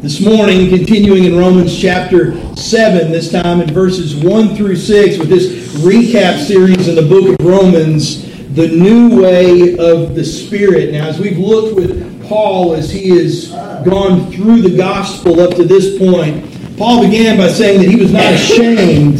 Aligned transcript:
This 0.00 0.20
morning, 0.20 0.68
continuing 0.68 1.24
in 1.24 1.36
Romans 1.36 1.76
chapter 1.76 2.36
7, 2.54 3.10
this 3.10 3.32
time 3.32 3.60
in 3.60 3.68
verses 3.74 4.14
1 4.14 4.54
through 4.54 4.76
6, 4.76 5.18
with 5.18 5.28
this 5.28 5.74
recap 5.78 6.38
series 6.38 6.86
in 6.86 6.94
the 6.94 7.02
book 7.02 7.28
of 7.28 7.44
Romans, 7.44 8.22
the 8.54 8.68
new 8.68 9.20
way 9.20 9.76
of 9.76 10.14
the 10.14 10.24
Spirit. 10.24 10.92
Now, 10.92 11.08
as 11.08 11.18
we've 11.18 11.36
looked 11.36 11.74
with 11.74 12.28
Paul 12.28 12.74
as 12.74 12.92
he 12.92 13.08
has 13.08 13.48
gone 13.84 14.30
through 14.30 14.62
the 14.62 14.76
gospel 14.76 15.40
up 15.40 15.56
to 15.56 15.64
this 15.64 15.98
point, 15.98 16.46
Paul 16.78 17.02
began 17.02 17.36
by 17.36 17.48
saying 17.48 17.80
that 17.80 17.90
he 17.90 17.96
was 17.96 18.12
not 18.12 18.32
ashamed 18.32 19.16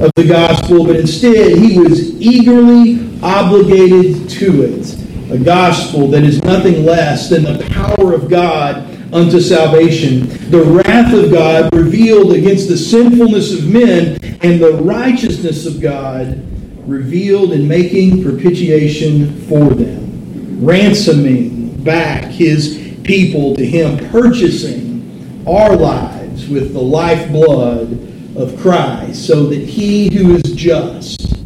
of 0.00 0.10
the 0.16 0.26
gospel, 0.26 0.84
but 0.84 0.96
instead 0.96 1.56
he 1.56 1.78
was 1.78 2.20
eagerly 2.20 3.16
obligated 3.22 4.28
to 4.30 4.62
it. 4.62 5.30
A 5.30 5.38
gospel 5.38 6.08
that 6.08 6.24
is 6.24 6.42
nothing 6.42 6.84
less 6.84 7.30
than 7.30 7.44
the 7.44 7.64
power 7.70 8.12
of 8.12 8.28
God 8.28 8.95
unto 9.12 9.40
salvation, 9.40 10.28
the 10.50 10.62
wrath 10.62 11.12
of 11.12 11.30
God 11.30 11.74
revealed 11.74 12.32
against 12.32 12.68
the 12.68 12.76
sinfulness 12.76 13.52
of 13.52 13.66
men, 13.68 14.18
and 14.42 14.60
the 14.60 14.74
righteousness 14.82 15.66
of 15.66 15.80
God 15.80 16.42
revealed 16.88 17.52
in 17.52 17.66
making 17.66 18.22
propitiation 18.22 19.40
for 19.42 19.70
them, 19.70 20.64
ransoming 20.64 21.82
back 21.82 22.24
his 22.24 22.96
people 23.04 23.54
to 23.56 23.64
him, 23.64 23.98
purchasing 24.10 25.44
our 25.46 25.76
lives 25.76 26.48
with 26.48 26.72
the 26.72 26.80
lifeblood 26.80 27.92
of 28.36 28.58
Christ, 28.60 29.26
so 29.26 29.46
that 29.46 29.60
he 29.60 30.14
who 30.14 30.36
is 30.36 30.52
just 30.54 31.36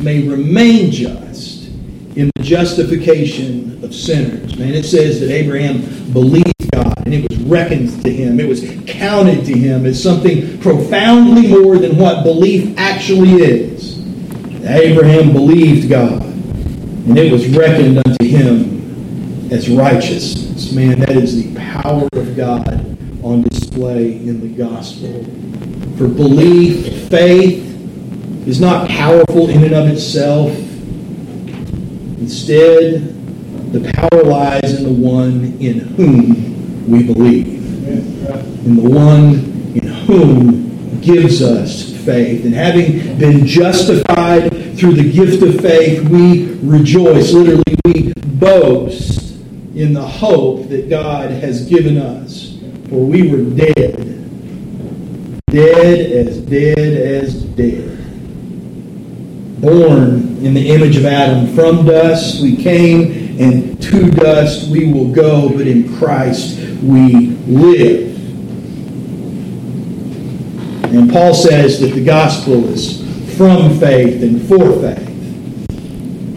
may 0.00 0.26
remain 0.26 0.90
just 0.90 1.68
in 2.16 2.30
the 2.36 2.42
justification 2.42 3.82
of 3.84 3.94
sinners. 3.94 4.56
Man, 4.56 4.74
it 4.74 4.84
says 4.84 5.20
that 5.20 5.30
Abraham 5.30 5.82
believed 6.12 6.55
God, 6.76 7.06
and 7.06 7.14
it 7.14 7.28
was 7.28 7.38
reckoned 7.44 8.04
to 8.04 8.12
him. 8.12 8.38
It 8.38 8.46
was 8.46 8.62
counted 8.86 9.46
to 9.46 9.58
him 9.58 9.86
as 9.86 10.02
something 10.02 10.58
profoundly 10.58 11.48
more 11.48 11.78
than 11.78 11.96
what 11.96 12.22
belief 12.22 12.76
actually 12.78 13.42
is. 13.42 13.96
Abraham 14.64 15.32
believed 15.32 15.88
God, 15.88 16.22
and 16.22 17.16
it 17.16 17.32
was 17.32 17.48
reckoned 17.48 17.98
unto 17.98 18.26
him 18.26 19.50
as 19.50 19.70
righteousness. 19.70 20.72
Man, 20.72 21.00
that 21.00 21.16
is 21.16 21.42
the 21.42 21.54
power 21.54 22.08
of 22.12 22.36
God 22.36 22.68
on 23.24 23.42
display 23.42 24.12
in 24.12 24.40
the 24.40 24.48
gospel. 24.48 25.24
For 25.96 26.08
belief, 26.08 27.08
faith 27.08 27.62
is 28.46 28.60
not 28.60 28.88
powerful 28.90 29.48
in 29.48 29.64
and 29.64 29.74
of 29.74 29.88
itself. 29.88 30.50
Instead, 32.18 33.14
the 33.72 33.92
power 33.92 34.22
lies 34.22 34.78
in 34.78 34.84
the 34.84 35.08
one 35.08 35.56
in 35.60 35.78
whom 35.80 36.55
we 36.88 37.02
believe. 37.02 37.48
In 38.66 38.76
the 38.76 38.88
one 38.88 39.34
in 39.74 39.86
whom 39.86 41.00
gives 41.00 41.42
us 41.42 41.96
faith. 42.04 42.44
And 42.44 42.54
having 42.54 43.18
been 43.18 43.46
justified 43.46 44.50
through 44.78 44.94
the 44.94 45.12
gift 45.12 45.42
of 45.42 45.60
faith, 45.60 46.08
we 46.08 46.54
rejoice. 46.62 47.32
Literally, 47.32 47.62
we 47.84 48.12
boast 48.14 49.36
in 49.74 49.92
the 49.92 50.02
hope 50.02 50.68
that 50.68 50.88
God 50.88 51.30
has 51.30 51.66
given 51.66 51.98
us. 51.98 52.58
For 52.88 53.04
we 53.04 53.30
were 53.30 53.44
dead. 53.56 54.12
Dead 55.50 56.12
as 56.12 56.38
dead 56.40 56.78
as 56.78 57.42
dead. 57.42 57.92
Born 59.60 60.44
in 60.44 60.54
the 60.54 60.70
image 60.70 60.96
of 60.96 61.06
Adam. 61.06 61.54
From 61.54 61.86
dust 61.86 62.42
we 62.42 62.56
came, 62.56 63.15
and 63.38 63.80
to 63.82 64.10
dust 64.10 64.70
we 64.70 64.92
will 64.92 65.12
go, 65.12 65.48
but 65.50 65.66
in 65.66 65.96
Christ 65.96 66.58
we 66.82 67.28
live. 67.46 68.14
And 70.94 71.10
Paul 71.10 71.34
says 71.34 71.80
that 71.80 71.88
the 71.88 72.04
gospel 72.04 72.64
is 72.68 73.04
from 73.36 73.78
faith 73.78 74.22
and 74.22 74.40
for 74.40 74.80
faith. 74.80 75.66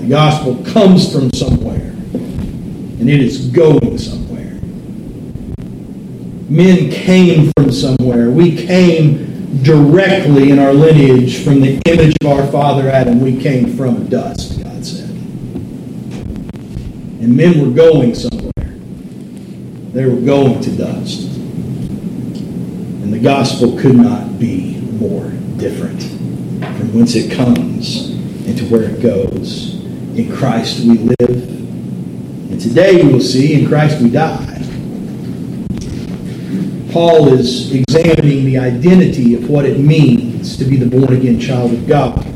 The 0.01 0.09
gospel 0.09 0.55
comes 0.73 1.11
from 1.13 1.31
somewhere, 1.31 1.91
and 1.91 3.09
it 3.09 3.21
is 3.21 3.47
going 3.47 3.97
somewhere. 3.97 4.59
Men 6.49 6.91
came 6.91 7.51
from 7.55 7.71
somewhere. 7.71 8.31
We 8.31 8.57
came 8.57 9.63
directly 9.63 10.51
in 10.51 10.59
our 10.59 10.73
lineage 10.73 11.43
from 11.43 11.61
the 11.61 11.81
image 11.85 12.15
of 12.21 12.27
our 12.27 12.45
father 12.51 12.89
Adam. 12.89 13.21
We 13.21 13.39
came 13.39 13.77
from 13.77 14.07
dust, 14.07 14.61
God 14.63 14.85
said. 14.85 14.98
And 17.29 17.37
men 17.37 17.61
were 17.61 17.71
going 17.71 18.15
somewhere. 18.15 18.73
They 19.93 20.03
were 20.03 20.19
going 20.19 20.61
to 20.61 20.71
dust. 20.75 21.27
And 21.37 23.13
the 23.13 23.19
gospel 23.19 23.77
could 23.77 23.97
not 23.97 24.39
be 24.39 24.81
more 24.93 25.29
different 25.57 26.01
from 26.01 26.91
whence 26.91 27.13
it 27.13 27.31
comes 27.31 28.09
and 28.47 28.57
to 28.57 28.65
where 28.69 28.81
it 28.81 28.99
goes. 29.03 29.75
In 30.17 30.35
Christ 30.35 30.79
we 30.79 30.97
live. 30.97 31.29
And 32.49 32.59
today 32.59 33.03
we 33.03 33.13
will 33.13 33.21
see 33.21 33.61
in 33.61 33.67
Christ 33.67 34.01
we 34.01 34.09
die. 34.09 34.63
Paul 36.91 37.31
is 37.33 37.71
examining 37.71 38.45
the 38.45 38.57
identity 38.57 39.35
of 39.35 39.47
what 39.47 39.65
it 39.65 39.77
means 39.77 40.57
to 40.57 40.65
be 40.65 40.77
the 40.77 40.87
born 40.87 41.15
again 41.15 41.39
child 41.39 41.73
of 41.73 41.87
God. 41.87 42.28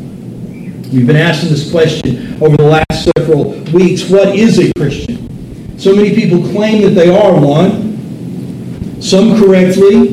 We've 0.94 1.08
been 1.08 1.16
asking 1.16 1.50
this 1.50 1.72
question 1.72 2.40
over 2.40 2.56
the 2.56 2.66
last 2.66 3.10
several 3.18 3.54
weeks 3.74 4.08
what 4.12 4.36
is 4.36 4.60
a 4.60 4.72
Christian? 4.78 5.80
So 5.80 5.96
many 5.96 6.14
people 6.14 6.44
claim 6.52 6.84
that 6.84 6.92
they 6.92 7.10
are 7.10 7.34
one, 7.34 9.02
some 9.02 9.40
correctly, 9.40 10.10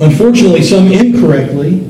unfortunately, 0.00 0.62
some 0.62 0.92
incorrectly. 0.92 1.80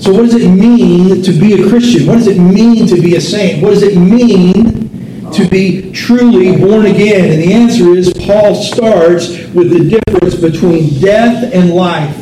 So, 0.00 0.12
what 0.14 0.22
does 0.22 0.34
it 0.36 0.48
mean 0.48 1.22
to 1.22 1.32
be 1.32 1.62
a 1.62 1.68
Christian? 1.68 2.06
What 2.06 2.14
does 2.14 2.28
it 2.28 2.38
mean 2.38 2.86
to 2.86 2.98
be 3.02 3.16
a 3.16 3.20
saint? 3.20 3.62
What 3.62 3.74
does 3.74 3.82
it 3.82 3.98
mean 3.98 5.30
to 5.30 5.46
be 5.46 5.92
truly 5.92 6.56
born 6.56 6.86
again? 6.86 7.32
And 7.32 7.42
the 7.42 7.52
answer 7.52 7.90
is 7.90 8.14
Paul 8.14 8.54
starts 8.54 9.28
with 9.52 9.68
the 9.68 9.90
difference 9.90 10.36
between 10.36 10.98
death 11.00 11.52
and 11.52 11.70
life, 11.74 12.16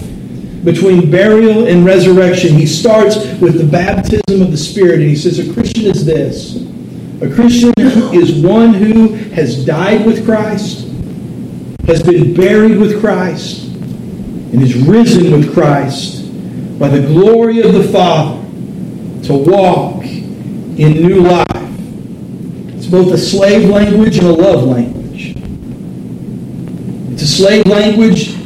between 0.65 1.10
burial 1.10 1.66
and 1.66 1.84
resurrection. 1.84 2.54
He 2.54 2.66
starts 2.66 3.16
with 3.41 3.59
the 3.59 3.66
baptism 3.66 4.43
of 4.43 4.50
the 4.50 4.56
Spirit, 4.56 5.00
and 5.00 5.09
he 5.09 5.16
says, 5.16 5.38
A 5.38 5.53
Christian 5.53 5.87
is 5.87 6.04
this 6.04 6.56
a 7.22 7.28
Christian 7.28 7.75
is 8.15 8.43
one 8.43 8.72
who 8.72 9.12
has 9.34 9.66
died 9.66 10.06
with 10.06 10.25
Christ, 10.25 10.88
has 11.87 12.03
been 12.03 12.32
buried 12.32 12.78
with 12.78 12.98
Christ, 12.98 13.66
and 13.66 14.62
is 14.62 14.75
risen 14.75 15.31
with 15.31 15.53
Christ 15.53 16.21
by 16.78 16.88
the 16.88 17.06
glory 17.06 17.60
of 17.60 17.75
the 17.75 17.84
Father 17.84 18.41
to 19.25 19.34
walk 19.34 20.03
in 20.03 20.92
new 20.94 21.21
life. 21.21 21.47
It's 22.75 22.87
both 22.87 23.12
a 23.12 23.19
slave 23.19 23.69
language 23.69 24.16
and 24.16 24.27
a 24.27 24.32
love 24.32 24.65
language. 24.65 25.34
It's 27.12 27.22
a 27.22 27.28
slave 27.28 27.66
language 27.66 28.40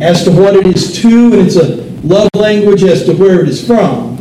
as 0.00 0.24
to 0.24 0.30
what 0.30 0.54
it 0.54 0.66
is 0.66 1.00
to, 1.00 1.08
and 1.08 1.34
it's 1.34 1.56
a 1.56 1.76
love 2.06 2.28
language 2.34 2.82
as 2.84 3.04
to 3.06 3.14
where 3.14 3.40
it 3.40 3.48
is 3.48 3.66
from. 3.66 4.16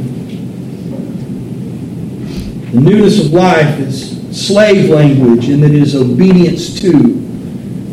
The 2.71 2.81
newness 2.81 3.25
of 3.25 3.31
life 3.31 3.79
is 3.79 4.15
slave 4.35 4.89
language 4.89 5.49
in 5.49 5.61
that 5.61 5.71
it 5.71 5.81
is 5.81 5.95
obedience 5.95 6.79
to 6.81 6.91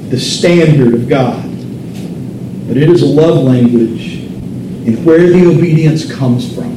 the 0.08 0.18
standard 0.18 0.94
of 0.94 1.08
God. 1.08 1.42
But 2.66 2.76
it 2.76 2.88
is 2.88 3.02
a 3.02 3.06
love 3.06 3.44
language 3.44 4.24
in 4.86 5.04
where 5.04 5.28
the 5.28 5.46
obedience 5.46 6.10
comes 6.12 6.52
from. 6.54 6.72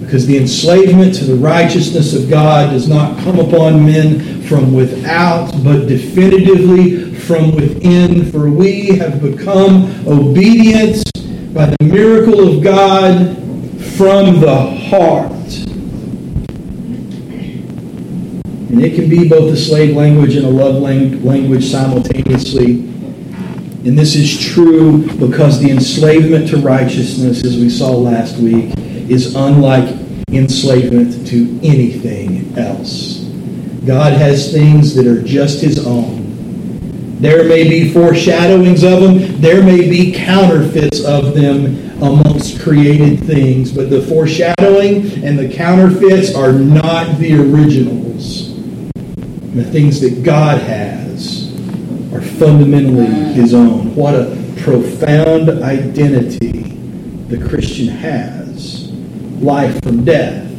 Because 0.00 0.26
the 0.26 0.38
enslavement 0.38 1.14
to 1.16 1.24
the 1.24 1.34
righteousness 1.34 2.14
of 2.14 2.30
God 2.30 2.70
does 2.70 2.88
not 2.88 3.18
come 3.18 3.38
upon 3.38 3.84
men 3.84 4.42
from 4.42 4.72
without, 4.72 5.50
but 5.62 5.86
definitively 5.86 7.03
from 7.26 7.54
within. 7.54 8.30
For 8.30 8.48
we 8.50 8.96
have 8.96 9.20
become 9.22 10.06
obedient 10.06 11.02
by 11.54 11.66
the 11.66 11.84
miracle 11.84 12.48
of 12.48 12.62
God 12.62 13.36
from 13.96 14.40
the 14.40 14.56
heart. 14.88 15.32
And 18.70 18.82
it 18.82 18.96
can 18.96 19.08
be 19.08 19.28
both 19.28 19.52
a 19.52 19.56
slave 19.56 19.94
language 19.94 20.34
and 20.34 20.44
a 20.44 20.50
love 20.50 20.82
language 20.82 21.64
simultaneously. 21.64 22.80
And 23.86 23.98
this 23.98 24.16
is 24.16 24.36
true 24.52 25.06
because 25.18 25.60
the 25.60 25.70
enslavement 25.70 26.48
to 26.48 26.56
righteousness, 26.56 27.44
as 27.44 27.56
we 27.56 27.70
saw 27.70 27.90
last 27.90 28.38
week, 28.38 28.76
is 29.08 29.36
unlike 29.36 29.96
enslavement 30.28 31.26
to 31.28 31.60
anything 31.62 32.58
else. 32.58 33.20
God 33.86 34.14
has 34.14 34.50
things 34.50 34.94
that 34.94 35.06
are 35.06 35.22
just 35.22 35.60
His 35.60 35.86
own. 35.86 36.23
There 37.20 37.44
may 37.44 37.68
be 37.68 37.92
foreshadowings 37.92 38.82
of 38.82 39.00
them, 39.00 39.40
there 39.40 39.62
may 39.62 39.88
be 39.88 40.12
counterfeits 40.12 41.04
of 41.04 41.34
them 41.34 41.90
amongst 42.02 42.60
created 42.60 43.20
things, 43.20 43.72
but 43.72 43.88
the 43.88 44.02
foreshadowing 44.02 45.24
and 45.24 45.38
the 45.38 45.48
counterfeits 45.48 46.34
are 46.34 46.52
not 46.52 47.18
the 47.18 47.36
originals. 47.36 48.54
The 49.54 49.64
things 49.64 50.00
that 50.00 50.24
God 50.24 50.60
has 50.62 51.52
are 52.12 52.20
fundamentally 52.20 53.06
his 53.34 53.54
own. 53.54 53.94
What 53.94 54.16
a 54.16 54.36
profound 54.62 55.48
identity 55.62 56.62
the 57.28 57.48
Christian 57.48 57.88
has 57.88 58.90
life 59.40 59.80
from 59.84 60.04
death, 60.04 60.50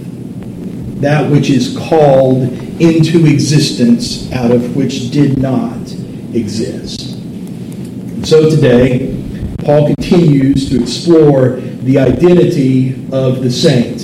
that 1.01 1.30
which 1.30 1.50
is 1.50 1.78
called 1.78 2.44
into 2.80 3.25
existence 3.25 4.31
out 4.31 4.51
of 4.51 4.75
which 4.75 5.12
did 5.12 5.38
not 5.38 5.95
exist. 6.36 7.14
And 7.14 8.28
so 8.28 8.50
today, 8.50 9.12
Paul 9.60 9.88
continues 9.96 10.70
to 10.70 10.82
explore 10.82 11.52
the 11.58 12.00
identity 12.00 13.08
of 13.12 13.42
the 13.42 13.52
saint. 13.52 14.04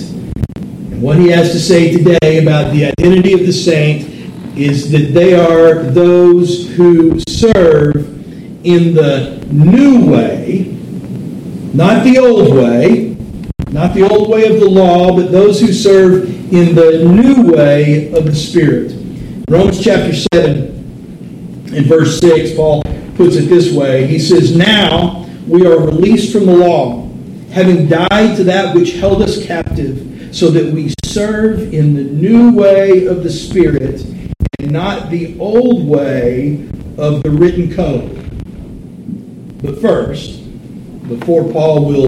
And 0.57 1.01
what 1.01 1.17
he 1.17 1.29
has 1.29 1.51
to 1.51 1.59
say 1.59 1.91
today 1.91 2.43
about 2.43 2.71
the 2.73 2.85
identity 2.85 3.33
of 3.33 3.41
the 3.41 3.51
saint 3.51 4.09
is 4.57 4.91
that 4.91 5.13
they 5.13 5.33
are 5.33 5.83
those 5.83 6.75
who 6.75 7.19
serve 7.27 7.95
in 8.65 8.93
the 8.93 9.45
new 9.51 10.05
way, 10.05 10.77
not 11.73 12.03
the 12.03 12.19
old 12.19 12.53
way, 12.55 13.17
not 13.69 13.93
the 13.93 14.07
old 14.07 14.29
way 14.29 14.47
of 14.53 14.59
the 14.59 14.69
law, 14.69 15.15
but 15.15 15.31
those 15.31 15.61
who 15.61 15.71
serve 15.71 16.25
in 16.53 16.75
the 16.75 17.05
new 17.05 17.51
way 17.53 18.11
of 18.13 18.25
the 18.25 18.35
Spirit. 18.35 18.93
Romans 19.49 19.81
chapter 19.81 20.13
7 20.33 20.80
and 21.73 21.85
verse 21.85 22.19
6, 22.19 22.55
Paul 22.55 22.83
puts 23.15 23.35
it 23.35 23.43
this 23.43 23.71
way 23.71 24.07
He 24.07 24.19
says, 24.19 24.55
Now 24.55 25.25
we 25.47 25.65
are 25.65 25.79
released 25.79 26.33
from 26.33 26.45
the 26.45 26.55
law, 26.55 27.07
having 27.51 27.87
died 27.87 28.35
to 28.37 28.43
that 28.45 28.75
which 28.75 28.93
held 28.93 29.21
us 29.21 29.45
captive, 29.45 30.35
so 30.35 30.49
that 30.49 30.73
we 30.73 30.93
serve 31.05 31.73
in 31.73 31.93
the 31.93 32.03
new 32.03 32.51
way 32.53 33.05
of 33.05 33.23
the 33.23 33.29
Spirit 33.29 34.01
and 34.59 34.71
not 34.71 35.09
the 35.09 35.37
old 35.39 35.87
way 35.87 36.67
of 36.97 37.23
the 37.23 37.29
written 37.29 37.73
code. 37.73 38.17
But 39.61 39.79
first, 39.79 40.39
before 41.07 41.51
Paul 41.51 41.85
will 41.85 42.07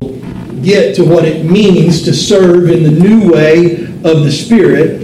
get 0.62 0.96
to 0.96 1.04
what 1.04 1.26
it 1.26 1.46
means 1.46 2.04
to 2.04 2.14
serve 2.14 2.70
in 2.70 2.84
the 2.84 2.92
new 2.92 3.32
way 3.32 3.84
of 4.04 4.24
the 4.24 4.32
Spirit, 4.32 5.02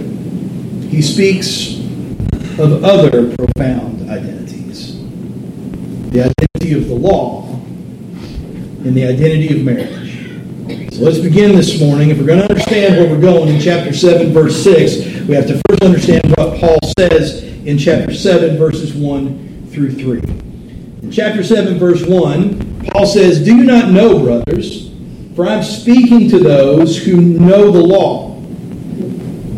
he 0.88 1.02
speaks 1.02 1.78
of 2.58 2.84
other 2.84 3.34
profound 3.36 4.08
identities 4.10 4.39
the 6.10 6.22
identity 6.22 6.72
of 6.72 6.88
the 6.88 6.94
law 6.94 7.48
and 8.84 8.94
the 8.96 9.06
identity 9.06 9.58
of 9.58 9.64
marriage. 9.64 10.92
So 10.92 11.02
let's 11.02 11.18
begin 11.18 11.54
this 11.54 11.80
morning. 11.80 12.10
If 12.10 12.18
we're 12.18 12.26
going 12.26 12.40
to 12.40 12.48
understand 12.48 12.96
where 12.96 13.08
we're 13.08 13.20
going 13.20 13.48
in 13.48 13.60
chapter 13.60 13.92
7, 13.92 14.32
verse 14.32 14.62
6, 14.64 15.26
we 15.28 15.34
have 15.34 15.46
to 15.46 15.60
first 15.68 15.82
understand 15.84 16.34
what 16.36 16.58
Paul 16.58 16.78
says 16.98 17.44
in 17.64 17.78
chapter 17.78 18.12
7, 18.12 18.56
verses 18.56 18.92
1 18.92 19.68
through 19.70 19.92
3. 19.92 20.18
In 21.02 21.10
chapter 21.12 21.44
7, 21.44 21.78
verse 21.78 22.04
1, 22.04 22.86
Paul 22.86 23.06
says, 23.06 23.44
Do 23.44 23.54
you 23.54 23.64
not 23.64 23.90
know, 23.90 24.18
brothers, 24.18 24.90
for 25.36 25.46
I'm 25.46 25.62
speaking 25.62 26.28
to 26.30 26.40
those 26.40 27.02
who 27.02 27.20
know 27.20 27.70
the 27.70 27.80
law, 27.80 28.34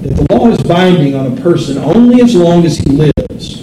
that 0.02 0.16
the 0.16 0.34
law 0.34 0.49
is 0.49 0.62
binding 0.62 1.14
on 1.14 1.38
a 1.38 1.40
person 1.40 1.78
only 1.78 2.22
as 2.22 2.34
long 2.34 2.66
as 2.66 2.76
he 2.76 2.90
lives. 2.90 3.62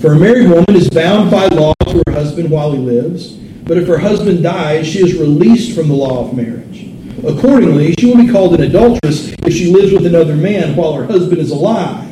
For 0.00 0.12
a 0.12 0.18
married 0.18 0.50
woman 0.50 0.74
is 0.74 0.90
bound 0.90 1.30
by 1.30 1.46
law 1.46 1.72
to 1.86 2.03
husband 2.34 2.50
while 2.50 2.72
he 2.72 2.78
lives, 2.78 3.34
but 3.62 3.78
if 3.78 3.86
her 3.86 3.96
husband 3.96 4.42
dies, 4.42 4.88
she 4.88 4.98
is 4.98 5.14
released 5.14 5.72
from 5.72 5.86
the 5.86 5.94
law 5.94 6.26
of 6.26 6.34
marriage. 6.34 6.90
Accordingly, 7.24 7.94
she 7.94 8.06
will 8.06 8.16
be 8.16 8.28
called 8.28 8.54
an 8.54 8.62
adulteress 8.62 9.32
if 9.46 9.52
she 9.52 9.72
lives 9.72 9.92
with 9.92 10.04
another 10.04 10.34
man 10.34 10.74
while 10.74 10.94
her 10.94 11.06
husband 11.06 11.38
is 11.38 11.52
alive. 11.52 12.02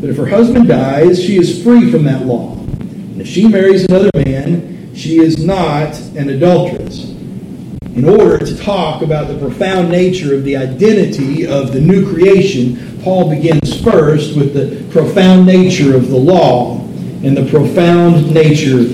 But 0.00 0.08
if 0.08 0.16
her 0.16 0.24
husband 0.24 0.68
dies, 0.68 1.22
she 1.22 1.36
is 1.36 1.62
free 1.62 1.92
from 1.92 2.04
that 2.04 2.24
law. 2.24 2.54
And 2.54 3.20
if 3.20 3.26
she 3.26 3.46
marries 3.46 3.84
another 3.84 4.10
man, 4.14 4.94
she 4.94 5.18
is 5.18 5.44
not 5.44 5.94
an 6.16 6.30
adulteress. 6.30 7.10
In 7.94 8.08
order 8.08 8.38
to 8.38 8.56
talk 8.56 9.02
about 9.02 9.28
the 9.28 9.36
profound 9.36 9.90
nature 9.90 10.34
of 10.34 10.44
the 10.44 10.56
identity 10.56 11.46
of 11.46 11.74
the 11.74 11.80
new 11.80 12.10
creation, 12.10 13.02
Paul 13.02 13.28
begins 13.28 13.82
first 13.82 14.34
with 14.34 14.54
the 14.54 14.90
profound 14.90 15.44
nature 15.44 15.94
of 15.94 16.08
the 16.08 16.16
law 16.16 16.78
and 17.22 17.36
the 17.36 17.44
profound 17.50 18.32
nature 18.32 18.84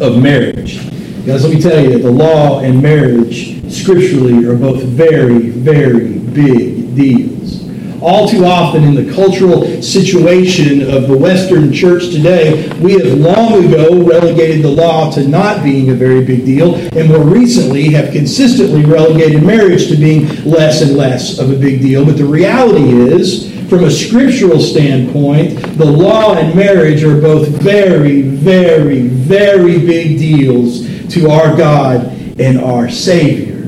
of 0.00 0.20
marriage. 0.22 0.78
Guys, 1.26 1.44
let 1.44 1.54
me 1.54 1.60
tell 1.60 1.82
you, 1.82 1.98
the 1.98 2.10
law 2.10 2.60
and 2.60 2.82
marriage 2.82 3.70
scripturally 3.70 4.46
are 4.46 4.56
both 4.56 4.82
very, 4.82 5.50
very 5.50 6.18
big 6.18 6.94
deals. 6.96 7.68
All 8.00 8.26
too 8.26 8.46
often 8.46 8.82
in 8.84 8.94
the 8.94 9.12
cultural 9.12 9.82
situation 9.82 10.80
of 10.90 11.06
the 11.06 11.16
Western 11.16 11.70
church 11.70 12.08
today, 12.08 12.66
we 12.78 12.94
have 12.94 13.18
long 13.18 13.62
ago 13.62 14.02
relegated 14.02 14.64
the 14.64 14.70
law 14.70 15.10
to 15.12 15.28
not 15.28 15.62
being 15.62 15.90
a 15.90 15.94
very 15.94 16.24
big 16.24 16.46
deal, 16.46 16.76
and 16.96 17.08
more 17.10 17.22
recently 17.22 17.90
have 17.90 18.10
consistently 18.10 18.86
relegated 18.86 19.42
marriage 19.42 19.88
to 19.88 19.96
being 19.96 20.26
less 20.44 20.80
and 20.80 20.96
less 20.96 21.38
of 21.38 21.50
a 21.50 21.56
big 21.56 21.82
deal. 21.82 22.06
But 22.06 22.16
the 22.16 22.24
reality 22.24 22.88
is, 22.88 23.54
from 23.70 23.84
a 23.84 23.90
scriptural 23.90 24.58
standpoint, 24.58 25.54
the 25.78 25.84
law 25.84 26.34
and 26.34 26.56
marriage 26.56 27.04
are 27.04 27.20
both 27.20 27.46
very, 27.48 28.22
very, 28.22 29.06
very 29.06 29.78
big 29.78 30.18
deals 30.18 30.80
to 31.14 31.30
our 31.30 31.56
God 31.56 32.06
and 32.40 32.58
our 32.58 32.90
Savior. 32.90 33.60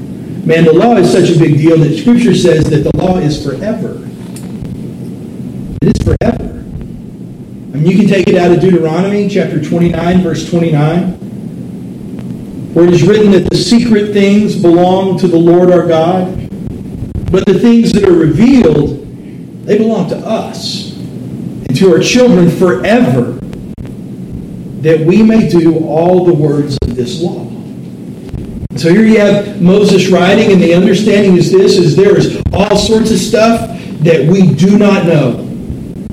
Man, 0.44 0.64
the 0.64 0.72
law 0.72 0.96
is 0.96 1.12
such 1.12 1.30
a 1.30 1.38
big 1.38 1.56
deal 1.56 1.78
that 1.78 1.96
Scripture 1.96 2.34
says 2.34 2.64
that 2.64 2.78
the 2.78 2.96
law 2.96 3.18
is 3.18 3.46
forever. 3.46 4.04
It 5.82 5.96
is 5.96 6.04
forever. 6.04 6.48
I 6.48 7.76
mean, 7.76 7.86
you 7.86 7.96
can 7.96 8.08
take 8.08 8.26
it 8.26 8.34
out 8.34 8.50
of 8.50 8.60
Deuteronomy 8.60 9.28
chapter 9.28 9.62
29, 9.62 10.20
verse 10.20 10.50
29, 10.50 11.12
where 12.74 12.86
it 12.86 12.92
is 12.92 13.04
written 13.04 13.30
that 13.30 13.48
the 13.48 13.56
secret 13.56 14.12
things 14.12 14.60
belong 14.60 15.16
to 15.20 15.28
the 15.28 15.38
Lord 15.38 15.70
our 15.70 15.86
God, 15.86 16.50
but 17.30 17.46
the 17.46 17.56
things 17.60 17.92
that 17.92 18.02
are 18.02 18.12
revealed, 18.12 19.01
they 19.64 19.78
belong 19.78 20.08
to 20.10 20.16
us 20.18 20.92
and 20.96 21.76
to 21.76 21.92
our 21.92 22.00
children 22.00 22.50
forever, 22.50 23.38
that 24.82 25.00
we 25.06 25.22
may 25.22 25.48
do 25.48 25.78
all 25.78 26.24
the 26.24 26.34
words 26.34 26.76
of 26.82 26.96
this 26.96 27.22
law. 27.22 27.48
So 28.76 28.88
here 28.88 29.04
you 29.04 29.20
have 29.20 29.62
Moses 29.62 30.08
writing, 30.08 30.50
and 30.50 30.60
the 30.60 30.74
understanding 30.74 31.36
is 31.36 31.52
this: 31.52 31.76
is 31.76 31.94
there 31.94 32.16
is 32.16 32.42
all 32.52 32.76
sorts 32.76 33.10
of 33.10 33.18
stuff 33.18 33.78
that 34.00 34.26
we 34.26 34.52
do 34.54 34.78
not 34.78 35.06
know. 35.06 35.48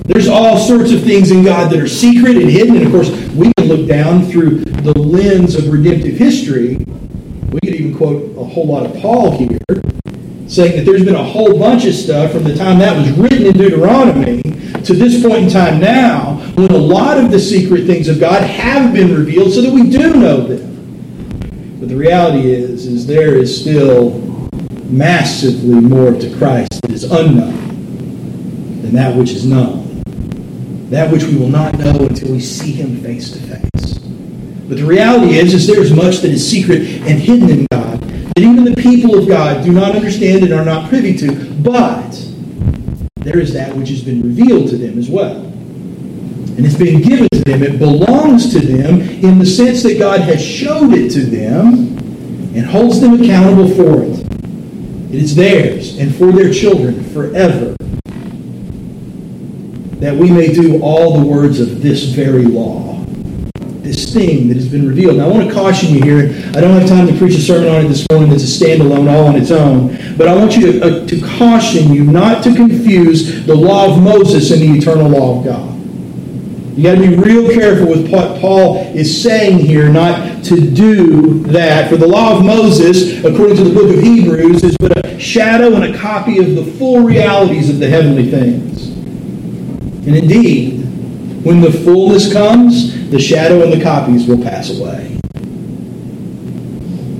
There's 0.04 0.28
all 0.28 0.58
sorts 0.58 0.92
of 0.92 1.02
things 1.02 1.30
in 1.30 1.44
God 1.44 1.70
that 1.72 1.80
are 1.80 1.88
secret 1.88 2.36
and 2.36 2.50
hidden. 2.50 2.76
And 2.76 2.86
of 2.86 2.92
course, 2.92 3.10
we 3.30 3.52
can 3.56 3.68
look 3.68 3.88
down 3.88 4.24
through 4.26 4.64
the 4.64 4.98
lens 4.98 5.54
of 5.54 5.68
redemptive 5.68 6.16
history. 6.16 6.76
We 6.76 7.60
could 7.60 7.74
even 7.74 7.96
quote 7.96 8.36
a 8.36 8.44
whole 8.44 8.66
lot 8.66 8.86
of 8.86 9.00
Paul 9.00 9.36
here, 9.38 9.58
saying 10.50 10.76
that 10.76 10.84
there's 10.84 11.04
been 11.04 11.14
a 11.14 11.22
whole 11.22 11.56
bunch 11.58 11.84
of 11.84 11.94
stuff 11.94 12.32
from 12.32 12.42
the 12.42 12.54
time 12.56 12.78
that 12.80 12.96
was 12.96 13.10
written 13.12 13.46
in 13.46 13.52
Deuteronomy 13.52 14.42
to 14.82 14.94
this 14.94 15.22
point 15.22 15.44
in 15.44 15.48
time 15.48 15.80
now, 15.80 16.34
when 16.54 16.70
a 16.72 16.76
lot 16.76 17.18
of 17.18 17.30
the 17.30 17.38
secret 17.38 17.86
things 17.86 18.08
of 18.08 18.18
God 18.18 18.42
have 18.42 18.92
been 18.92 19.14
revealed 19.14 19.52
so 19.52 19.60
that 19.62 19.72
we 19.72 19.88
do 19.88 20.14
know 20.14 20.40
them. 20.40 21.78
But 21.78 21.88
the 21.88 21.96
reality 21.96 22.50
is, 22.50 22.86
is 22.86 23.06
there 23.06 23.36
is 23.36 23.60
still 23.60 24.18
massively 24.86 25.80
more 25.80 26.12
to 26.12 26.36
Christ 26.36 26.82
that 26.82 26.90
is 26.90 27.04
unknown 27.04 28.80
than 28.82 28.92
that 28.94 29.14
which 29.16 29.30
is 29.30 29.46
known 29.46 29.80
that 30.90 31.10
which 31.12 31.22
we 31.22 31.36
will 31.36 31.48
not 31.48 31.78
know 31.78 31.94
until 32.00 32.32
we 32.32 32.40
see 32.40 32.72
him 32.72 33.00
face 33.00 33.30
to 33.30 33.38
face. 33.38 33.98
But 33.98 34.76
the 34.76 34.84
reality 34.84 35.38
is, 35.38 35.54
is 35.54 35.66
there's 35.66 35.92
much 35.92 36.18
that 36.18 36.32
is 36.32 36.48
secret 36.48 36.80
and 36.80 37.18
hidden 37.20 37.48
in 37.48 37.66
God 37.70 37.89
that 38.34 38.42
even 38.42 38.64
the 38.64 38.74
people 38.80 39.18
of 39.18 39.28
God 39.28 39.64
do 39.64 39.72
not 39.72 39.94
understand 39.94 40.44
and 40.44 40.52
are 40.52 40.64
not 40.64 40.88
privy 40.88 41.16
to. 41.18 41.54
But 41.62 42.10
there 43.16 43.38
is 43.38 43.52
that 43.52 43.74
which 43.76 43.88
has 43.90 44.02
been 44.02 44.22
revealed 44.22 44.68
to 44.70 44.76
them 44.76 44.98
as 44.98 45.08
well. 45.08 45.36
And 45.36 46.66
it's 46.66 46.76
been 46.76 47.00
given 47.00 47.28
to 47.32 47.40
them. 47.40 47.62
It 47.62 47.78
belongs 47.78 48.52
to 48.52 48.60
them 48.60 49.00
in 49.00 49.38
the 49.38 49.46
sense 49.46 49.82
that 49.82 49.98
God 49.98 50.20
has 50.20 50.44
showed 50.44 50.92
it 50.92 51.10
to 51.12 51.20
them 51.20 51.98
and 52.54 52.66
holds 52.66 53.00
them 53.00 53.14
accountable 53.14 53.68
for 53.68 54.02
it. 54.02 54.26
It 55.14 55.22
is 55.22 55.34
theirs 55.34 55.98
and 55.98 56.14
for 56.14 56.32
their 56.32 56.52
children 56.52 57.02
forever 57.12 57.74
that 60.00 60.16
we 60.16 60.30
may 60.30 60.52
do 60.52 60.80
all 60.82 61.18
the 61.18 61.26
words 61.26 61.60
of 61.60 61.82
this 61.82 62.04
very 62.04 62.44
law, 62.44 62.99
this 63.82 64.12
thing 64.12 64.48
that 64.48 64.56
has 64.56 64.68
been 64.68 64.88
revealed. 64.88 65.16
Now, 65.16 65.26
I 65.26 65.28
want 65.28 65.48
to 65.48 65.54
caution 65.54 65.94
you 65.94 66.02
here. 66.02 66.34
I 66.56 66.60
don't 66.60 66.78
have 66.78 66.88
time 66.88 67.06
to 67.06 67.16
preach 67.18 67.34
a 67.34 67.40
sermon 67.40 67.68
on 67.68 67.84
it 67.86 67.88
this 67.88 68.06
morning 68.10 68.30
that's 68.30 68.44
a 68.44 68.64
standalone 68.64 69.10
all 69.10 69.26
on 69.26 69.36
its 69.36 69.50
own, 69.50 69.88
but 70.16 70.28
I 70.28 70.34
want 70.34 70.56
you 70.56 70.72
to, 70.72 70.84
uh, 70.84 71.06
to 71.06 71.20
caution 71.38 71.92
you 71.92 72.04
not 72.04 72.42
to 72.44 72.54
confuse 72.54 73.46
the 73.46 73.54
law 73.54 73.94
of 73.94 74.02
Moses 74.02 74.50
and 74.50 74.60
the 74.60 74.78
eternal 74.78 75.08
law 75.08 75.38
of 75.38 75.44
God. 75.44 75.80
You 76.76 76.84
got 76.84 76.94
to 76.94 77.08
be 77.08 77.14
real 77.14 77.52
careful 77.52 77.88
with 77.88 78.10
what 78.10 78.40
Paul 78.40 78.78
is 78.94 79.22
saying 79.22 79.58
here, 79.58 79.88
not 79.88 80.44
to 80.44 80.58
do 80.58 81.40
that. 81.44 81.90
For 81.90 81.96
the 81.96 82.06
law 82.06 82.38
of 82.38 82.44
Moses, 82.44 83.22
according 83.24 83.56
to 83.56 83.64
the 83.64 83.74
book 83.74 83.94
of 83.94 84.02
Hebrews, 84.02 84.64
is 84.64 84.76
but 84.78 85.04
a 85.04 85.18
shadow 85.18 85.74
and 85.74 85.94
a 85.94 85.98
copy 85.98 86.38
of 86.38 86.54
the 86.54 86.64
full 86.78 87.00
realities 87.00 87.68
of 87.68 87.80
the 87.80 87.88
heavenly 87.88 88.30
things. 88.30 88.88
And 90.06 90.16
indeed, 90.16 90.79
When 91.42 91.62
the 91.62 91.72
fullness 91.72 92.30
comes, 92.30 93.08
the 93.08 93.18
shadow 93.18 93.62
and 93.62 93.72
the 93.72 93.82
copies 93.82 94.26
will 94.26 94.42
pass 94.42 94.68
away. 94.68 95.18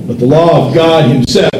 But 0.05 0.19
the 0.19 0.27
law 0.27 0.67
of 0.67 0.75
God 0.75 1.09
Himself 1.09 1.51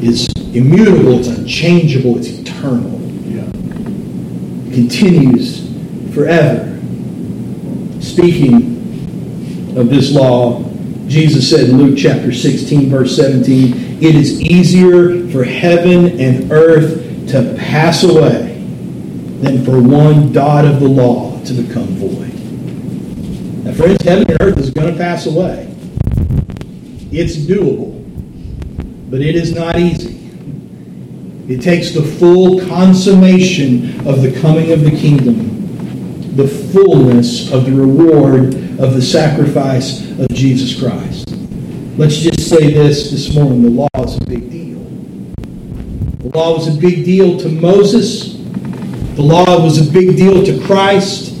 is 0.00 0.28
immutable, 0.54 1.18
it's 1.18 1.26
unchangeable, 1.26 2.18
it's 2.18 2.28
eternal. 2.28 3.00
Yeah. 3.24 3.48
It 4.68 4.74
continues 4.74 5.66
forever. 6.14 6.80
Speaking 8.00 8.76
of 9.76 9.88
this 9.88 10.12
law, 10.12 10.62
Jesus 11.08 11.50
said 11.50 11.68
in 11.68 11.78
Luke 11.78 11.98
chapter 11.98 12.32
16, 12.32 12.88
verse 12.90 13.16
17, 13.16 14.00
It 14.00 14.14
is 14.14 14.40
easier 14.40 15.28
for 15.30 15.42
heaven 15.42 16.20
and 16.20 16.52
earth 16.52 17.28
to 17.30 17.56
pass 17.58 18.04
away 18.04 18.45
than 19.42 19.64
for 19.64 19.80
one 19.80 20.32
dot 20.32 20.64
of 20.64 20.80
the 20.80 20.88
law 20.88 21.38
to 21.44 21.52
become 21.52 21.86
void. 21.96 22.34
Now, 23.64 23.72
friends, 23.72 24.02
heaven 24.02 24.30
and 24.30 24.40
earth 24.40 24.58
is 24.58 24.70
going 24.70 24.92
to 24.92 24.98
pass 24.98 25.26
away. 25.26 25.72
It's 27.12 27.36
doable, 27.36 27.92
but 29.10 29.20
it 29.20 29.34
is 29.34 29.54
not 29.54 29.78
easy. 29.78 30.14
It 31.48 31.62
takes 31.62 31.92
the 31.92 32.02
full 32.02 32.60
consummation 32.66 34.06
of 34.06 34.22
the 34.22 34.38
coming 34.40 34.72
of 34.72 34.82
the 34.82 34.90
kingdom 34.90 35.56
the 36.36 36.46
fullness 36.46 37.50
of 37.50 37.64
the 37.64 37.72
reward 37.72 38.54
of 38.78 38.92
the 38.92 39.00
sacrifice 39.00 40.02
of 40.18 40.28
Jesus 40.28 40.78
Christ. 40.78 41.30
Let's 41.96 42.18
just 42.18 42.50
say 42.50 42.74
this 42.74 43.10
this 43.10 43.34
morning 43.34 43.62
the 43.62 43.70
law 43.70 44.04
is 44.04 44.18
a 44.18 44.24
big 44.26 44.50
deal. 44.50 44.78
The 46.18 46.36
law 46.36 46.54
was 46.56 46.68
a 46.68 46.78
big 46.78 47.06
deal 47.06 47.38
to 47.40 47.48
Moses. 47.48 48.35
The 49.16 49.22
law 49.22 49.64
was 49.64 49.78
a 49.78 49.90
big 49.90 50.14
deal 50.16 50.44
to 50.44 50.62
Christ 50.66 51.32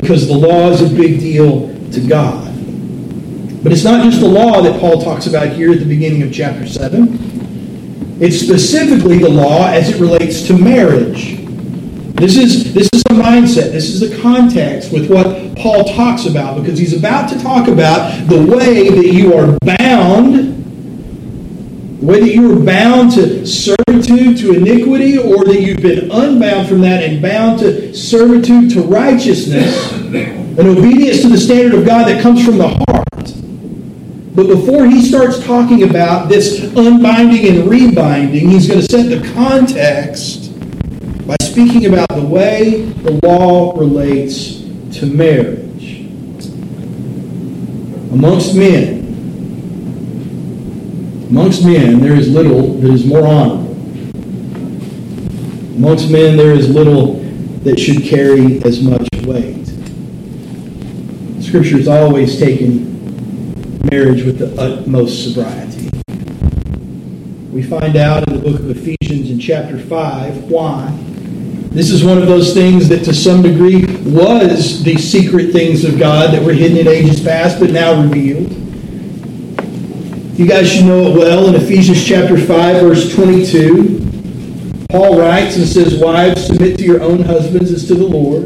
because 0.00 0.26
the 0.26 0.34
law 0.34 0.70
is 0.70 0.82
a 0.82 0.92
big 0.92 1.20
deal 1.20 1.68
to 1.92 2.00
God. 2.08 2.46
But 3.62 3.70
it's 3.70 3.84
not 3.84 4.02
just 4.02 4.18
the 4.18 4.26
law 4.26 4.60
that 4.62 4.80
Paul 4.80 5.00
talks 5.00 5.28
about 5.28 5.50
here 5.50 5.70
at 5.70 5.78
the 5.78 5.84
beginning 5.84 6.24
of 6.24 6.32
chapter 6.32 6.66
7. 6.66 8.18
It's 8.20 8.40
specifically 8.40 9.18
the 9.18 9.28
law 9.28 9.68
as 9.68 9.90
it 9.90 10.00
relates 10.00 10.44
to 10.48 10.58
marriage. 10.58 11.36
This 12.16 12.36
is, 12.36 12.74
this 12.74 12.88
is 12.92 13.02
the 13.04 13.14
mindset, 13.14 13.70
this 13.70 13.88
is 13.88 14.00
the 14.00 14.20
context 14.20 14.92
with 14.92 15.08
what 15.08 15.56
Paul 15.56 15.84
talks 15.84 16.26
about 16.26 16.60
because 16.60 16.80
he's 16.80 16.98
about 16.98 17.30
to 17.30 17.40
talk 17.40 17.68
about 17.68 18.28
the 18.28 18.44
way 18.44 18.90
that 18.90 19.12
you 19.12 19.34
are 19.34 19.56
bound, 19.64 20.59
that 22.00 22.32
you 22.34 22.52
are 22.52 22.64
bound 22.64 23.12
to 23.12 23.46
servitude 23.46 24.38
to 24.38 24.54
iniquity, 24.54 25.18
or 25.18 25.44
that 25.44 25.60
you've 25.60 25.82
been 25.82 26.10
unbound 26.10 26.68
from 26.68 26.80
that 26.80 27.02
and 27.02 27.20
bound 27.20 27.58
to 27.60 27.94
servitude 27.94 28.70
to 28.70 28.82
righteousness, 28.82 29.92
an 29.92 30.66
obedience 30.66 31.20
to 31.22 31.28
the 31.28 31.38
standard 31.38 31.74
of 31.74 31.84
God 31.84 32.08
that 32.08 32.22
comes 32.22 32.44
from 32.44 32.58
the 32.58 32.68
heart. 32.68 32.86
But 34.34 34.46
before 34.46 34.86
he 34.86 35.02
starts 35.04 35.44
talking 35.44 35.82
about 35.82 36.28
this 36.28 36.62
unbinding 36.74 37.46
and 37.48 37.68
rebinding, 37.68 38.48
he's 38.48 38.66
going 38.68 38.80
to 38.80 38.86
set 38.86 39.08
the 39.08 39.20
context 39.34 40.52
by 41.26 41.36
speaking 41.42 41.86
about 41.86 42.08
the 42.08 42.24
way 42.24 42.82
the 42.82 43.20
law 43.26 43.78
relates 43.78 44.60
to 44.98 45.06
marriage. 45.06 46.06
Amongst 48.12 48.54
men, 48.54 48.99
amongst 51.30 51.64
men, 51.64 52.00
there 52.00 52.16
is 52.16 52.28
little 52.28 52.74
that 52.74 52.90
is 52.90 53.06
more 53.06 53.24
honorable. 53.24 53.70
Amongst 55.76 56.10
men, 56.10 56.36
there 56.36 56.50
is 56.50 56.68
little 56.68 57.14
that 57.62 57.78
should 57.78 58.02
carry 58.02 58.60
as 58.64 58.82
much 58.82 59.08
weight. 59.22 59.66
Scripture 61.40 61.78
has 61.78 61.86
always 61.86 62.38
taken 62.38 62.90
marriage 63.90 64.24
with 64.24 64.38
the 64.38 64.60
utmost 64.60 65.22
sobriety. 65.22 65.88
We 67.52 67.62
find 67.62 67.96
out 67.96 68.26
in 68.26 68.34
the 68.34 68.40
book 68.40 68.58
of 68.58 68.70
Ephesians 68.70 69.30
in 69.30 69.38
chapter 69.38 69.78
5 69.78 70.44
why. 70.44 70.96
This 71.70 71.92
is 71.92 72.04
one 72.04 72.18
of 72.18 72.26
those 72.26 72.52
things 72.52 72.88
that 72.88 73.04
to 73.04 73.14
some 73.14 73.42
degree 73.42 73.84
was 74.02 74.82
the 74.82 74.96
secret 74.96 75.52
things 75.52 75.84
of 75.84 75.96
God 75.96 76.34
that 76.34 76.42
were 76.42 76.52
hidden 76.52 76.78
in 76.78 76.88
ages 76.88 77.22
past 77.22 77.60
but 77.60 77.70
now 77.70 78.02
revealed. 78.02 78.69
You 80.40 80.46
guys 80.46 80.72
should 80.72 80.86
know 80.86 81.02
it 81.02 81.18
well 81.18 81.48
in 81.48 81.54
Ephesians 81.54 82.02
chapter 82.02 82.34
5 82.34 82.80
verse 82.80 83.14
22. 83.14 84.86
Paul 84.88 85.18
writes 85.18 85.58
and 85.58 85.66
says, 85.66 86.00
Wives, 86.00 86.46
submit 86.46 86.78
to 86.78 86.82
your 86.82 87.02
own 87.02 87.22
husbands 87.22 87.70
as 87.70 87.86
to 87.88 87.94
the 87.94 88.06
Lord. 88.06 88.44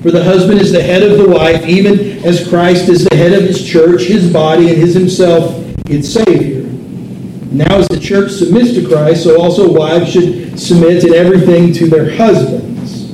For 0.00 0.10
the 0.10 0.24
husband 0.24 0.62
is 0.62 0.72
the 0.72 0.82
head 0.82 1.02
of 1.02 1.18
the 1.18 1.28
wife, 1.28 1.66
even 1.66 2.24
as 2.24 2.48
Christ 2.48 2.88
is 2.88 3.04
the 3.04 3.14
head 3.14 3.34
of 3.34 3.42
his 3.42 3.62
church, 3.62 4.04
his 4.04 4.32
body, 4.32 4.70
and 4.70 4.78
his 4.78 4.94
himself 4.94 5.62
its 5.90 6.08
Savior. 6.08 6.62
Now, 7.52 7.76
as 7.76 7.88
the 7.88 8.00
church 8.00 8.30
submits 8.30 8.72
to 8.72 8.88
Christ, 8.88 9.24
so 9.24 9.38
also 9.38 9.70
wives 9.70 10.10
should 10.10 10.58
submit 10.58 11.04
in 11.04 11.12
everything 11.12 11.74
to 11.74 11.86
their 11.86 12.16
husbands. 12.16 13.10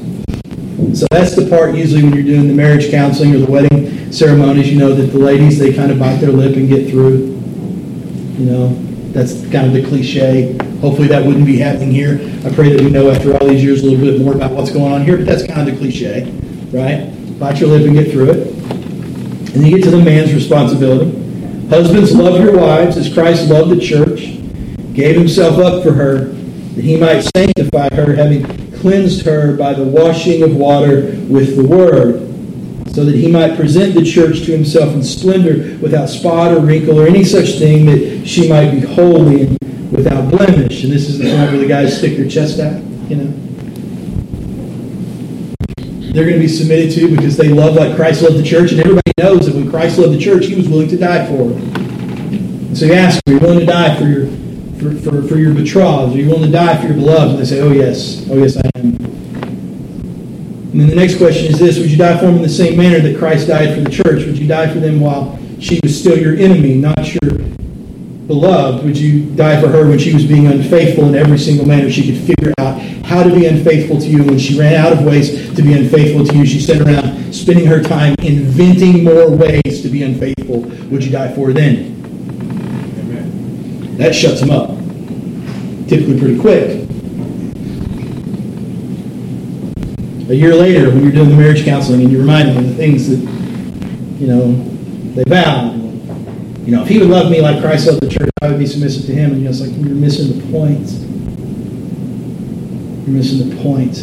So 0.96 1.08
that's 1.10 1.34
the 1.34 1.48
part 1.50 1.74
usually 1.74 2.04
when 2.04 2.14
you're 2.14 2.22
doing 2.22 2.46
the 2.46 2.54
marriage 2.54 2.88
counseling 2.88 3.34
or 3.34 3.38
the 3.38 3.50
wedding 3.50 4.12
ceremonies, 4.12 4.70
you 4.70 4.78
know, 4.78 4.94
that 4.94 5.06
the 5.06 5.18
ladies, 5.18 5.58
they 5.58 5.72
kind 5.72 5.90
of 5.90 5.98
bite 5.98 6.18
their 6.18 6.30
lip 6.30 6.54
and 6.54 6.68
get 6.68 6.88
through. 6.88 7.35
You 8.38 8.46
know, 8.46 8.68
that's 9.12 9.40
kind 9.50 9.66
of 9.66 9.72
the 9.72 9.82
cliche. 9.88 10.56
Hopefully 10.80 11.08
that 11.08 11.24
wouldn't 11.24 11.46
be 11.46 11.58
happening 11.58 11.90
here. 11.90 12.20
I 12.44 12.54
pray 12.54 12.70
that 12.70 12.82
we 12.82 12.90
know 12.90 13.10
after 13.10 13.34
all 13.34 13.48
these 13.48 13.64
years 13.64 13.82
a 13.82 13.86
little 13.86 14.04
bit 14.04 14.20
more 14.20 14.34
about 14.34 14.52
what's 14.52 14.70
going 14.70 14.92
on 14.92 15.04
here, 15.04 15.16
but 15.16 15.26
that's 15.26 15.46
kind 15.46 15.66
of 15.66 15.74
the 15.74 15.80
cliche, 15.80 16.30
right? 16.70 17.38
Bite 17.38 17.60
your 17.60 17.70
lip 17.70 17.86
and 17.86 17.94
get 17.94 18.10
through 18.12 18.30
it. 18.30 18.48
And 19.54 19.66
you 19.66 19.76
get 19.76 19.84
to 19.84 19.90
the 19.90 20.02
man's 20.02 20.34
responsibility. 20.34 21.10
Husbands, 21.68 22.14
love 22.14 22.38
your 22.38 22.58
wives 22.58 22.98
as 22.98 23.12
Christ 23.12 23.48
loved 23.48 23.70
the 23.70 23.80
church, 23.80 24.38
gave 24.92 25.16
himself 25.16 25.58
up 25.58 25.82
for 25.82 25.92
her, 25.92 26.26
that 26.26 26.84
he 26.84 26.98
might 26.98 27.22
sanctify 27.34 27.88
her, 27.94 28.14
having 28.14 28.44
cleansed 28.74 29.24
her 29.24 29.56
by 29.56 29.72
the 29.72 29.82
washing 29.82 30.42
of 30.42 30.54
water 30.54 31.16
with 31.28 31.56
the 31.56 31.66
word, 31.66 32.25
so 32.96 33.04
that 33.04 33.14
he 33.14 33.30
might 33.30 33.56
present 33.56 33.94
the 33.94 34.02
church 34.02 34.46
to 34.46 34.52
himself 34.52 34.94
in 34.94 35.04
splendor, 35.04 35.76
without 35.82 36.06
spot 36.06 36.56
or 36.56 36.60
wrinkle 36.60 36.98
or 36.98 37.06
any 37.06 37.22
such 37.24 37.58
thing, 37.58 37.84
that 37.84 38.26
she 38.26 38.48
might 38.48 38.70
be 38.70 38.80
holy 38.80 39.42
and 39.42 39.92
without 39.92 40.30
blemish. 40.30 40.82
And 40.82 40.90
this 40.90 41.06
is 41.06 41.18
the 41.18 41.24
point 41.24 41.50
where 41.50 41.58
the 41.58 41.66
guys 41.66 41.98
stick 41.98 42.16
their 42.16 42.26
chest 42.26 42.58
out, 42.58 42.82
you 43.10 43.16
know 43.16 43.34
they're 46.14 46.24
going 46.24 46.36
to 46.36 46.40
be 46.40 46.48
submitted 46.48 46.90
to 46.92 47.14
because 47.14 47.36
they 47.36 47.48
love 47.48 47.74
like 47.74 47.94
Christ 47.94 48.22
loved 48.22 48.38
the 48.38 48.42
church. 48.42 48.72
And 48.72 48.80
everybody 48.80 49.12
knows 49.18 49.44
that 49.44 49.54
when 49.54 49.68
Christ 49.68 49.98
loved 49.98 50.14
the 50.14 50.18
church, 50.18 50.46
he 50.46 50.54
was 50.54 50.66
willing 50.66 50.88
to 50.88 50.96
die 50.96 51.26
for 51.26 51.50
it. 51.50 51.56
And 51.58 52.78
so 52.78 52.86
you 52.86 52.94
ask, 52.94 53.20
are 53.26 53.32
you 53.34 53.38
willing 53.38 53.60
to 53.60 53.66
die 53.66 53.94
for 53.98 54.06
your 54.06 54.26
for, 54.78 54.94
for, 55.02 55.28
for 55.28 55.36
your 55.36 55.52
betrothed? 55.52 56.14
Are 56.14 56.18
you 56.18 56.30
willing 56.30 56.50
to 56.50 56.50
die 56.50 56.80
for 56.80 56.86
your 56.86 56.96
beloved? 56.96 57.32
And 57.32 57.40
they 57.40 57.44
say, 57.44 57.60
oh, 57.60 57.72
yes. 57.72 58.26
Oh, 58.30 58.38
yes, 58.38 58.56
I 58.56 58.70
am. 58.76 59.05
And 60.76 60.82
then 60.82 60.90
the 60.90 60.96
next 60.96 61.16
question 61.16 61.46
is 61.50 61.58
this 61.58 61.78
Would 61.78 61.90
you 61.90 61.96
die 61.96 62.18
for 62.18 62.26
them 62.26 62.36
in 62.36 62.42
the 62.42 62.50
same 62.50 62.76
manner 62.76 63.00
that 63.00 63.16
Christ 63.16 63.48
died 63.48 63.74
for 63.74 63.80
the 63.80 63.88
church? 63.88 64.26
Would 64.26 64.36
you 64.36 64.46
die 64.46 64.70
for 64.70 64.78
them 64.78 65.00
while 65.00 65.38
she 65.58 65.80
was 65.82 65.98
still 65.98 66.18
your 66.18 66.36
enemy, 66.36 66.74
not 66.74 67.14
your 67.14 67.32
beloved? 68.26 68.84
Would 68.84 68.98
you 68.98 69.24
die 69.36 69.58
for 69.58 69.68
her 69.68 69.88
when 69.88 69.98
she 69.98 70.12
was 70.12 70.26
being 70.26 70.46
unfaithful 70.48 71.08
in 71.08 71.14
every 71.14 71.38
single 71.38 71.66
manner 71.66 71.90
she 71.90 72.04
could 72.04 72.22
figure 72.22 72.52
out 72.58 72.78
how 73.06 73.22
to 73.22 73.34
be 73.34 73.46
unfaithful 73.46 73.98
to 73.98 74.06
you? 74.06 74.22
When 74.22 74.38
she 74.38 74.60
ran 74.60 74.74
out 74.74 74.92
of 74.92 75.02
ways 75.02 75.50
to 75.56 75.62
be 75.62 75.72
unfaithful 75.72 76.26
to 76.26 76.36
you, 76.36 76.44
she 76.44 76.60
sat 76.60 76.82
around 76.82 77.32
spending 77.32 77.64
her 77.64 77.82
time 77.82 78.14
inventing 78.18 79.02
more 79.02 79.30
ways 79.30 79.80
to 79.80 79.88
be 79.88 80.02
unfaithful. 80.02 80.60
Would 80.90 81.02
you 81.02 81.10
die 81.10 81.34
for 81.34 81.46
her 81.46 81.52
then? 81.54 81.96
That 83.96 84.14
shuts 84.14 84.40
them 84.40 84.50
up. 84.50 84.76
Typically 85.88 86.20
pretty 86.20 86.38
quick. 86.38 86.85
A 90.28 90.34
year 90.34 90.54
later, 90.54 90.90
when 90.90 91.02
you're 91.02 91.12
doing 91.12 91.28
the 91.30 91.36
marriage 91.36 91.64
counseling 91.64 92.02
and 92.02 92.10
you 92.10 92.18
remind 92.18 92.48
them 92.48 92.58
of 92.58 92.68
the 92.68 92.74
things 92.74 93.08
that, 93.08 93.18
you 94.20 94.26
know, 94.26 94.52
they 95.14 95.22
vowed, 95.24 95.76
you 96.66 96.72
know, 96.72 96.82
if 96.82 96.88
he 96.88 96.98
would 96.98 97.08
love 97.08 97.30
me 97.30 97.40
like 97.40 97.60
Christ 97.60 97.86
loved 97.86 98.02
the 98.02 98.08
church, 98.08 98.28
I 98.42 98.48
would 98.48 98.58
be 98.58 98.66
submissive 98.66 99.06
to 99.06 99.14
him. 99.14 99.30
And 99.30 99.38
you 99.38 99.44
know, 99.44 99.50
it's 99.50 99.60
like 99.60 99.70
you're 99.70 99.94
missing 99.94 100.36
the 100.36 100.52
point. 100.52 100.90
You're 103.06 103.16
missing 103.16 103.50
the 103.50 103.62
point. 103.62 103.98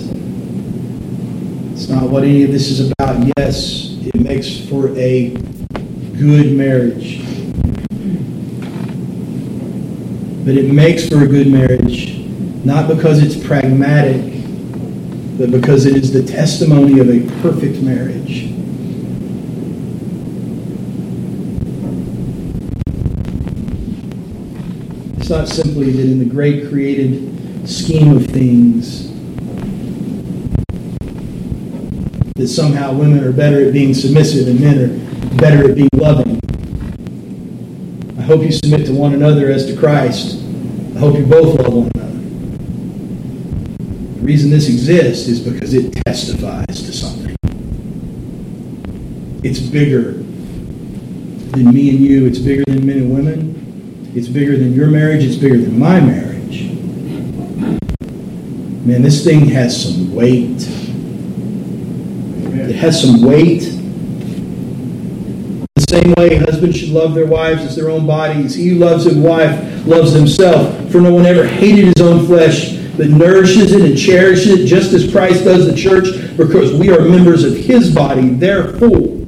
It's 1.73 1.89
not 1.89 2.09
what 2.09 2.23
any 2.23 2.43
of 2.43 2.51
this 2.51 2.69
is 2.69 2.91
about. 2.91 3.29
Yes, 3.37 3.97
it 4.01 4.15
makes 4.15 4.65
for 4.69 4.97
a 4.97 5.31
good 6.17 6.55
marriage. 6.55 7.19
But 10.45 10.55
it 10.55 10.71
makes 10.71 11.09
for 11.09 11.23
a 11.23 11.27
good 11.27 11.47
marriage 11.47 12.13
not 12.63 12.87
because 12.87 13.21
it's 13.21 13.35
pragmatic, 13.45 14.32
because 15.51 15.85
it 15.85 15.95
is 15.95 16.11
the 16.11 16.23
testimony 16.23 16.99
of 16.99 17.09
a 17.09 17.21
perfect 17.41 17.81
marriage. 17.81 18.51
It's 25.17 25.29
not 25.29 25.47
simply 25.47 25.91
that 25.91 26.03
in 26.03 26.19
the 26.19 26.25
great 26.25 26.67
created 26.69 27.69
scheme 27.69 28.15
of 28.15 28.25
things, 28.27 29.09
that 32.35 32.47
somehow 32.47 32.93
women 32.93 33.23
are 33.23 33.31
better 33.31 33.65
at 33.65 33.73
being 33.73 33.93
submissive 33.93 34.47
and 34.47 34.59
men 34.59 34.77
are 34.79 35.37
better 35.37 35.69
at 35.69 35.75
being 35.75 35.89
loving. 35.93 36.39
I 38.17 38.21
hope 38.23 38.41
you 38.41 38.51
submit 38.51 38.85
to 38.87 38.93
one 38.93 39.13
another 39.13 39.49
as 39.49 39.65
to 39.67 39.77
Christ. 39.77 40.43
I 40.95 40.99
hope 40.99 41.17
you 41.17 41.25
both 41.25 41.59
love 41.59 41.73
one 41.73 41.91
another. 41.95 42.02
The 44.23 44.27
reason 44.27 44.49
this 44.49 44.69
exists 44.69 45.27
is 45.27 45.41
because 45.41 45.73
it 45.73 45.91
testifies 46.05 46.65
to 46.65 46.93
something. 46.93 47.35
It's 49.43 49.59
bigger 49.59 50.13
than 51.51 51.73
me 51.73 51.89
and 51.89 51.99
you. 51.99 52.25
It's 52.25 52.39
bigger 52.39 52.63
than 52.65 52.85
men 52.85 52.99
and 52.99 53.13
women. 53.13 54.11
It's 54.15 54.29
bigger 54.29 54.55
than 54.55 54.71
your 54.71 54.87
marriage. 54.87 55.25
It's 55.25 55.35
bigger 55.35 55.57
than 55.57 55.77
my 55.77 55.99
marriage. 55.99 56.71
Man, 58.85 59.01
this 59.01 59.25
thing 59.25 59.49
has 59.49 59.83
some 59.83 60.15
weight. 60.15 60.69
It 62.69 62.75
has 62.77 63.01
some 63.01 63.23
weight. 63.23 63.63
The 65.75 65.85
same 65.89 66.13
way 66.13 66.37
husbands 66.37 66.77
should 66.77 66.91
love 66.91 67.13
their 67.13 67.27
wives 67.27 67.63
as 67.63 67.75
their 67.75 67.89
own 67.89 68.07
bodies. 68.07 68.55
He 68.55 68.69
who 68.69 68.75
loves 68.75 69.03
his 69.03 69.17
wife 69.17 69.85
loves 69.85 70.13
himself. 70.13 70.89
For 70.93 71.01
no 71.01 71.13
one 71.13 71.25
ever 71.25 71.45
hated 71.45 71.97
his 71.97 72.01
own 72.01 72.25
flesh, 72.25 72.72
but 72.97 73.09
nourishes 73.09 73.71
it 73.71 73.81
and 73.81 73.97
cherishes 73.97 74.59
it, 74.59 74.65
just 74.67 74.93
as 74.93 75.11
Christ 75.11 75.45
does 75.45 75.65
the 75.65 75.75
church, 75.75 76.07
because 76.37 76.73
we 76.73 76.91
are 76.91 77.01
members 77.01 77.43
of 77.43 77.55
his 77.55 77.93
body. 77.93 78.29
Therefore, 78.29 79.25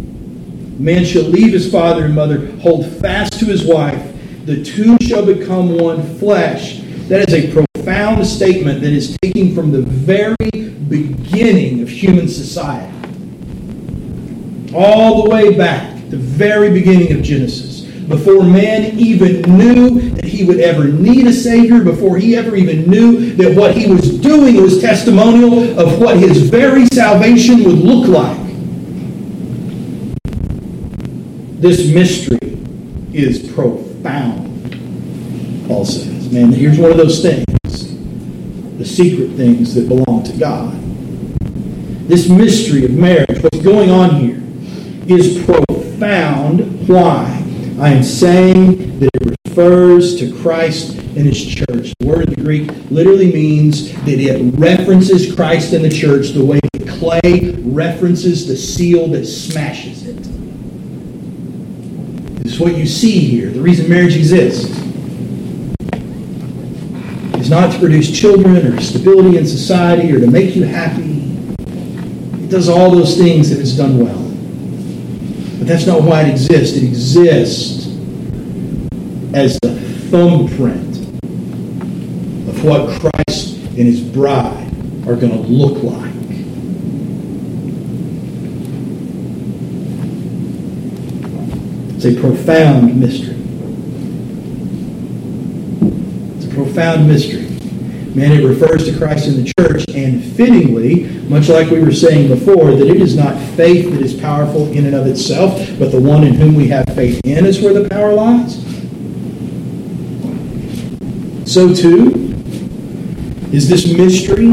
man 0.80 1.04
shall 1.06 1.24
leave 1.24 1.54
his 1.54 1.72
father 1.72 2.06
and 2.06 2.16
mother, 2.16 2.52
hold 2.58 2.86
fast 2.98 3.40
to 3.40 3.46
his 3.46 3.66
wife. 3.66 4.14
The 4.46 4.64
two 4.64 4.98
shall 5.02 5.26
become 5.26 5.78
one 5.78 6.18
flesh. 6.18 6.82
That 7.08 7.28
is 7.28 7.34
a 7.34 7.52
profound 7.52 8.26
statement 8.28 8.82
that 8.82 8.94
is 8.94 9.18
taken 9.22 9.56
from 9.56 9.72
the 9.72 9.82
very 9.82 10.36
beginning 10.88 11.82
of 11.82 11.90
human 11.90 12.28
society. 12.28 12.92
All 14.76 15.24
the 15.24 15.30
way 15.30 15.56
back, 15.58 16.10
the 16.10 16.18
very 16.18 16.70
beginning 16.72 17.14
of 17.14 17.24
Genesis. 17.24 17.75
Before 18.08 18.44
man 18.44 19.00
even 19.00 19.42
knew 19.58 20.12
that 20.12 20.26
he 20.26 20.44
would 20.44 20.60
ever 20.60 20.86
need 20.86 21.26
a 21.26 21.34
Savior, 21.34 21.84
before 21.84 22.18
he 22.18 22.36
ever 22.36 22.56
even 22.56 22.90
knew 22.90 23.36
that 23.36 23.56
what 23.56 23.76
he 23.76 23.92
was 23.92 24.20
doing 24.20 24.62
was 24.62 24.80
testimonial 24.80 25.80
of 25.80 26.00
what 26.00 26.18
his 26.18 26.50
very 26.50 26.86
salvation 26.88 27.64
would 27.64 27.80
look 27.80 28.08
like. 28.08 28.38
This 31.60 31.92
mystery 31.92 32.38
is 33.12 33.52
profound, 33.54 34.52
Paul 35.68 35.86
says. 35.86 36.32
Man, 36.32 36.52
here's 36.52 36.78
one 36.78 36.92
of 36.92 36.98
those 36.98 37.24
things 37.24 37.46
the 38.78 38.86
secret 38.86 39.32
things 39.32 39.74
that 39.74 39.88
belong 39.88 40.24
to 40.26 40.38
God. 40.38 40.74
This 42.08 42.30
mystery 42.30 42.86
of 42.86 42.92
marriage, 42.92 43.42
what's 43.42 43.62
going 43.62 43.90
on 43.90 44.16
here, 44.18 44.44
is 45.08 45.44
profound. 45.44 46.88
Why? 46.88 47.35
I 47.78 47.90
am 47.90 48.04
saying 48.04 49.00
that 49.00 49.10
it 49.16 49.38
refers 49.46 50.18
to 50.20 50.34
Christ 50.42 50.96
and 50.96 51.26
his 51.26 51.46
church. 51.46 51.94
The 52.00 52.08
word 52.08 52.30
in 52.30 52.34
the 52.36 52.42
Greek 52.42 52.72
literally 52.90 53.34
means 53.34 53.92
that 53.92 54.18
it 54.18 54.58
references 54.58 55.36
Christ 55.36 55.74
and 55.74 55.84
the 55.84 55.90
church 55.90 56.30
the 56.30 56.46
way 56.46 56.62
the 56.72 56.90
clay 56.90 57.52
references 57.64 58.48
the 58.48 58.56
seal 58.56 59.10
that 59.10 59.26
smashes 59.26 60.08
it. 60.08 60.16
Is 62.46 62.62
what 62.62 62.78
you 62.78 62.86
see 62.86 63.20
here. 63.20 63.50
The 63.50 63.62
reason 63.62 63.90
marriage 63.90 64.16
exists 64.16 64.70
is 67.38 67.50
not 67.50 67.74
to 67.74 67.80
produce 67.80 68.10
children 68.18 68.56
or 68.56 68.80
stability 68.80 69.38
in 69.38 69.46
society 69.46 70.14
or 70.14 70.22
to 70.22 70.28
make 70.28 70.56
you 70.56 70.64
happy. 70.64 71.12
It 72.42 72.50
does 72.50 72.70
all 72.70 72.92
those 72.92 73.18
things 73.18 73.52
if 73.52 73.60
it's 73.60 73.76
done 73.76 74.00
well. 74.00 74.25
But 75.66 75.74
that's 75.74 75.88
not 75.88 76.04
why 76.04 76.22
it 76.22 76.30
exists. 76.30 76.78
It 76.78 76.84
exists 76.84 77.88
as 79.34 79.58
the 79.64 79.74
thumbprint 80.12 80.98
of 82.48 82.64
what 82.64 82.88
Christ 83.00 83.58
and 83.70 83.80
his 83.80 84.00
bride 84.00 84.72
are 85.08 85.16
going 85.16 85.32
to 85.32 85.40
look 85.40 85.82
like. 85.82 86.12
It's 91.96 92.06
a 92.06 92.14
profound 92.22 93.00
mystery. 93.00 93.36
It's 96.36 96.46
a 96.46 96.54
profound 96.54 97.08
mystery. 97.08 97.45
Man, 98.16 98.32
it 98.32 98.48
refers 98.48 98.86
to 98.86 98.98
Christ 98.98 99.28
in 99.28 99.44
the 99.44 99.54
church, 99.60 99.84
and 99.94 100.24
fittingly, 100.24 101.04
much 101.28 101.50
like 101.50 101.70
we 101.70 101.82
were 101.82 101.92
saying 101.92 102.30
before, 102.30 102.72
that 102.72 102.88
it 102.88 103.02
is 103.02 103.18
not 103.18 103.38
faith 103.58 103.92
that 103.92 104.02
is 104.02 104.14
powerful 104.14 104.72
in 104.72 104.86
and 104.86 104.96
of 104.96 105.06
itself, 105.06 105.60
but 105.78 105.92
the 105.92 106.00
one 106.00 106.24
in 106.24 106.34
whom 106.34 106.56
we 106.56 106.70
have 106.70 106.86
faith 106.96 107.20
in 107.26 107.46
is 107.46 107.60
where 107.60 107.74
the 107.74 107.90
power 107.90 108.14
lies. 108.14 108.56
So, 111.46 111.74
too, 111.74 112.34
is 113.52 113.68
this 113.68 113.86
mystery, 113.92 114.52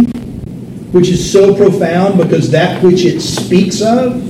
which 0.91 1.09
is 1.09 1.33
so 1.33 1.55
profound 1.55 2.19
because 2.19 2.51
that 2.51 2.83
which 2.83 3.05
it 3.05 3.21
speaks 3.21 3.81
of 3.81 4.29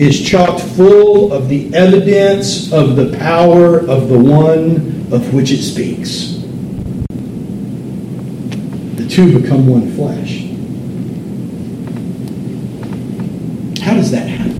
is 0.00 0.26
chocked 0.26 0.62
full 0.62 1.34
of 1.34 1.50
the 1.50 1.72
evidence 1.74 2.72
of 2.72 2.96
the 2.96 3.14
power 3.18 3.78
of 3.78 4.08
the 4.08 4.18
one 4.18 5.06
of 5.12 5.34
which 5.34 5.50
it 5.50 5.62
speaks. 5.62 6.41
Two 9.12 9.38
become 9.38 9.66
one 9.66 9.94
flesh. 9.94 10.44
How 13.84 13.92
does 13.92 14.10
that 14.10 14.26
happen? 14.26 14.56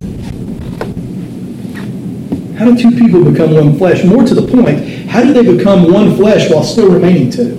How 2.58 2.66
do 2.66 2.76
two 2.76 2.90
people 2.90 3.24
become 3.24 3.54
one 3.54 3.78
flesh? 3.78 4.04
More 4.04 4.24
to 4.24 4.34
the 4.34 4.46
point, 4.46 5.08
how 5.08 5.22
do 5.22 5.32
they 5.32 5.56
become 5.56 5.90
one 5.90 6.16
flesh 6.16 6.50
while 6.50 6.64
still 6.64 6.90
remaining 6.92 7.30
two? 7.30 7.54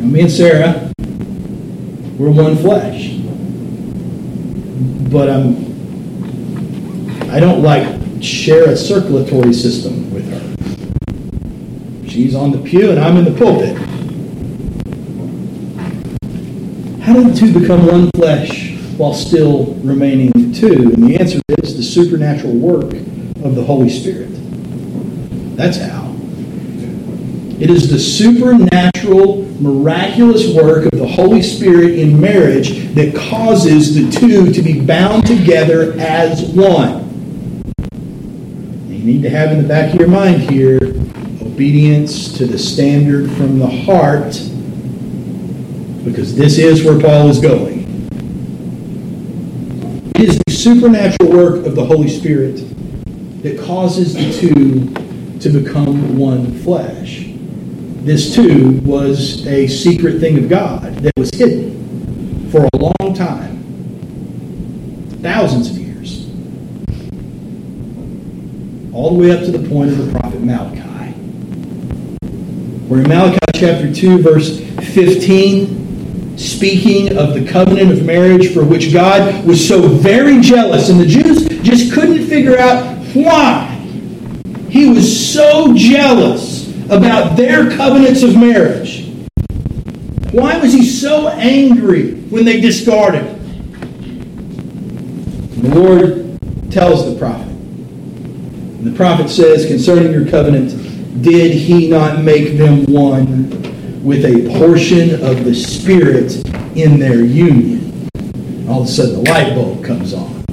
Now, 0.00 0.06
me 0.06 0.22
and 0.22 0.32
Sarah, 0.32 0.90
we're 2.16 2.30
one 2.30 2.56
flesh. 2.56 3.10
But 5.12 5.28
I'm 5.28 5.68
I 7.30 7.40
don't 7.40 7.62
like 7.62 8.22
share 8.22 8.70
a 8.70 8.76
circulatory 8.76 9.52
system 9.52 10.10
with 10.14 10.30
her. 10.30 10.47
She's 12.18 12.34
on 12.34 12.50
the 12.50 12.58
pew 12.58 12.90
and 12.90 12.98
I'm 12.98 13.16
in 13.16 13.24
the 13.24 13.30
pulpit. 13.30 13.76
How 17.00 17.12
do 17.12 17.30
the 17.30 17.32
two 17.32 17.60
become 17.60 17.86
one 17.86 18.10
flesh 18.10 18.76
while 18.96 19.14
still 19.14 19.66
remaining 19.84 20.32
two? 20.52 20.90
And 20.94 21.08
the 21.08 21.16
answer 21.16 21.40
is 21.62 21.76
the 21.76 21.82
supernatural 21.84 22.54
work 22.54 22.92
of 23.44 23.54
the 23.54 23.62
Holy 23.62 23.88
Spirit. 23.88 24.30
That's 25.56 25.76
how. 25.76 26.12
It 27.60 27.70
is 27.70 27.88
the 27.88 28.00
supernatural, 28.00 29.44
miraculous 29.62 30.52
work 30.52 30.92
of 30.92 30.98
the 30.98 31.06
Holy 31.06 31.40
Spirit 31.40 32.00
in 32.00 32.20
marriage 32.20 32.92
that 32.94 33.14
causes 33.14 33.94
the 33.94 34.10
two 34.10 34.52
to 34.52 34.60
be 34.60 34.80
bound 34.80 35.24
together 35.24 35.92
as 36.00 36.42
one 36.46 37.04
You 38.88 39.04
need 39.04 39.22
to 39.22 39.30
have 39.30 39.52
in 39.52 39.62
the 39.62 39.68
back 39.68 39.94
of 39.94 40.00
your 40.00 40.08
mind 40.08 40.42
here 40.50 40.80
obedience 41.58 42.38
to 42.38 42.46
the 42.46 42.56
standard 42.56 43.28
from 43.32 43.58
the 43.58 43.66
heart, 43.66 44.30
because 46.04 46.36
this 46.36 46.56
is 46.56 46.84
where 46.84 47.00
Paul 47.00 47.28
is 47.30 47.40
going. 47.40 47.80
It 50.14 50.28
is 50.28 50.38
the 50.46 50.52
supernatural 50.52 51.32
work 51.32 51.66
of 51.66 51.74
the 51.74 51.84
Holy 51.84 52.06
Spirit 52.06 52.58
that 53.42 53.58
causes 53.66 54.14
the 54.14 54.32
two 54.38 54.94
to 55.40 55.48
become 55.48 56.16
one 56.16 56.56
flesh. 56.60 57.24
This 58.04 58.36
too 58.36 58.80
was 58.84 59.44
a 59.48 59.66
secret 59.66 60.20
thing 60.20 60.38
of 60.38 60.48
God 60.48 60.94
that 60.98 61.12
was 61.16 61.30
hidden 61.30 62.48
for 62.52 62.68
a 62.72 62.76
long 62.76 63.14
time, 63.14 63.58
thousands 65.22 65.70
of 65.70 65.76
years 65.76 66.28
all 68.94 69.10
the 69.10 69.18
way 69.18 69.32
up 69.32 69.40
to 69.40 69.50
the 69.50 69.68
point 69.68 69.90
of 69.90 69.98
the 69.98 70.12
prophet 70.20 70.40
Malachi. 70.40 70.97
Where 72.88 73.02
in 73.02 73.08
Malachi 73.10 73.38
chapter 73.52 73.92
2, 73.92 74.22
verse 74.22 74.60
15, 74.60 76.38
speaking 76.38 77.18
of 77.18 77.34
the 77.34 77.46
covenant 77.46 77.92
of 77.92 78.02
marriage 78.02 78.54
for 78.54 78.64
which 78.64 78.94
God 78.94 79.44
was 79.44 79.68
so 79.68 79.86
very 79.88 80.40
jealous, 80.40 80.88
and 80.88 80.98
the 80.98 81.04
Jews 81.04 81.46
just 81.62 81.92
couldn't 81.92 82.26
figure 82.28 82.58
out 82.58 82.96
why. 83.12 83.66
He 84.70 84.88
was 84.88 85.34
so 85.34 85.74
jealous 85.74 86.66
about 86.86 87.36
their 87.36 87.70
covenants 87.70 88.22
of 88.22 88.34
marriage. 88.38 89.10
Why 90.32 90.56
was 90.56 90.72
he 90.72 90.86
so 90.86 91.28
angry 91.28 92.14
when 92.14 92.46
they 92.46 92.58
discarded? 92.58 93.26
The 95.60 95.74
Lord 95.74 96.72
tells 96.72 97.04
the 97.04 97.18
prophet, 97.18 97.48
and 97.48 98.86
the 98.86 98.96
prophet 98.96 99.28
says 99.28 99.66
concerning 99.66 100.10
your 100.10 100.26
covenant, 100.30 100.77
did 101.22 101.52
he 101.52 101.88
not 101.88 102.22
make 102.22 102.56
them 102.56 102.84
one 102.86 103.68
with 104.02 104.24
a 104.24 104.58
portion 104.58 105.14
of 105.24 105.44
the 105.44 105.54
Spirit 105.54 106.36
in 106.76 106.98
their 106.98 107.24
union. 107.24 108.08
All 108.68 108.82
of 108.82 108.88
a 108.88 108.90
sudden, 108.90 109.24
the 109.24 109.30
light 109.30 109.54
bulb 109.54 109.84
comes 109.84 110.14
on. 110.14 110.44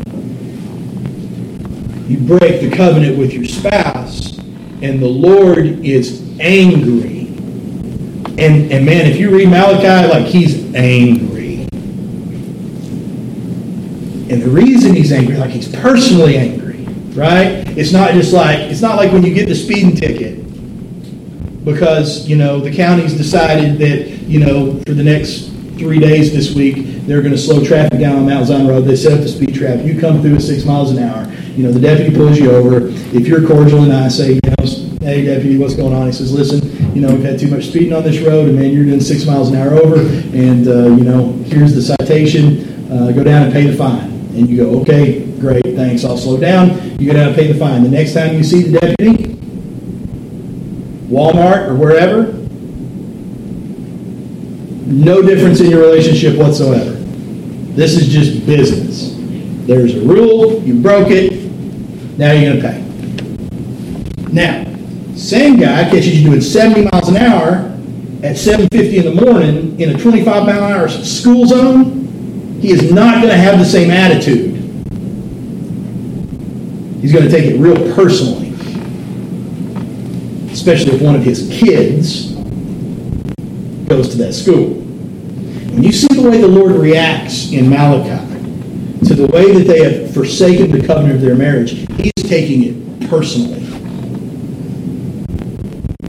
You 2.07 2.17
break 2.17 2.61
the 2.61 2.71
covenant 2.75 3.17
with 3.17 3.33
your 3.33 3.45
spouse, 3.45 4.37
and 4.81 4.99
the 5.01 5.07
Lord 5.07 5.59
is 5.85 6.21
angry. 6.39 7.27
And, 8.37 8.71
and 8.71 8.85
man, 8.85 9.07
if 9.07 9.17
you 9.17 9.29
read 9.29 9.49
Malachi, 9.49 10.09
like 10.09 10.25
he's 10.25 10.73
angry. 10.73 11.61
And 14.27 14.41
the 14.41 14.49
reason 14.49 14.95
he's 14.95 15.11
angry, 15.11 15.37
like 15.37 15.51
he's 15.51 15.67
personally 15.67 16.37
angry, 16.37 16.83
right? 17.13 17.67
It's 17.77 17.91
not 17.91 18.11
just 18.11 18.33
like 18.33 18.59
it's 18.71 18.81
not 18.81 18.97
like 18.97 19.11
when 19.11 19.23
you 19.23 19.33
get 19.33 19.47
the 19.47 19.55
speeding 19.55 19.95
ticket 19.95 20.44
because 21.65 22.27
you 22.29 22.37
know 22.37 22.59
the 22.59 22.73
county's 22.73 23.13
decided 23.13 23.77
that 23.79 24.07
you 24.27 24.39
know 24.39 24.79
for 24.85 24.93
the 24.93 25.03
next 25.03 25.49
three 25.77 25.99
days 25.99 26.31
this 26.31 26.55
week 26.55 26.75
they're 27.05 27.21
going 27.21 27.33
to 27.33 27.37
slow 27.37 27.63
traffic 27.63 27.99
down 27.99 28.17
on 28.17 28.25
Mount 28.25 28.47
Zion 28.47 28.67
Road. 28.67 28.81
They 28.81 28.95
set 28.95 29.13
up 29.13 29.19
the 29.19 29.27
speed 29.27 29.53
trap. 29.55 29.83
You 29.83 29.99
come 29.99 30.21
through 30.21 30.35
at 30.35 30.41
six 30.41 30.63
miles 30.63 30.91
an 30.91 31.03
hour. 31.03 31.29
You 31.55 31.63
know 31.63 31.71
the 31.71 31.79
deputy 31.79 32.15
pulls 32.15 32.37
you 32.37 32.51
over. 32.51 32.87
If 33.15 33.27
you're 33.27 33.45
cordial 33.45 33.83
and 33.83 33.91
I 33.91 34.07
say, 34.07 34.33
you 34.33 34.39
know, 34.45 34.65
hey 35.01 35.25
deputy, 35.25 35.57
what's 35.57 35.75
going 35.75 35.93
on? 35.93 36.05
He 36.05 36.13
says, 36.13 36.31
listen, 36.31 36.95
you 36.95 37.01
know 37.01 37.13
we've 37.13 37.23
had 37.23 37.39
too 37.39 37.49
much 37.49 37.65
speeding 37.65 37.93
on 37.93 38.03
this 38.03 38.19
road, 38.21 38.47
and 38.47 38.57
man, 38.57 38.71
you're 38.71 38.85
doing 38.85 39.01
six 39.01 39.25
miles 39.25 39.49
an 39.49 39.55
hour 39.55 39.73
over, 39.73 39.99
and 39.99 40.67
uh, 40.67 40.95
you 40.95 41.03
know 41.03 41.33
here's 41.45 41.73
the 41.73 41.81
citation. 41.81 42.73
Uh, 42.91 43.11
go 43.11 43.23
down 43.23 43.43
and 43.43 43.53
pay 43.53 43.65
the 43.65 43.75
fine. 43.75 44.11
And 44.35 44.49
you 44.49 44.57
go, 44.57 44.81
okay, 44.81 45.25
great, 45.39 45.63
thanks. 45.63 46.03
I'll 46.03 46.17
slow 46.17 46.37
down. 46.37 46.99
You 46.99 47.07
go 47.07 47.13
down 47.13 47.29
and 47.29 47.35
pay 47.35 47.51
the 47.51 47.57
fine. 47.57 47.83
The 47.83 47.89
next 47.89 48.13
time 48.13 48.35
you 48.35 48.43
see 48.43 48.63
the 48.63 48.79
deputy, 48.79 49.34
Walmart 51.07 51.67
or 51.67 51.75
wherever, 51.75 52.31
no 54.87 55.21
difference 55.21 55.59
in 55.59 55.69
your 55.69 55.81
relationship 55.81 56.37
whatsoever. 56.37 56.91
This 57.75 57.97
is 57.97 58.07
just 58.07 58.45
business. 58.45 59.15
There's 59.67 59.95
a 59.95 60.01
rule, 60.01 60.61
you 60.61 60.81
broke 60.81 61.09
it, 61.09 61.33
now 62.17 62.31
you're 62.31 62.53
going 62.53 62.61
to 62.61 62.69
pay. 62.69 62.85
Now, 64.31 64.63
same 65.15 65.57
guy 65.57 65.89
catches 65.89 66.19
you 66.19 66.29
doing 66.29 66.41
70 66.41 66.89
miles 66.91 67.09
an 67.09 67.17
hour 67.17 67.75
at 68.23 68.35
7.50 68.35 68.93
in 68.93 69.15
the 69.15 69.21
morning 69.25 69.79
in 69.79 69.95
a 69.95 69.99
25 69.99 70.45
mile 70.45 70.63
an 70.63 70.71
hour 70.73 70.87
school 70.87 71.45
zone, 71.45 72.59
he 72.61 72.71
is 72.71 72.91
not 72.91 73.21
going 73.21 73.29
to 73.29 73.37
have 73.37 73.59
the 73.59 73.65
same 73.65 73.91
attitude. 73.91 74.55
He's 77.01 77.11
going 77.11 77.25
to 77.25 77.29
take 77.29 77.45
it 77.45 77.59
real 77.59 77.75
personally, 77.93 78.44
especially 80.65 80.95
if 80.95 81.01
one 81.03 81.15
of 81.15 81.21
his 81.21 81.47
kids 81.51 82.31
goes 83.87 84.09
to 84.09 84.17
that 84.17 84.33
school. 84.33 84.73
When 84.73 85.83
you 85.83 85.91
see 85.91 86.07
the 86.07 86.27
way 86.27 86.41
the 86.41 86.47
Lord 86.47 86.71
reacts 86.71 87.51
in 87.51 87.69
Malachi 87.69 88.17
to 89.05 89.13
the 89.13 89.27
way 89.27 89.51
that 89.51 89.67
they 89.67 89.83
have 89.83 90.11
forsaken 90.11 90.71
the 90.71 90.83
covenant 90.83 91.17
of 91.17 91.21
their 91.21 91.35
marriage, 91.35 91.73
he's 92.01 92.11
taking 92.15 92.63
it 92.63 93.09
personally. 93.11 93.61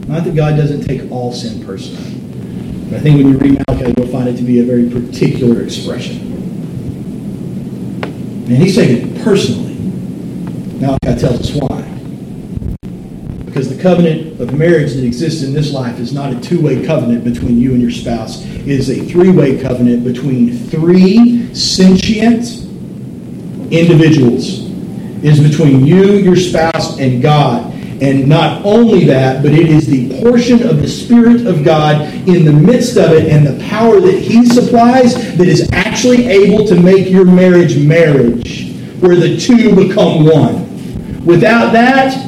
Not 0.07 0.23
that 0.23 0.35
God 0.35 0.55
doesn't 0.55 0.87
take 0.87 1.11
all 1.11 1.31
sin 1.31 1.63
personally. 1.63 2.19
But 2.89 2.97
I 2.97 3.01
think 3.01 3.17
when 3.17 3.33
you 3.33 3.37
read 3.37 3.63
Malachi, 3.67 3.93
you'll 3.95 4.11
find 4.11 4.27
it 4.27 4.37
to 4.37 4.43
be 4.43 4.59
a 4.59 4.63
very 4.63 4.89
particular 4.89 5.61
expression. 5.61 6.17
And 8.47 8.57
he's 8.57 8.73
taking 8.73 9.15
it 9.15 9.23
personally. 9.23 9.75
Malachi 10.79 11.19
tells 11.19 11.41
us 11.41 11.51
why. 11.53 11.86
Because 13.57 13.75
the 13.75 13.81
covenant 13.81 14.39
of 14.39 14.53
marriage 14.53 14.93
that 14.93 15.03
exists 15.03 15.41
in 15.41 15.51
this 15.51 15.73
life 15.73 15.99
is 15.99 16.13
not 16.13 16.31
a 16.31 16.39
two 16.39 16.61
way 16.61 16.85
covenant 16.85 17.23
between 17.23 17.59
you 17.59 17.71
and 17.73 17.81
your 17.81 17.89
spouse, 17.89 18.45
it 18.45 18.67
is 18.67 18.91
a 18.91 19.03
three 19.05 19.31
way 19.31 19.59
covenant 19.59 20.03
between 20.03 20.55
three 20.55 21.51
sentient 21.55 22.43
individuals. 23.73 24.69
It 25.23 25.25
is 25.25 25.39
between 25.39 25.87
you, 25.87 26.17
your 26.17 26.35
spouse, 26.35 26.99
and 26.99 27.19
God. 27.19 27.73
And 27.99 28.27
not 28.27 28.63
only 28.63 29.05
that, 29.05 29.41
but 29.41 29.53
it 29.53 29.69
is 29.69 29.87
the 29.87 30.21
portion 30.21 30.61
of 30.61 30.79
the 30.79 30.87
Spirit 30.87 31.47
of 31.47 31.65
God 31.65 32.13
in 32.29 32.45
the 32.45 32.53
midst 32.53 32.95
of 32.95 33.11
it 33.11 33.27
and 33.27 33.47
the 33.47 33.67
power 33.69 33.99
that 33.99 34.19
He 34.19 34.45
supplies 34.45 35.15
that 35.35 35.47
is 35.47 35.67
actually 35.71 36.27
able 36.27 36.63
to 36.67 36.79
make 36.79 37.09
your 37.09 37.25
marriage 37.25 37.75
marriage, 37.75 38.71
where 38.99 39.15
the 39.15 39.35
two 39.35 39.75
become 39.75 40.25
one. 40.25 41.25
Without 41.25 41.73
that, 41.73 42.26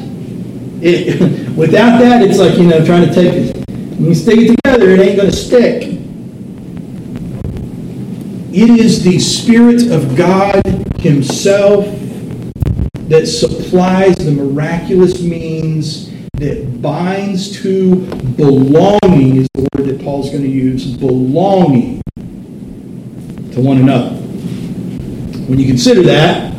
it, 0.82 1.48
without 1.56 1.98
that, 2.00 2.22
it's 2.22 2.38
like 2.38 2.58
you 2.58 2.66
know 2.66 2.84
trying 2.84 3.08
to 3.08 3.14
take 3.14 3.32
it. 3.32 3.70
When 3.98 4.08
you 4.08 4.14
stick 4.14 4.38
it 4.38 4.56
together, 4.56 4.90
it 4.90 5.00
ain't 5.00 5.16
going 5.16 5.30
to 5.30 5.36
stick. 5.36 5.82
It 8.52 8.70
is 8.80 9.04
the 9.04 9.18
Spirit 9.18 9.90
of 9.92 10.16
God 10.16 10.64
Himself 10.98 11.84
that 13.08 13.26
supplies 13.26 14.16
the 14.16 14.32
miraculous 14.32 15.20
means 15.20 16.10
that 16.32 16.80
binds 16.80 17.60
to 17.60 17.96
belonging, 18.36 19.36
is 19.36 19.48
the 19.52 19.68
word 19.76 19.88
that 19.88 20.02
Paul's 20.02 20.30
going 20.30 20.42
to 20.42 20.48
use, 20.48 20.96
belonging 20.96 22.02
to 22.16 23.60
one 23.60 23.78
another. 23.78 24.16
When 25.46 25.58
you 25.58 25.66
consider 25.66 26.02
that, 26.04 26.54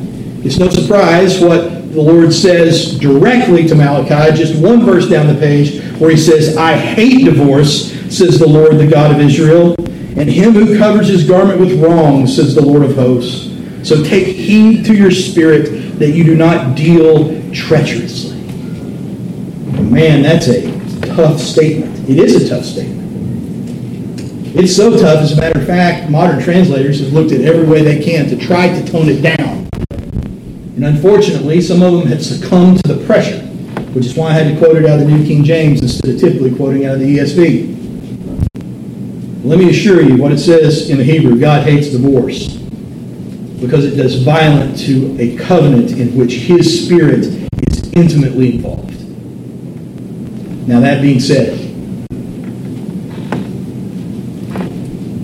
it's 0.46 0.58
no 0.58 0.70
surprise 0.70 1.40
what 1.40 1.81
the 1.92 2.02
Lord 2.02 2.34
says 2.34 2.98
directly 2.98 3.68
to 3.68 3.76
Malachi, 3.76 4.38
just 4.38 4.62
one 4.62 4.86
verse 4.86 5.10
down 5.10 5.28
the 5.28 5.40
page, 5.40 5.82
where 6.00 6.10
he 6.10 6.18
says, 6.18 6.56
I 6.56 6.78
hate 6.78 7.26
divorce, 7.26 7.92
says 8.16 8.40
the 8.40 8.48
Lord, 8.48 8.78
the 8.78 8.88
God 8.88 9.12
of 9.12 9.20
Israel, 9.20 9.76
and 9.78 10.30
him 10.30 10.54
who 10.54 10.78
covers 10.78 11.08
his 11.08 11.28
garment 11.28 11.60
with 11.60 11.82
wrong, 11.82 12.28
says 12.28 12.56
the 12.56 12.62
Lord 12.62 12.84
of 12.84 12.96
hosts. 12.96 13.50
So 13.88 14.04
take 14.04 14.28
heed 14.28 14.86
to 14.86 14.96
your 14.96 15.12
spirit 15.12 16.00
that 16.00 16.12
you 16.12 16.24
do 16.24 16.36
not 16.36 16.76
deal 16.76 17.30
treacherously. 17.52 18.40
Man, 19.82 20.22
that's 20.22 20.48
a 20.48 21.06
tough 21.16 21.40
statement. 21.40 22.10
It 22.10 22.20
is 22.20 22.44
a 22.44 22.50
tough 22.50 22.66
statement. 22.66 23.02
It's 24.56 24.76
so 24.76 24.92
tough, 24.92 25.24
as 25.24 25.32
a 25.32 25.42
matter 25.42 25.60
of 25.60 25.68
fact, 25.68 26.10
modern 26.10 26.42
translators 26.42 27.00
have 27.00 27.14
looked 27.14 27.32
at 27.32 27.42
every 27.42 27.66
way 27.66 27.82
they 27.84 28.04
can 28.04 28.28
to 28.30 28.38
try 28.38 28.68
to 28.68 28.92
tone 28.92 29.10
it 29.10 29.22
down. 29.22 29.71
And 30.82 30.96
unfortunately, 30.96 31.62
some 31.62 31.84
of 31.84 31.94
them 31.94 32.08
had 32.08 32.24
succumbed 32.24 32.84
to 32.84 32.94
the 32.96 33.06
pressure, 33.06 33.38
which 33.94 34.08
is 34.08 34.16
why 34.16 34.30
I 34.30 34.34
had 34.34 34.52
to 34.52 34.58
quote 34.58 34.78
it 34.78 34.86
out 34.88 35.00
of 35.00 35.06
the 35.06 35.12
New 35.16 35.24
King 35.24 35.44
James 35.44 35.80
instead 35.80 36.10
of 36.10 36.20
typically 36.20 36.56
quoting 36.56 36.88
out 36.88 36.96
of 36.96 37.02
the 37.02 37.20
ESV. 37.20 37.70
Let 39.46 39.60
me 39.60 39.70
assure 39.70 40.02
you 40.02 40.18
what 40.18 40.32
it 40.32 40.40
says 40.40 40.90
in 40.90 40.98
the 40.98 41.04
Hebrew 41.04 41.40
God 41.40 41.68
hates 41.68 41.90
divorce 41.90 42.56
because 43.62 43.86
it 43.86 43.96
does 43.96 44.24
violence 44.24 44.84
to 44.88 45.16
a 45.20 45.38
covenant 45.38 45.92
in 45.92 46.18
which 46.18 46.34
His 46.34 46.84
Spirit 46.84 47.26
is 47.26 47.94
intimately 47.94 48.56
involved. 48.56 48.90
Now, 50.68 50.80
that 50.80 51.04
being 51.04 51.20
said, 51.20 51.60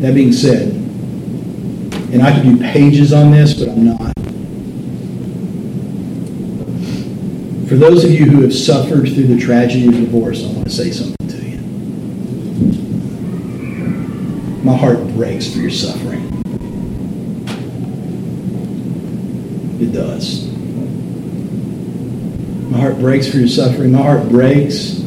that 0.04 0.13
being 0.13 0.34
said, 0.34 0.72
and 2.13 2.22
I 2.22 2.32
could 2.32 2.43
do 2.43 2.60
pages 2.60 3.12
on 3.12 3.32
this, 3.32 3.56
but 3.56 3.70
I'm 3.70 3.86
not. 3.86 4.27
For 7.67 7.75
those 7.75 8.06
of 8.06 8.12
you 8.12 8.25
who 8.25 8.43
have 8.43 8.56
suffered 8.56 9.10
through 9.13 9.27
the 9.27 9.38
tragedy 9.38 9.88
of 9.89 9.93
divorce, 9.95 10.41
I 10.41 10.53
want 10.53 10.63
to 10.63 10.69
say 10.69 10.89
something 10.89 11.27
to 11.27 11.45
you. 11.45 11.58
My 14.63 14.77
heart 14.77 15.06
breaks 15.10 15.51
for 15.51 15.60
your 15.60 15.69
suffering. 15.69 16.23
It 19.82 19.91
does. 19.91 20.47
My 22.71 22.80
heart 22.80 22.99
breaks 22.99 23.30
for 23.30 23.36
your 23.36 23.49
suffering. 23.49 23.91
My 23.91 24.01
heart 24.01 24.30
breaks 24.30 25.01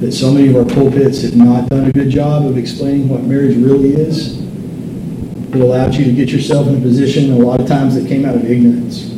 that 0.00 0.10
so 0.10 0.32
many 0.32 0.48
of 0.48 0.56
our 0.56 0.64
pulpits 0.64 1.22
have 1.22 1.36
not 1.36 1.68
done 1.68 1.86
a 1.86 1.92
good 1.92 2.10
job 2.10 2.44
of 2.44 2.58
explaining 2.58 3.08
what 3.08 3.22
marriage 3.22 3.56
really 3.56 3.94
is. 3.94 4.40
It 4.40 5.60
allowed 5.60 5.94
you 5.94 6.06
to 6.06 6.12
get 6.12 6.30
yourself 6.30 6.66
in 6.66 6.74
a 6.76 6.80
position 6.80 7.30
a 7.30 7.36
lot 7.36 7.60
of 7.60 7.68
times 7.68 7.94
that 7.94 8.08
came 8.08 8.24
out 8.24 8.34
of 8.34 8.44
ignorance. 8.50 9.13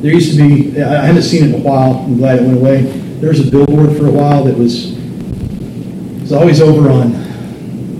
There 0.00 0.12
used 0.12 0.36
to 0.36 0.48
be, 0.48 0.82
I 0.82 1.06
haven't 1.06 1.22
seen 1.22 1.44
it 1.44 1.54
in 1.54 1.60
a 1.60 1.64
while, 1.64 1.98
I'm 1.98 2.16
glad 2.16 2.38
it 2.38 2.42
went 2.42 2.58
away. 2.58 2.82
There 3.20 3.28
was 3.28 3.46
a 3.46 3.50
billboard 3.50 3.96
for 3.96 4.06
a 4.06 4.10
while 4.10 4.44
that 4.44 4.56
was, 4.56 4.96
it 4.96 6.22
was 6.22 6.32
always 6.32 6.60
over 6.60 6.90
on, 6.90 7.12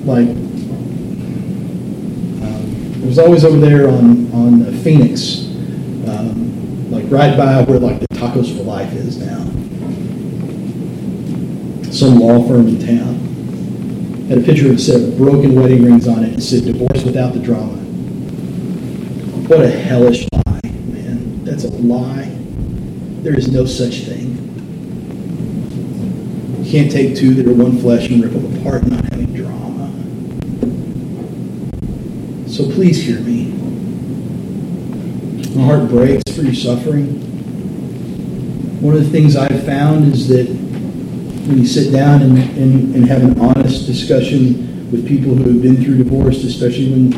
like, 0.07 0.29
um, 2.43 3.03
it 3.03 3.07
was 3.07 3.19
always 3.19 3.45
over 3.45 3.59
there 3.59 3.89
on, 3.89 4.33
on 4.33 4.73
Phoenix, 4.79 5.47
um, 6.09 6.91
like 6.91 7.05
right 7.09 7.37
by 7.37 7.63
where 7.63 7.79
like 7.79 8.01
the 8.01 8.09
Tacos 8.09 8.57
for 8.57 8.63
Life 8.63 8.93
is 8.95 9.19
now 9.19 9.41
some 11.93 12.19
law 12.19 12.47
firm 12.47 12.69
in 12.69 12.79
town. 12.79 13.15
Had 14.29 14.39
a 14.39 14.43
picture 14.43 14.69
that 14.69 14.79
said 14.79 15.17
broken 15.19 15.55
wedding 15.55 15.85
rings 15.85 16.09
on 16.09 16.25
it 16.25 16.33
and 16.33 16.43
said 16.43 16.65
divorce 16.65 17.05
without 17.05 17.35
the 17.35 17.41
drama. 17.41 17.77
What 19.49 19.61
a 19.61 19.69
hellish 19.69 20.27
lie, 20.33 20.50
lie. 21.81 22.37
There 23.23 23.37
is 23.37 23.53
no 23.53 23.67
such 23.67 24.01
thing. 24.01 24.37
You 26.65 26.71
can't 26.71 26.91
take 26.91 27.17
two 27.17 27.35
that 27.35 27.47
are 27.47 27.53
one 27.53 27.79
flesh 27.79 28.09
and 28.09 28.23
rip 28.23 28.33
them 28.33 28.61
apart 28.61 28.87
not 28.87 29.05
having 29.05 29.35
drama. 29.35 29.91
So 32.49 32.71
please 32.71 33.03
hear 33.03 33.21
me. 33.21 33.53
My 35.55 35.65
heart 35.65 35.89
breaks 35.89 36.31
for 36.33 36.43
your 36.43 36.55
suffering. 36.55 37.21
One 38.81 38.95
of 38.95 39.05
the 39.05 39.11
things 39.11 39.37
I've 39.37 39.65
found 39.65 40.13
is 40.13 40.29
that 40.29 40.47
when 40.49 41.59
you 41.59 41.67
sit 41.67 41.93
down 41.93 42.23
and, 42.23 42.39
and, 42.39 42.95
and 42.95 43.05
have 43.07 43.23
an 43.23 43.39
honest 43.41 43.87
discussion 43.87 44.91
with 44.91 45.07
people 45.07 45.35
who 45.35 45.45
have 45.45 45.63
been 45.63 45.83
through 45.83 45.99
divorce, 45.99 46.45
especially 46.45 46.91
when 46.91 47.11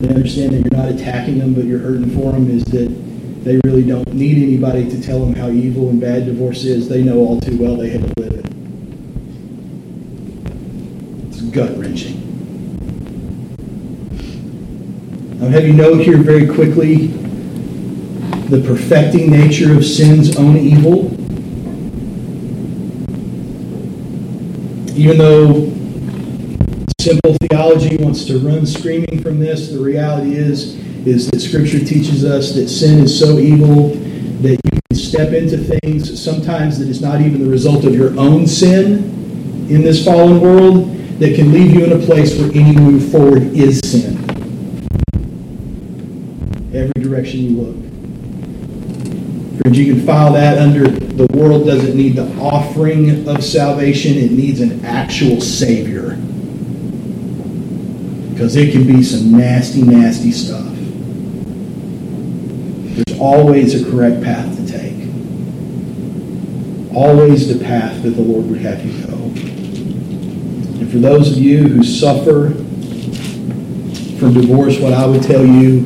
they 0.00 0.08
understand 0.08 0.52
that 0.52 0.70
you're 0.70 0.82
not 0.82 0.88
attacking 0.92 1.38
them 1.38 1.54
but 1.54 1.64
you're 1.64 1.78
hurting 1.78 2.10
for 2.10 2.32
them, 2.32 2.50
is 2.50 2.64
that 2.66 3.09
they 3.44 3.58
really 3.64 3.82
don't 3.82 4.12
need 4.12 4.42
anybody 4.42 4.88
to 4.90 5.02
tell 5.02 5.20
them 5.20 5.34
how 5.34 5.48
evil 5.48 5.88
and 5.88 6.00
bad 6.00 6.26
divorce 6.26 6.64
is. 6.64 6.88
They 6.88 7.02
know 7.02 7.18
all 7.18 7.40
too 7.40 7.56
well 7.56 7.76
they 7.76 7.88
had 7.88 8.02
to 8.02 8.20
live 8.20 8.32
it. 8.34 8.46
It's 11.28 11.40
gut 11.40 11.76
wrenching. 11.78 12.18
I'll 15.40 15.48
have 15.48 15.66
you 15.66 15.72
note 15.72 16.02
here 16.02 16.18
very 16.18 16.46
quickly 16.46 17.06
the 18.50 18.60
perfecting 18.66 19.30
nature 19.30 19.72
of 19.74 19.86
sin's 19.86 20.36
own 20.36 20.56
evil. 20.56 21.06
Even 24.98 25.16
though 25.16 25.72
simple 27.00 27.36
theology 27.48 27.96
wants 27.96 28.26
to 28.26 28.38
run 28.38 28.66
screaming 28.66 29.22
from 29.22 29.40
this, 29.40 29.70
the 29.70 29.78
reality 29.78 30.34
is, 30.34 30.76
is 31.06 31.30
that 31.30 31.40
Scripture 31.40 31.78
teaches 31.78 32.24
us 32.24 32.52
that 32.52 32.68
sin 32.68 33.00
is 33.00 33.18
so 33.18 33.38
evil 33.38 33.88
that 34.42 34.52
you 34.52 34.80
can 34.88 34.96
step 34.96 35.32
into 35.32 35.56
things 35.56 36.22
sometimes 36.22 36.78
that 36.78 36.88
is 36.88 37.00
not 37.00 37.20
even 37.20 37.42
the 37.42 37.50
result 37.50 37.84
of 37.84 37.94
your 37.94 38.18
own 38.18 38.46
sin 38.46 39.04
in 39.70 39.82
this 39.82 40.04
fallen 40.04 40.40
world 40.40 40.96
that 41.18 41.36
can 41.36 41.52
leave 41.52 41.74
you 41.74 41.84
in 41.84 41.92
a 41.92 42.06
place 42.06 42.38
where 42.38 42.50
any 42.54 42.74
move 42.76 43.10
forward 43.10 43.42
is 43.54 43.78
sin. 43.84 44.18
Every 46.74 47.02
direction 47.02 47.40
you 47.40 47.60
look. 47.60 47.90
Friends, 49.60 49.78
you 49.78 49.94
can 49.94 50.06
file 50.06 50.32
that 50.32 50.58
under 50.58 50.88
the 50.88 51.26
world 51.36 51.66
doesn't 51.66 51.94
need 51.94 52.16
the 52.16 52.34
offering 52.38 53.28
of 53.28 53.44
salvation, 53.44 54.16
it 54.16 54.32
needs 54.32 54.60
an 54.60 54.84
actual 54.84 55.40
Savior. 55.40 56.16
Because 58.32 58.56
it 58.56 58.72
can 58.72 58.86
be 58.86 59.02
some 59.02 59.32
nasty, 59.36 59.82
nasty 59.82 60.32
stuff. 60.32 60.69
Always 63.20 63.80
a 63.80 63.90
correct 63.90 64.22
path 64.22 64.56
to 64.56 64.66
take. 64.66 64.96
Always 66.94 67.54
the 67.54 67.62
path 67.62 68.02
that 68.02 68.10
the 68.10 68.22
Lord 68.22 68.46
would 68.46 68.60
have 68.60 68.82
you 68.84 69.06
go. 69.06 69.12
And 70.80 70.90
for 70.90 70.96
those 70.98 71.30
of 71.30 71.36
you 71.36 71.68
who 71.68 71.84
suffer 71.84 72.50
from 74.18 74.32
divorce, 74.32 74.78
what 74.80 74.94
I 74.94 75.04
would 75.04 75.22
tell 75.22 75.44
you 75.44 75.84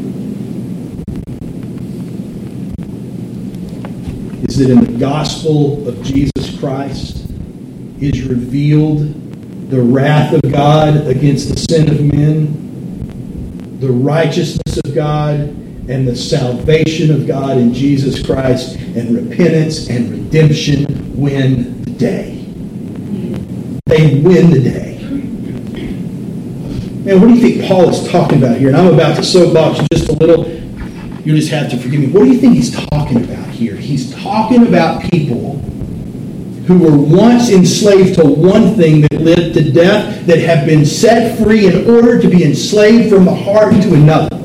is 4.49 4.57
that 4.59 4.71
in 4.71 4.85
the 4.85 4.99
gospel 4.99 5.89
of 5.89 6.01
Jesus 6.05 6.57
Christ 6.61 7.27
is 8.01 8.23
revealed 8.23 9.71
the 9.71 9.83
wrath 9.83 10.33
of 10.35 10.53
God 10.53 11.09
against 11.09 11.49
the 11.49 11.57
sin 11.57 11.91
of 11.91 12.01
men, 12.01 13.81
the 13.81 13.91
righteousness 13.91 14.79
of 14.85 14.95
God, 14.95 15.57
and 15.89 16.09
the 16.09 16.17
salvation 16.17 17.11
of 17.11 17.27
God 17.27 17.59
in 17.59 17.75
Jesus 17.75 18.25
Christ, 18.25 18.77
and 18.77 19.15
repentance 19.15 19.91
and 19.91 20.11
redemption 20.11 21.15
win 21.17 21.83
the 21.83 21.91
day. 21.91 22.41
They 23.87 24.21
win 24.21 24.51
the 24.51 24.61
day. 24.63 24.99
Man, 27.05 27.21
what 27.21 27.29
do 27.29 27.35
you 27.35 27.41
think 27.41 27.69
Paul 27.69 27.91
is 27.91 28.09
talking 28.09 28.39
about 28.39 28.57
here? 28.57 28.69
And 28.69 28.77
I'm 28.77 28.95
about 28.95 29.17
to 29.17 29.23
soapbox 29.23 29.87
just 29.93 30.09
a 30.09 30.13
little. 30.15 30.49
You 31.21 31.37
just 31.37 31.51
have 31.51 31.71
to 31.71 31.77
forgive 31.77 32.01
me. 32.01 32.07
What 32.07 32.25
do 32.25 32.33
you 32.33 32.39
think 32.39 32.55
he's 32.55 32.75
talking 32.89 33.23
about 33.23 33.47
here? 33.49 33.77
He's 33.77 34.15
talking 34.15 34.67
about 34.67 35.03
people 35.11 35.59
who 36.67 36.79
were 36.79 36.97
once 36.97 37.51
enslaved 37.51 38.15
to 38.15 38.25
one 38.25 38.75
thing 38.75 39.03
that 39.03 39.21
led 39.21 39.53
to 39.53 39.71
death, 39.71 40.27
that 40.27 40.39
have 40.39 40.67
been 40.67 40.87
set 40.87 41.39
free 41.39 41.67
in 41.67 41.91
order 41.91 42.19
to 42.21 42.27
be 42.27 42.43
enslaved 42.43 43.11
from 43.11 43.27
the 43.27 43.35
heart 43.35 43.75
to 43.83 43.95
another. 43.95 44.44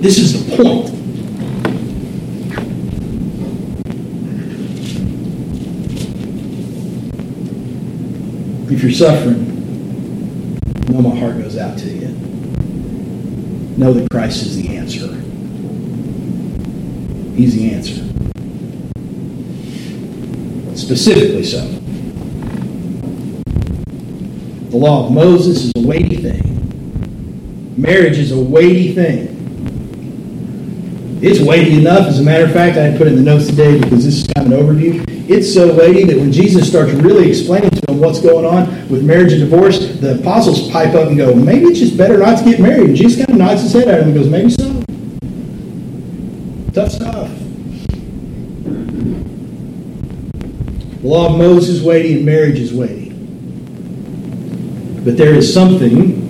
This 0.00 0.18
is 0.18 0.46
the 0.46 0.56
point. 0.56 0.94
If 8.70 8.80
you're 8.80 8.92
suffering, 8.92 10.54
know 10.88 11.02
my 11.02 11.18
heart 11.18 11.38
goes 11.38 11.58
out 11.58 11.76
to 11.78 11.88
you. 11.90 12.08
Know 13.76 13.92
that 13.92 14.08
Christ 14.10 14.46
is 14.46 14.56
the 14.62 14.76
answer. 14.76 15.08
He's 17.34 17.56
the 17.56 17.72
answer. 17.72 18.04
Specifically 20.76 21.42
so. 21.42 21.66
The 24.70 24.76
law 24.76 25.06
of 25.06 25.12
Moses 25.12 25.64
is 25.64 25.72
a 25.76 25.80
weighty 25.84 26.16
thing. 26.18 27.74
Marriage 27.76 28.18
is 28.18 28.30
a 28.30 28.38
weighty 28.40 28.94
thing. 28.94 29.27
It's 31.20 31.40
weighty 31.40 31.76
enough, 31.76 32.06
as 32.06 32.20
a 32.20 32.22
matter 32.22 32.44
of 32.44 32.52
fact, 32.52 32.78
I 32.78 32.96
put 32.96 33.08
in 33.08 33.16
the 33.16 33.22
notes 33.22 33.46
today 33.46 33.80
because 33.80 34.04
this 34.04 34.14
is 34.18 34.26
kind 34.28 34.46
of 34.46 34.52
an 34.52 34.66
overview. 34.66 35.04
It's 35.28 35.52
so 35.52 35.74
weighty 35.74 36.04
that 36.04 36.16
when 36.16 36.30
Jesus 36.30 36.68
starts 36.68 36.92
really 36.92 37.28
explaining 37.28 37.70
to 37.70 37.80
them 37.80 37.98
what's 37.98 38.20
going 38.20 38.44
on 38.44 38.88
with 38.88 39.02
marriage 39.04 39.32
and 39.32 39.40
divorce, 39.40 39.98
the 39.98 40.20
apostles 40.20 40.70
pipe 40.70 40.94
up 40.94 41.08
and 41.08 41.16
go, 41.16 41.34
maybe 41.34 41.66
it's 41.66 41.80
just 41.80 41.96
better 41.96 42.18
not 42.18 42.38
to 42.38 42.44
get 42.44 42.60
married. 42.60 42.90
And 42.90 42.96
Jesus 42.96 43.18
kind 43.18 43.30
of 43.30 43.36
nods 43.36 43.62
his 43.62 43.72
head 43.72 43.88
at 43.88 44.00
him 44.00 44.10
and 44.10 44.16
goes, 44.16 44.28
maybe 44.28 44.50
so. 44.50 44.82
Tough 46.72 46.92
stuff. 46.92 47.28
The 51.02 51.08
law 51.08 51.32
of 51.32 51.38
Moses 51.38 51.68
is 51.68 51.82
weighty 51.82 52.18
and 52.18 52.24
marriage 52.24 52.60
is 52.60 52.72
weighty. 52.72 53.10
But 55.04 55.16
there 55.16 55.34
is 55.34 55.52
something 55.52 56.26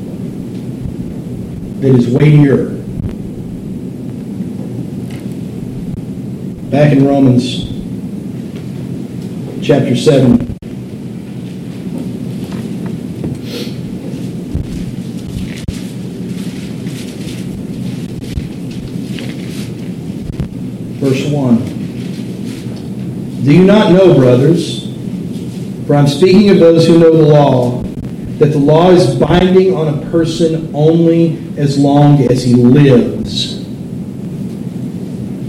that 1.81 1.94
is 1.94 2.09
weightier. 2.09 2.77
Back 6.70 6.92
in 6.92 7.07
Romans 7.07 7.64
chapter 9.66 9.96
7. 9.96 10.37
Verse 20.98 21.24
1. 21.31 21.57
Do 23.44 23.54
you 23.54 23.64
not 23.64 23.92
know, 23.92 24.14
brothers, 24.14 24.92
for 25.87 25.96
I'm 25.96 26.07
speaking 26.07 26.50
of 26.50 26.59
those 26.59 26.87
who 26.87 26.98
know 26.98 27.16
the 27.16 27.22
law, 27.22 27.83
that 28.40 28.52
the 28.52 28.59
law 28.59 28.90
is 28.90 29.14
binding 29.14 29.74
on 29.74 29.88
a 29.88 30.11
person 30.11 30.70
only 30.74 31.38
as 31.57 31.78
long 31.78 32.31
as 32.31 32.44
he 32.44 32.52
lives? 32.52 33.58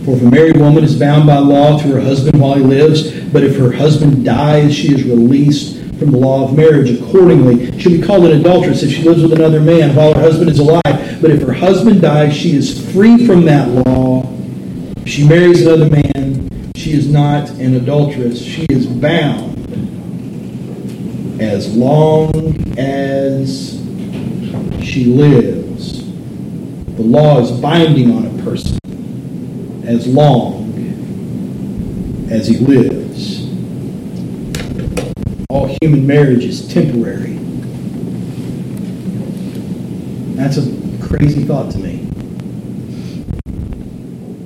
For 0.10 0.16
if 0.16 0.22
a 0.24 0.32
married 0.32 0.58
woman 0.58 0.84
is 0.84 0.98
bound 0.98 1.28
by 1.28 1.38
law 1.38 1.78
to 1.78 1.88
her 1.90 2.02
husband 2.02 2.42
while 2.42 2.56
he 2.56 2.64
lives, 2.64 3.12
but 3.26 3.44
if 3.44 3.56
her 3.58 3.72
husband 3.72 4.26
dies, 4.26 4.76
she 4.76 4.92
is 4.92 5.04
released 5.04 5.78
from 6.00 6.10
the 6.10 6.18
law 6.18 6.46
of 6.46 6.58
marriage. 6.58 6.90
Accordingly, 7.00 7.80
she'll 7.80 7.92
be 7.92 8.02
called 8.02 8.26
an 8.26 8.42
adulteress 8.42 8.82
if 8.82 8.92
she 8.92 9.04
lives 9.04 9.22
with 9.22 9.34
another 9.34 9.62
man 9.62 9.96
while 9.96 10.16
her 10.16 10.22
husband 10.22 10.50
is 10.50 10.58
alive. 10.58 11.22
But 11.22 11.30
if 11.30 11.44
her 11.44 11.54
husband 11.54 12.02
dies, 12.02 12.36
she 12.36 12.56
is 12.56 12.92
free 12.92 13.28
from 13.28 13.46
that 13.46 13.68
law. 13.70 14.28
If 14.98 15.10
she 15.10 15.28
marries 15.28 15.64
another 15.64 15.92
man, 15.92 16.50
she 16.76 16.94
is 16.94 17.08
not 17.08 17.48
an 17.60 17.76
adulteress. 17.76 18.44
She 18.44 18.66
is 18.72 18.88
bound 18.88 19.60
as 21.40 21.72
long 21.76 22.80
as 22.80 23.80
she 24.84 25.06
lives. 25.06 26.04
The 26.96 27.04
law 27.04 27.42
is 27.42 27.52
binding 27.52 28.12
on 28.12 28.26
a 28.26 28.44
person 28.44 28.79
as 29.90 30.06
long 30.06 30.70
as 32.30 32.48
he 32.48 32.58
lives. 32.60 33.50
All 35.50 35.76
human 35.82 36.06
marriage 36.06 36.44
is 36.46 36.72
temporary. 36.72 37.34
That's 40.36 40.58
a 40.58 41.02
crazy 41.02 41.44
thought 41.44 41.72
to 41.72 41.80
me. 41.80 42.08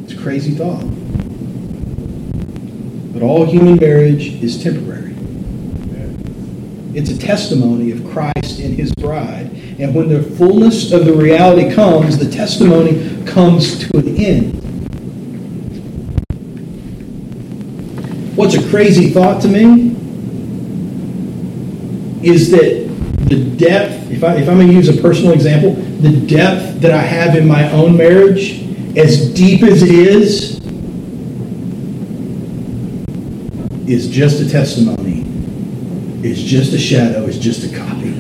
It's 0.06 0.14
a 0.14 0.18
crazy 0.18 0.52
thought. 0.52 0.86
But 3.14 3.22
all 3.22 3.46
human 3.46 3.76
marriage 3.76 4.42
is 4.42 4.64
temporary. 4.64 5.14
It's 6.96 7.10
a 7.10 7.18
testimony 7.18 7.92
of 7.92 8.10
Christ 8.10 8.60
and 8.60 8.74
his 8.74 8.96
bride. 8.96 9.52
And 9.78 9.94
when 9.94 10.08
the 10.08 10.24
fullness 10.24 10.94
of 10.94 11.04
the 11.04 11.12
reality 11.12 11.76
comes, 11.76 12.18
the 12.18 12.32
testimony 12.32 13.26
comes 13.26 13.78
to 13.80 13.98
an 13.98 14.16
end. 14.16 14.63
What's 18.36 18.56
a 18.56 18.70
crazy 18.70 19.12
thought 19.12 19.44
to 19.44 19.48
me 19.48 19.96
is 22.28 22.50
that 22.50 22.84
the 23.30 23.44
depth, 23.58 24.10
if, 24.10 24.24
I, 24.24 24.38
if 24.38 24.50
I'm 24.50 24.56
going 24.56 24.70
to 24.70 24.74
use 24.74 24.90
a 24.90 25.00
personal 25.00 25.34
example, 25.34 25.74
the 26.02 26.26
depth 26.26 26.82
that 26.82 26.92
I 26.92 27.02
have 27.02 27.36
in 27.36 27.48
my 27.48 27.72
own 27.72 27.96
marriage, 27.96 28.64
as 28.98 29.32
deep 29.36 29.62
as 29.62 29.84
it 29.84 29.92
is, 29.92 30.60
is 33.88 34.10
just 34.10 34.42
a 34.42 34.50
testimony. 34.50 35.22
It's 36.28 36.42
just 36.42 36.74
a 36.74 36.80
shadow. 36.80 37.26
It's 37.28 37.38
just 37.38 37.72
a 37.72 37.78
copy. 37.78 38.14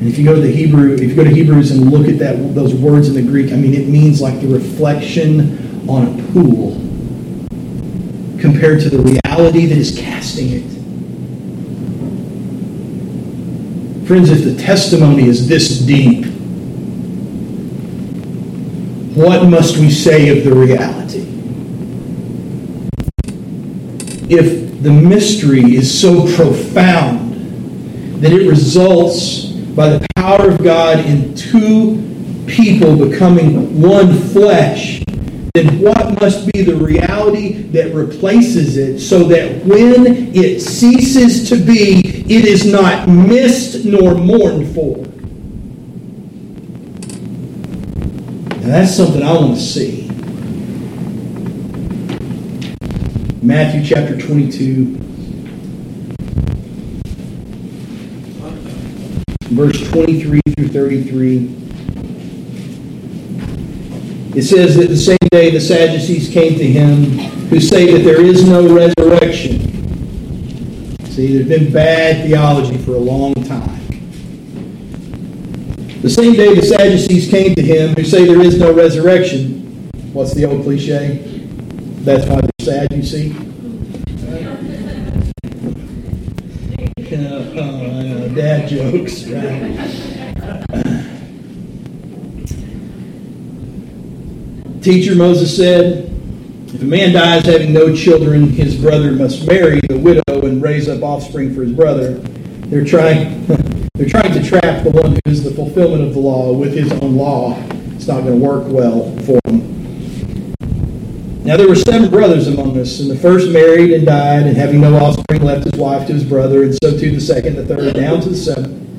And 0.00 0.08
if 0.08 0.18
you 0.18 0.24
go 0.24 0.34
to 0.34 0.40
the 0.40 0.50
Hebrew, 0.50 0.94
if 0.94 1.02
you 1.02 1.14
go 1.14 1.22
to 1.22 1.30
Hebrews 1.30 1.70
and 1.70 1.92
look 1.92 2.08
at 2.08 2.18
that 2.18 2.54
those 2.56 2.74
words 2.74 3.06
in 3.08 3.14
the 3.14 3.22
Greek, 3.22 3.52
I 3.52 3.56
mean 3.56 3.74
it 3.74 3.86
means 3.86 4.20
like 4.20 4.40
the 4.40 4.48
reflection 4.48 5.88
on 5.88 6.06
a 6.08 6.32
pool 6.32 6.79
compared 8.40 8.80
to 8.80 8.90
the 8.90 8.98
reality 8.98 9.66
that 9.66 9.76
is 9.78 9.96
casting 9.98 10.48
it. 10.50 10.80
Friends, 14.06 14.30
if 14.30 14.44
the 14.44 14.60
testimony 14.60 15.28
is 15.28 15.46
this 15.46 15.78
deep, 15.78 16.26
what 19.14 19.46
must 19.48 19.76
we 19.76 19.90
say 19.90 20.36
of 20.36 20.44
the 20.44 20.54
reality? 20.54 21.26
If 24.28 24.82
the 24.82 24.90
mystery 24.90 25.76
is 25.76 26.00
so 26.00 26.24
profound 26.34 27.34
that 28.22 28.32
it 28.32 28.48
results 28.48 29.46
by 29.46 29.90
the 29.90 30.06
power 30.16 30.50
of 30.50 30.62
God 30.62 31.04
in 31.04 31.34
two 31.34 32.44
people 32.46 32.96
becoming 32.96 33.80
one 33.80 34.18
flesh, 34.18 35.02
then 35.54 35.80
what 35.80 36.20
must 36.20 36.52
be 36.52 36.62
the 36.62 36.74
reality 36.74 37.62
that 37.72 37.94
replaces 37.94 38.76
it 38.76 39.00
so 39.00 39.24
that 39.24 39.64
when 39.64 40.34
it 40.34 40.60
ceases 40.60 41.48
to 41.48 41.56
be, 41.56 42.24
it 42.32 42.44
is 42.44 42.64
not 42.64 43.08
missed 43.08 43.84
nor 43.84 44.14
mourned 44.14 44.74
for? 44.74 44.98
And 48.56 48.70
that's 48.70 48.94
something 48.94 49.22
I 49.22 49.32
want 49.32 49.56
to 49.56 49.60
see. 49.60 50.08
Matthew 53.42 53.84
chapter 53.84 54.18
22. 54.18 55.00
verse 59.50 59.90
23 59.90 60.40
through 60.56 60.68
33. 60.68 61.69
It 64.32 64.42
says 64.42 64.76
that 64.76 64.88
the 64.88 64.96
same 64.96 65.18
day 65.32 65.50
the 65.50 65.60
Sadducees 65.60 66.28
came 66.28 66.56
to 66.56 66.64
him 66.64 67.18
who 67.48 67.58
say 67.58 67.92
that 67.92 68.04
there 68.04 68.24
is 68.24 68.48
no 68.48 68.72
resurrection. 68.72 69.58
See, 71.06 71.36
there's 71.36 71.48
been 71.48 71.72
bad 71.72 72.26
theology 72.26 72.78
for 72.78 72.92
a 72.92 72.98
long 72.98 73.34
time. 73.34 73.80
The 76.00 76.08
same 76.08 76.34
day 76.34 76.54
the 76.54 76.62
Sadducees 76.62 77.28
came 77.28 77.56
to 77.56 77.62
him 77.62 77.94
who 77.94 78.04
say 78.04 78.24
there 78.24 78.40
is 78.40 78.56
no 78.56 78.72
resurrection. 78.72 79.90
What's 80.12 80.32
the 80.32 80.44
old 80.44 80.62
cliche? 80.62 81.16
That's 82.04 82.24
why 82.26 82.40
they're 82.40 82.50
sad, 82.60 82.92
you 82.92 83.02
see. 83.02 83.34
Uh, 87.10 88.28
dad 88.28 88.68
jokes, 88.68 89.24
right? 89.24 89.99
Teacher 94.82 95.14
Moses 95.14 95.54
said, 95.54 96.10
if 96.68 96.80
a 96.80 96.84
man 96.86 97.12
dies 97.12 97.44
having 97.44 97.74
no 97.74 97.94
children, 97.94 98.48
his 98.48 98.80
brother 98.80 99.12
must 99.12 99.46
marry 99.46 99.78
the 99.88 99.98
widow 99.98 100.22
and 100.46 100.62
raise 100.62 100.88
up 100.88 101.02
offspring 101.02 101.54
for 101.54 101.62
his 101.62 101.72
brother. 101.72 102.14
They're 102.14 102.84
trying, 102.86 103.44
they're 103.94 104.08
trying 104.08 104.32
to 104.32 104.42
trap 104.42 104.82
the 104.82 104.90
one 104.90 105.12
who 105.12 105.20
is 105.26 105.44
the 105.44 105.50
fulfillment 105.50 106.02
of 106.02 106.14
the 106.14 106.20
law 106.20 106.54
with 106.54 106.72
his 106.72 106.90
own 106.92 107.16
law. 107.16 107.62
It's 107.94 108.06
not 108.06 108.22
going 108.22 108.40
to 108.40 108.46
work 108.46 108.68
well 108.68 109.14
for 109.26 109.38
them. 109.44 110.54
Now 111.44 111.58
there 111.58 111.68
were 111.68 111.76
seven 111.76 112.08
brothers 112.10 112.48
among 112.48 112.78
us, 112.78 113.00
and 113.00 113.10
the 113.10 113.16
first 113.16 113.50
married 113.50 113.92
and 113.92 114.06
died, 114.06 114.46
and 114.46 114.56
having 114.56 114.80
no 114.80 114.96
offspring, 114.96 115.42
left 115.42 115.64
his 115.64 115.78
wife 115.78 116.06
to 116.06 116.14
his 116.14 116.24
brother, 116.24 116.62
and 116.62 116.74
so 116.82 116.96
to 116.96 117.10
the 117.10 117.20
second, 117.20 117.56
the 117.56 117.66
third, 117.66 117.94
down 117.94 118.22
to 118.22 118.30
the 118.30 118.36
seventh. 118.36 118.89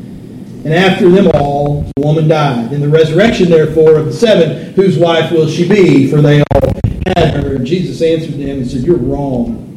And 0.64 0.76
after 0.76 1.10
them 1.10 1.28
all, 1.34 1.82
the 1.96 2.02
woman 2.06 2.28
died. 2.28 2.72
In 2.72 2.82
the 2.82 2.90
resurrection, 2.90 3.50
therefore, 3.50 3.96
of 3.96 4.06
the 4.06 4.14
seven, 4.14 4.74
whose 4.74 4.96
wife 4.96 5.32
will 5.32 5.48
she 5.48 5.68
be? 5.68 6.10
For 6.10 6.22
they 6.22 6.44
all 6.54 6.72
had 7.08 7.34
her. 7.44 7.56
And 7.56 7.66
Jesus 7.66 8.00
answered 8.02 8.34
them 8.34 8.60
and 8.60 8.70
said, 8.70 8.82
You're 8.82 8.98
wrong. 8.98 9.68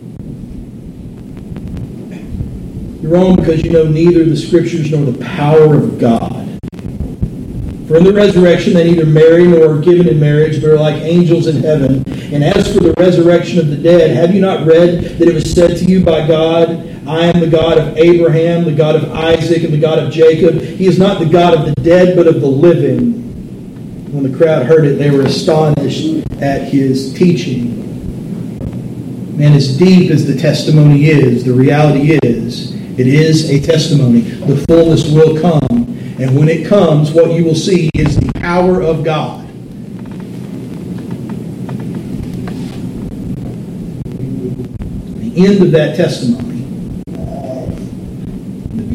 You're 3.01 3.13
wrong 3.13 3.37
because 3.37 3.63
you 3.63 3.71
know 3.71 3.87
neither 3.87 4.25
the 4.25 4.37
Scriptures 4.37 4.91
nor 4.91 5.07
the 5.11 5.25
power 5.25 5.75
of 5.75 5.99
God. 5.99 6.45
For 7.89 7.97
in 7.97 8.05
the 8.05 8.13
resurrection 8.15 8.75
they 8.75 8.91
neither 8.91 9.07
marry 9.07 9.47
nor 9.47 9.77
are 9.77 9.81
given 9.81 10.09
in 10.09 10.21
marriage, 10.21 10.61
but 10.61 10.71
are 10.71 10.79
like 10.79 11.03
angels 11.03 11.47
in 11.47 11.63
heaven. 11.63 12.03
And 12.35 12.45
as 12.45 12.75
for 12.75 12.81
the 12.81 12.95
resurrection 12.99 13.59
of 13.59 13.69
the 13.69 13.77
dead, 13.77 14.15
have 14.17 14.35
you 14.35 14.41
not 14.41 14.67
read 14.67 15.19
that 15.19 15.29
it 15.29 15.35
was 15.35 15.51
said 15.51 15.77
to 15.79 15.85
you 15.85 16.05
by 16.05 16.27
God, 16.27 16.94
I 17.07 17.27
am 17.27 17.41
the 17.41 17.49
God 17.49 17.79
of 17.79 17.97
Abraham, 17.97 18.65
the 18.65 18.73
God 18.73 18.97
of 18.97 19.13
Isaac, 19.13 19.63
and 19.63 19.73
the 19.73 19.81
God 19.81 19.99
of 19.99 20.13
Jacob? 20.13 20.61
He 20.61 20.87
is 20.87 20.99
not 20.99 21.19
the 21.19 21.27
God 21.27 21.55
of 21.55 21.65
the 21.67 21.81
dead, 21.83 22.17
but 22.17 22.27
of 22.27 22.41
the 22.41 22.47
living. 22.47 23.23
When 24.13 24.31
the 24.31 24.37
crowd 24.37 24.67
heard 24.67 24.85
it, 24.85 24.99
they 24.99 25.11
were 25.11 25.23
astonished 25.23 26.27
at 26.41 26.69
his 26.69 27.13
teaching. 27.15 27.83
Man, 29.37 29.53
as 29.53 29.77
deep 29.77 30.11
as 30.11 30.27
the 30.27 30.37
testimony 30.37 31.07
is, 31.07 31.45
the 31.45 31.53
reality 31.53 32.19
is, 32.23 32.73
it 32.99 33.07
is 33.09 33.51
a 33.51 33.61
testimony. 33.61 34.21
The 34.21 34.65
fullness 34.69 35.11
will 35.11 35.41
come 35.41 35.85
and 36.17 36.39
when 36.39 36.49
it 36.49 36.65
comes, 36.67 37.11
what 37.11 37.33
you 37.33 37.45
will 37.45 37.57
see 37.57 37.91
is 37.93 38.17
the 38.17 38.33
power 38.35 38.81
of 38.81 39.03
God. 39.03 39.45
The 45.19 45.45
end 45.45 45.61
of 45.61 45.73
that 45.73 45.97
testimony, 45.97 46.54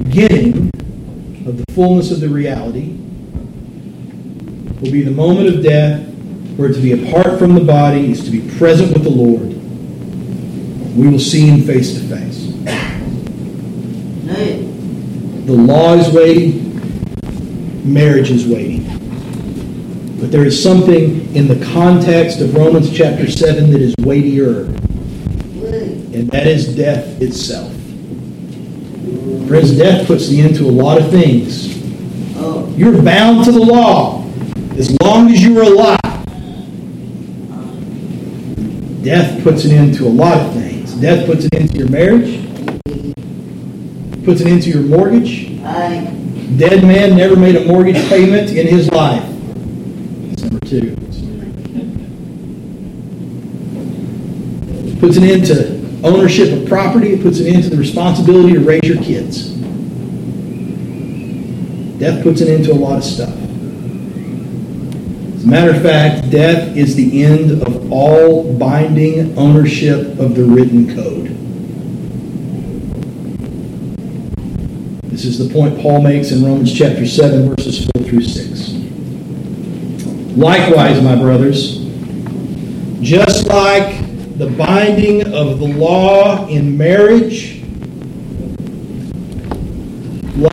beginning 0.10 0.72
of 1.46 1.58
the 1.58 1.66
fullness 1.74 2.12
of 2.12 2.20
the 2.20 2.30
reality, 2.30 2.98
will 4.82 4.92
be 4.92 5.02
the 5.02 5.12
moment 5.12 5.48
of 5.48 5.64
death 5.64 6.08
where 6.56 6.74
to 6.74 6.80
be 6.80 7.08
apart 7.08 7.38
from 7.38 7.54
the 7.54 7.64
body 7.64 8.12
is 8.12 8.24
to 8.26 8.32
be 8.32 8.42
present 8.58 8.94
with 8.94 9.04
the 9.04 9.10
Lord. 9.10 9.48
We 10.96 11.08
will 11.08 11.20
see 11.20 11.48
him 11.48 11.62
face 11.62 11.94
to 11.94 12.00
face. 12.02 12.48
The 15.46 15.56
law 15.56 15.96
is 15.96 16.14
waiting 16.14 16.70
marriage 17.86 18.30
is 18.32 18.46
waiting. 18.46 18.84
But 20.20 20.32
there 20.32 20.46
is 20.46 20.62
something 20.62 21.34
in 21.36 21.48
the 21.48 21.66
context 21.74 22.42
of 22.42 22.56
Romans 22.56 22.96
chapter 22.96 23.30
7 23.30 23.72
that 23.72 23.82
is 23.82 23.96
weightier, 24.00 24.66
and 26.14 26.30
that 26.32 26.46
is 26.46 26.76
death 26.76 27.22
itself. 27.22 27.79
Friends, 29.50 29.76
death 29.76 30.06
puts 30.06 30.28
the 30.28 30.42
end 30.42 30.56
to 30.58 30.66
a 30.66 30.70
lot 30.70 31.02
of 31.02 31.10
things. 31.10 31.76
You're 32.78 33.02
bound 33.02 33.46
to 33.46 33.52
the 33.52 33.60
law 33.60 34.24
as 34.78 34.96
long 35.02 35.32
as 35.32 35.44
you 35.44 35.58
are 35.58 35.64
alive. 35.64 36.00
Death 39.04 39.44
puts 39.44 39.66
an 39.66 39.72
end 39.72 39.96
to 39.96 40.06
a 40.06 40.08
lot 40.08 40.38
of 40.38 40.54
things. 40.54 40.94
Death 40.94 41.26
puts 41.26 41.46
an 41.46 41.56
end 41.56 41.72
to 41.72 41.80
your 41.80 41.90
marriage, 41.90 42.46
puts 44.24 44.42
an 44.42 44.50
end 44.50 44.62
to 44.62 44.70
your 44.70 44.84
mortgage, 44.84 45.48
Dead 46.60 46.84
man 46.84 47.18
never 47.18 47.36
made 47.36 47.56
a 47.56 47.66
mortgage 47.66 48.08
payment 48.08 48.52
in 48.52 48.68
his 48.68 48.92
life. 48.92 49.24
That's 50.28 50.44
number 50.44 50.60
two. 50.64 50.96
Puts 55.00 55.18
an 55.18 55.24
end 55.24 55.46
to 55.48 55.79
ownership 56.04 56.52
of 56.52 56.68
property. 56.68 57.14
It 57.14 57.22
puts 57.22 57.40
an 57.40 57.48
end 57.48 57.64
to 57.64 57.70
the 57.70 57.78
responsibility 57.78 58.54
to 58.54 58.60
raise 58.60 58.84
your 58.84 58.98
kids. 58.98 59.52
Death 62.00 62.24
puts 62.24 62.42
an 62.42 62.48
end 62.48 62.66
to 62.66 62.72
a 62.72 62.76
lot 62.76 62.98
of 62.98 63.04
stuff. 63.04 63.36
As 65.36 65.44
a 65.44 65.48
matter 65.48 65.72
of 65.72 65.82
fact, 65.82 66.30
death 66.30 66.76
is 66.76 66.96
the 66.96 67.24
end 67.24 67.62
of 67.62 67.92
all 67.92 68.54
binding 68.58 69.38
ownership 69.38 70.20
of 70.20 70.36
the 70.36 70.44
written 70.44 70.94
code. 70.96 71.36
This 75.12 75.26
is 75.26 75.38
the 75.46 75.54
point 75.54 75.80
Paul 75.82 76.02
makes 76.02 76.32
in 76.32 76.44
Romans 76.44 76.74
chapter 76.74 77.06
7, 77.06 77.54
verses 77.54 77.90
4 77.96 78.04
through 78.04 78.22
6. 78.22 78.70
Likewise, 80.38 81.02
my 81.04 81.16
brothers, 81.16 81.80
just 83.02 83.48
like 83.48 84.09
the 84.40 84.50
binding 84.52 85.34
of 85.34 85.60
the 85.60 85.68
law 85.68 86.48
in 86.48 86.78
marriage, 86.78 87.62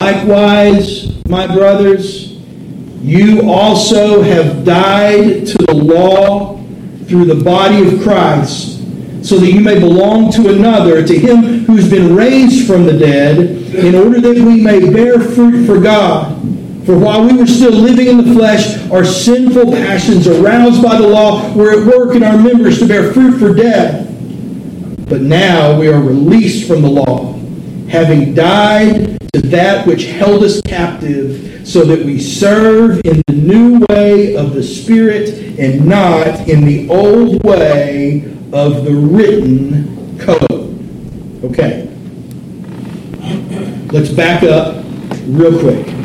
likewise, 0.01 1.25
my 1.29 1.47
brothers, 1.47 2.33
you 3.01 3.49
also 3.49 4.23
have 4.23 4.65
died 4.65 5.47
to 5.47 5.57
the 5.69 5.75
law 5.75 6.61
through 7.05 7.27
the 7.27 7.45
body 7.45 7.87
of 7.87 8.03
Christ 8.03 8.81
so 9.25 9.39
that 9.39 9.53
you 9.53 9.61
may 9.61 9.79
belong 9.79 10.33
to 10.33 10.53
another, 10.53 11.07
to 11.07 11.17
him 11.17 11.65
who's 11.67 11.89
been 11.89 12.17
raised 12.17 12.67
from 12.67 12.87
the 12.87 12.99
dead, 12.99 13.39
in 13.73 13.95
order 13.95 14.21
that 14.21 14.35
we 14.37 14.61
may 14.63 14.91
bear 14.91 15.21
fruit 15.21 15.65
for 15.65 15.81
God. 15.81 16.33
For 16.87 16.97
while 16.97 17.27
we 17.27 17.37
were 17.37 17.49
still 17.49 17.73
living 17.73 18.07
in 18.07 18.19
the 18.19 18.33
flesh, 18.33 18.89
our 18.93 19.05
sinful 19.05 19.73
passions, 19.73 20.29
aroused 20.29 20.81
by 20.81 20.97
the 20.97 21.09
law, 21.09 21.53
were 21.53 21.73
at 21.73 21.85
work 21.85 22.15
in 22.15 22.23
our 22.23 22.39
members 22.39 22.79
to 22.79 22.87
bear 22.87 23.13
fruit 23.13 23.41
for 23.41 23.53
death. 23.53 24.07
But 25.09 25.21
now 25.21 25.81
we 25.81 25.89
are 25.89 26.01
released 26.01 26.69
from 26.69 26.83
the 26.83 26.89
law, 26.89 27.33
having 27.89 28.35
died 28.35 29.19
to 29.33 29.41
that 29.49 29.85
which 29.85 30.05
held 30.05 30.45
us 30.45 30.61
captive, 30.63 31.67
so 31.67 31.85
that 31.85 32.07
we 32.07 32.21
serve 32.21 33.01
in 33.05 33.21
the 33.27 33.35
new 33.35 33.85
way 33.89 34.37
of 34.37 34.55
the 34.55 34.63
Spirit 34.63 35.59
and 35.59 35.85
not 35.87 36.49
in 36.49 36.65
the 36.65 36.89
old 36.89 37.43
way 37.43 38.33
of 38.53 38.85
the 38.85 38.95
written 38.95 40.19
code. 40.21 41.43
Okay. 41.43 41.89
Let's 43.91 44.11
back 44.11 44.45
up 44.45 44.85
real 45.27 45.59
quick. 45.59 45.96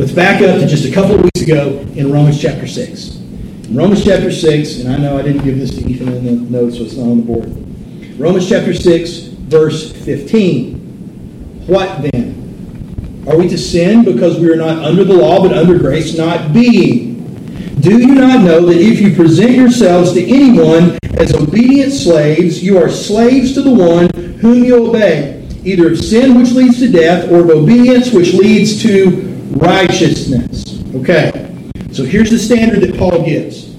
Let's 0.00 0.12
back 0.12 0.40
up 0.40 0.58
to 0.58 0.66
just 0.66 0.86
a 0.86 0.90
couple 0.90 1.16
of 1.16 1.22
weeks 1.24 1.42
ago 1.42 1.80
in 1.94 2.10
Romans 2.10 2.40
chapter 2.40 2.66
6. 2.66 3.16
In 3.16 3.76
Romans 3.76 4.02
chapter 4.02 4.32
6, 4.32 4.80
and 4.80 4.94
I 4.94 4.96
know 4.96 5.18
I 5.18 5.20
didn't 5.20 5.44
give 5.44 5.58
this 5.58 5.76
to 5.76 5.86
Ethan 5.86 6.08
in 6.08 6.24
the 6.24 6.32
notes, 6.50 6.78
so 6.78 6.84
it's 6.84 6.96
not 6.96 7.06
on 7.06 7.16
the 7.18 7.22
board. 7.22 8.18
Romans 8.18 8.48
chapter 8.48 8.72
6, 8.72 9.18
verse 9.50 9.92
15. 9.92 11.66
What 11.66 12.00
then? 12.00 13.26
Are 13.28 13.36
we 13.36 13.46
to 13.50 13.58
sin 13.58 14.02
because 14.02 14.40
we 14.40 14.50
are 14.50 14.56
not 14.56 14.82
under 14.82 15.04
the 15.04 15.12
law 15.12 15.46
but 15.46 15.52
under 15.52 15.78
grace, 15.78 16.16
not 16.16 16.54
being? 16.54 17.76
Do 17.82 17.98
you 17.98 18.14
not 18.14 18.42
know 18.42 18.64
that 18.64 18.78
if 18.78 19.02
you 19.02 19.14
present 19.14 19.50
yourselves 19.50 20.14
to 20.14 20.26
anyone 20.26 20.98
as 21.18 21.34
obedient 21.34 21.92
slaves, 21.92 22.64
you 22.64 22.78
are 22.78 22.88
slaves 22.88 23.52
to 23.52 23.60
the 23.60 23.74
one 23.74 24.08
whom 24.38 24.64
you 24.64 24.88
obey, 24.88 25.46
either 25.62 25.92
of 25.92 26.02
sin 26.02 26.38
which 26.38 26.52
leads 26.52 26.78
to 26.78 26.90
death 26.90 27.30
or 27.30 27.40
of 27.40 27.50
obedience 27.50 28.12
which 28.12 28.32
leads 28.32 28.80
to 28.80 29.29
righteousness. 29.50 30.82
Okay, 30.94 31.54
so 31.92 32.04
here's 32.04 32.30
the 32.30 32.38
standard 32.38 32.80
that 32.82 32.96
Paul 32.96 33.24
gives. 33.24 33.74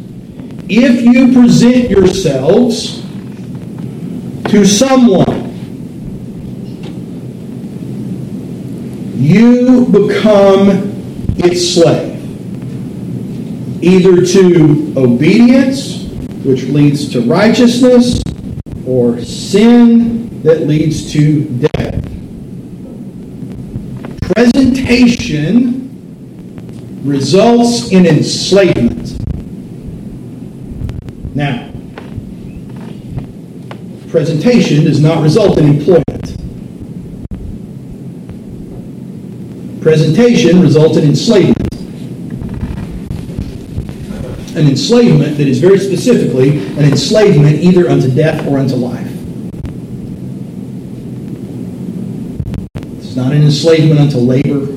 If 0.69 1.01
you 1.01 1.33
present 1.33 1.89
yourselves 1.89 3.01
to 4.51 4.65
someone, 4.65 5.49
you 9.17 9.85
become 9.87 10.91
its 11.37 11.73
slave. 11.73 12.19
Either 13.83 14.25
to 14.25 14.93
obedience, 14.97 16.05
which 16.43 16.63
leads 16.63 17.11
to 17.11 17.21
righteousness, 17.21 18.21
or 18.85 19.21
sin 19.21 20.41
that 20.43 20.67
leads 20.67 21.11
to 21.13 21.45
death 21.45 21.70
presentation 24.91 25.87
results 27.05 27.93
in 27.93 28.05
enslavement. 28.05 29.17
Now, 31.33 31.71
presentation 34.09 34.83
does 34.83 34.99
not 34.99 35.23
result 35.23 35.57
in 35.59 35.69
employment. 35.69 36.35
Presentation 39.81 40.59
results 40.59 40.97
in 40.97 41.05
enslavement. 41.05 41.73
An 44.57 44.67
enslavement 44.67 45.37
that 45.37 45.47
is 45.47 45.59
very 45.59 45.79
specifically 45.79 46.67
an 46.75 46.83
enslavement 46.83 47.61
either 47.61 47.89
unto 47.89 48.13
death 48.13 48.45
or 48.45 48.57
unto 48.57 48.75
life. 48.75 49.07
It's 52.97 53.15
not 53.31 53.37
an 53.37 53.45
enslavement 53.45 53.99
unto 53.99 54.17
labor. 54.17 54.67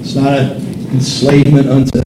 It's 0.00 0.14
not 0.14 0.32
an 0.32 0.56
enslavement 0.92 1.68
unto 1.68 2.00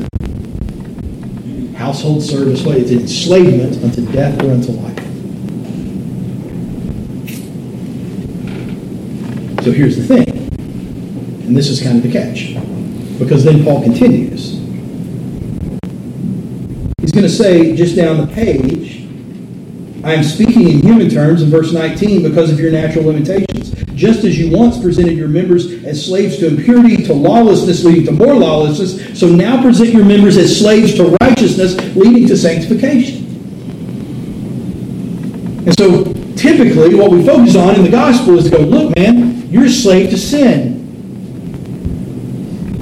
household 1.76 2.22
service. 2.22 2.62
But 2.62 2.78
it's 2.78 2.90
enslavement 2.90 3.82
unto 3.84 4.10
death 4.10 4.42
or 4.42 4.50
unto 4.50 4.72
life. 4.72 4.98
So 9.62 9.70
here's 9.70 9.96
the 9.96 10.04
thing. 10.04 10.28
And 11.46 11.56
this 11.56 11.68
is 11.68 11.80
kind 11.80 11.98
of 11.98 12.02
the 12.02 12.10
catch. 12.10 12.54
Because 13.20 13.44
then 13.44 13.62
Paul 13.62 13.84
continues. 13.84 14.54
He's 17.00 17.12
going 17.12 17.22
to 17.22 17.28
say 17.28 17.76
just 17.76 17.94
down 17.94 18.16
the 18.16 18.26
page, 18.34 18.83
I 20.04 20.12
am 20.12 20.22
speaking 20.22 20.68
in 20.68 20.82
human 20.82 21.08
terms 21.08 21.40
in 21.40 21.48
verse 21.48 21.72
19 21.72 22.22
because 22.22 22.52
of 22.52 22.60
your 22.60 22.70
natural 22.70 23.06
limitations. 23.06 23.72
Just 23.94 24.22
as 24.24 24.38
you 24.38 24.54
once 24.54 24.78
presented 24.78 25.16
your 25.16 25.28
members 25.28 25.82
as 25.84 26.04
slaves 26.04 26.36
to 26.38 26.46
impurity, 26.46 27.02
to 27.04 27.14
lawlessness, 27.14 27.84
leading 27.84 28.04
to 28.04 28.12
more 28.12 28.34
lawlessness, 28.34 29.18
so 29.18 29.26
now 29.26 29.62
present 29.62 29.94
your 29.94 30.04
members 30.04 30.36
as 30.36 30.58
slaves 30.58 30.94
to 30.96 31.16
righteousness, 31.22 31.74
leading 31.96 32.28
to 32.28 32.36
sanctification. 32.36 33.24
And 35.66 35.78
so 35.78 36.04
typically, 36.36 36.94
what 36.94 37.10
we 37.10 37.24
focus 37.24 37.56
on 37.56 37.74
in 37.74 37.82
the 37.82 37.90
gospel 37.90 38.36
is 38.36 38.44
to 38.44 38.50
go, 38.50 38.58
look, 38.58 38.94
man, 38.96 39.50
you're 39.50 39.64
a 39.64 39.70
slave 39.70 40.10
to 40.10 40.18
sin. 40.18 40.82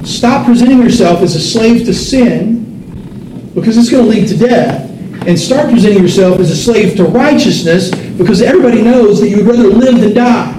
Stop 0.03 0.45
presenting 0.45 0.81
yourself 0.81 1.21
as 1.21 1.37
a 1.37 1.41
slave 1.41 1.85
to 1.85 1.93
sin 1.93 3.51
because 3.55 3.77
it's 3.77 3.89
going 3.89 4.03
to 4.03 4.09
lead 4.09 4.27
to 4.27 4.35
death 4.35 4.92
and 5.27 5.39
start 5.39 5.69
presenting 5.69 6.01
yourself 6.01 6.39
as 6.39 6.51
a 6.51 6.55
slave 6.55 6.95
to 6.97 7.05
righteousness 7.05 7.91
because 8.17 8.41
everybody 8.41 8.81
knows 8.81 9.19
that 9.21 9.29
you 9.29 9.37
would 9.37 9.47
rather 9.47 9.69
live 9.69 9.99
than 9.99 10.13
die. 10.13 10.51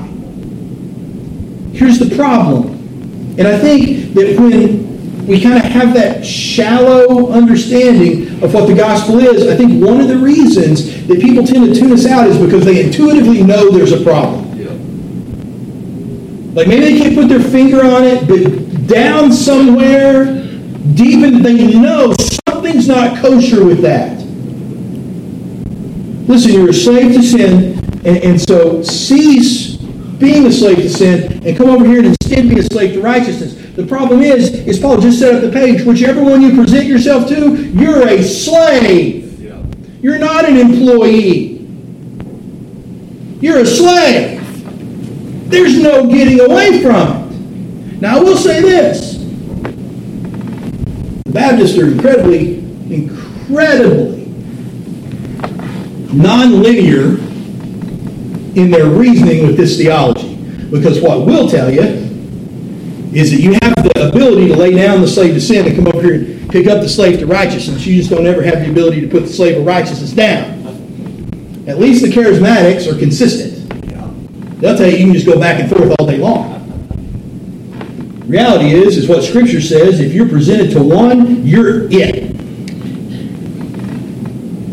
Here's 1.76 1.98
the 1.98 2.14
problem. 2.14 2.74
And 3.38 3.48
I 3.48 3.58
think 3.58 4.14
that 4.14 4.38
when 4.38 5.26
we 5.26 5.40
kind 5.40 5.56
of 5.56 5.64
have 5.64 5.94
that 5.94 6.24
shallow 6.24 7.30
understanding 7.30 8.42
of 8.42 8.54
what 8.54 8.68
the 8.68 8.74
gospel 8.74 9.18
is, 9.18 9.48
I 9.48 9.56
think 9.56 9.82
one 9.82 10.00
of 10.00 10.08
the 10.08 10.18
reasons 10.18 11.06
that 11.08 11.20
people 11.20 11.44
tend 11.44 11.64
to 11.66 11.78
tune 11.78 11.92
us 11.92 12.06
out 12.06 12.26
is 12.28 12.38
because 12.38 12.64
they 12.64 12.84
intuitively 12.84 13.42
know 13.42 13.70
there's 13.70 13.92
a 13.92 14.02
problem. 14.02 14.44
Like 16.54 16.68
maybe 16.68 16.84
they 16.84 16.98
can't 17.00 17.16
put 17.16 17.28
their 17.28 17.40
finger 17.40 17.84
on 17.84 18.04
it, 18.04 18.28
but 18.28 18.86
down 18.86 19.32
somewhere, 19.32 20.26
deep 20.94 21.24
in, 21.24 21.42
they 21.42 21.74
know 21.74 22.14
something's 22.48 22.86
not 22.86 23.18
kosher 23.18 23.64
with 23.64 23.80
that. 23.80 24.23
Listen, 26.26 26.52
you're 26.52 26.70
a 26.70 26.74
slave 26.74 27.12
to 27.14 27.22
sin, 27.22 27.78
and, 28.06 28.16
and 28.18 28.40
so 28.40 28.82
cease 28.82 29.76
being 29.76 30.46
a 30.46 30.52
slave 30.52 30.78
to 30.78 30.88
sin 30.88 31.46
and 31.46 31.56
come 31.56 31.68
over 31.68 31.84
here 31.84 31.98
and 31.98 32.06
instead 32.06 32.48
be 32.48 32.58
a 32.58 32.62
slave 32.62 32.94
to 32.94 33.02
righteousness. 33.02 33.54
The 33.74 33.86
problem 33.86 34.22
is, 34.22 34.50
is 34.66 34.78
Paul 34.78 35.00
just 35.00 35.18
set 35.18 35.34
up 35.34 35.42
the 35.42 35.50
page. 35.50 35.82
Whichever 35.82 36.22
one 36.22 36.40
you 36.40 36.54
present 36.54 36.86
yourself 36.86 37.28
to, 37.28 37.56
you're 37.56 38.08
a 38.08 38.22
slave. 38.22 39.40
You're 40.02 40.18
not 40.18 40.48
an 40.48 40.56
employee. 40.56 41.66
You're 43.40 43.58
a 43.58 43.66
slave. 43.66 44.40
There's 45.50 45.78
no 45.78 46.06
getting 46.06 46.40
away 46.40 46.82
from 46.82 47.32
it. 47.32 48.00
Now, 48.00 48.18
I 48.18 48.20
will 48.22 48.36
say 48.36 48.62
this. 48.62 49.18
The 51.24 51.32
Baptists 51.32 51.76
are 51.78 51.86
incredibly, 51.86 52.58
incredibly 52.94 54.13
nonlinear 56.14 57.18
in 58.56 58.70
their 58.70 58.86
reasoning 58.86 59.46
with 59.46 59.56
this 59.56 59.76
theology. 59.76 60.34
Because 60.70 61.00
what 61.00 61.26
we'll 61.26 61.48
tell 61.48 61.70
you 61.70 61.82
is 63.12 63.30
that 63.30 63.40
you 63.40 63.52
have 63.62 63.74
the 63.74 64.08
ability 64.08 64.48
to 64.48 64.56
lay 64.56 64.74
down 64.74 65.00
the 65.00 65.08
slave 65.08 65.34
to 65.34 65.40
sin 65.40 65.66
and 65.66 65.76
come 65.76 65.86
over 65.88 66.02
here 66.02 66.14
and 66.14 66.50
pick 66.50 66.66
up 66.66 66.80
the 66.80 66.88
slave 66.88 67.18
to 67.20 67.26
righteousness. 67.26 67.86
You 67.86 67.96
just 67.96 68.10
don't 68.10 68.26
ever 68.26 68.42
have 68.42 68.60
the 68.60 68.70
ability 68.70 69.00
to 69.02 69.08
put 69.08 69.22
the 69.22 69.32
slave 69.32 69.58
of 69.58 69.66
righteousness 69.66 70.12
down. 70.12 70.52
At 71.66 71.78
least 71.78 72.04
the 72.04 72.10
charismatics 72.10 72.92
are 72.92 72.98
consistent. 72.98 73.60
They'll 74.60 74.76
tell 74.76 74.88
you 74.88 74.96
you 74.96 75.04
can 75.06 75.14
just 75.14 75.26
go 75.26 75.38
back 75.38 75.60
and 75.60 75.70
forth 75.70 75.94
all 75.98 76.06
day 76.06 76.18
long. 76.18 76.52
Reality 78.26 78.72
is, 78.72 78.96
is 78.96 79.08
what 79.08 79.22
Scripture 79.22 79.60
says. 79.60 80.00
If 80.00 80.12
you're 80.12 80.28
presented 80.28 80.70
to 80.72 80.82
one, 80.82 81.46
you're 81.46 81.90
it 81.92 82.33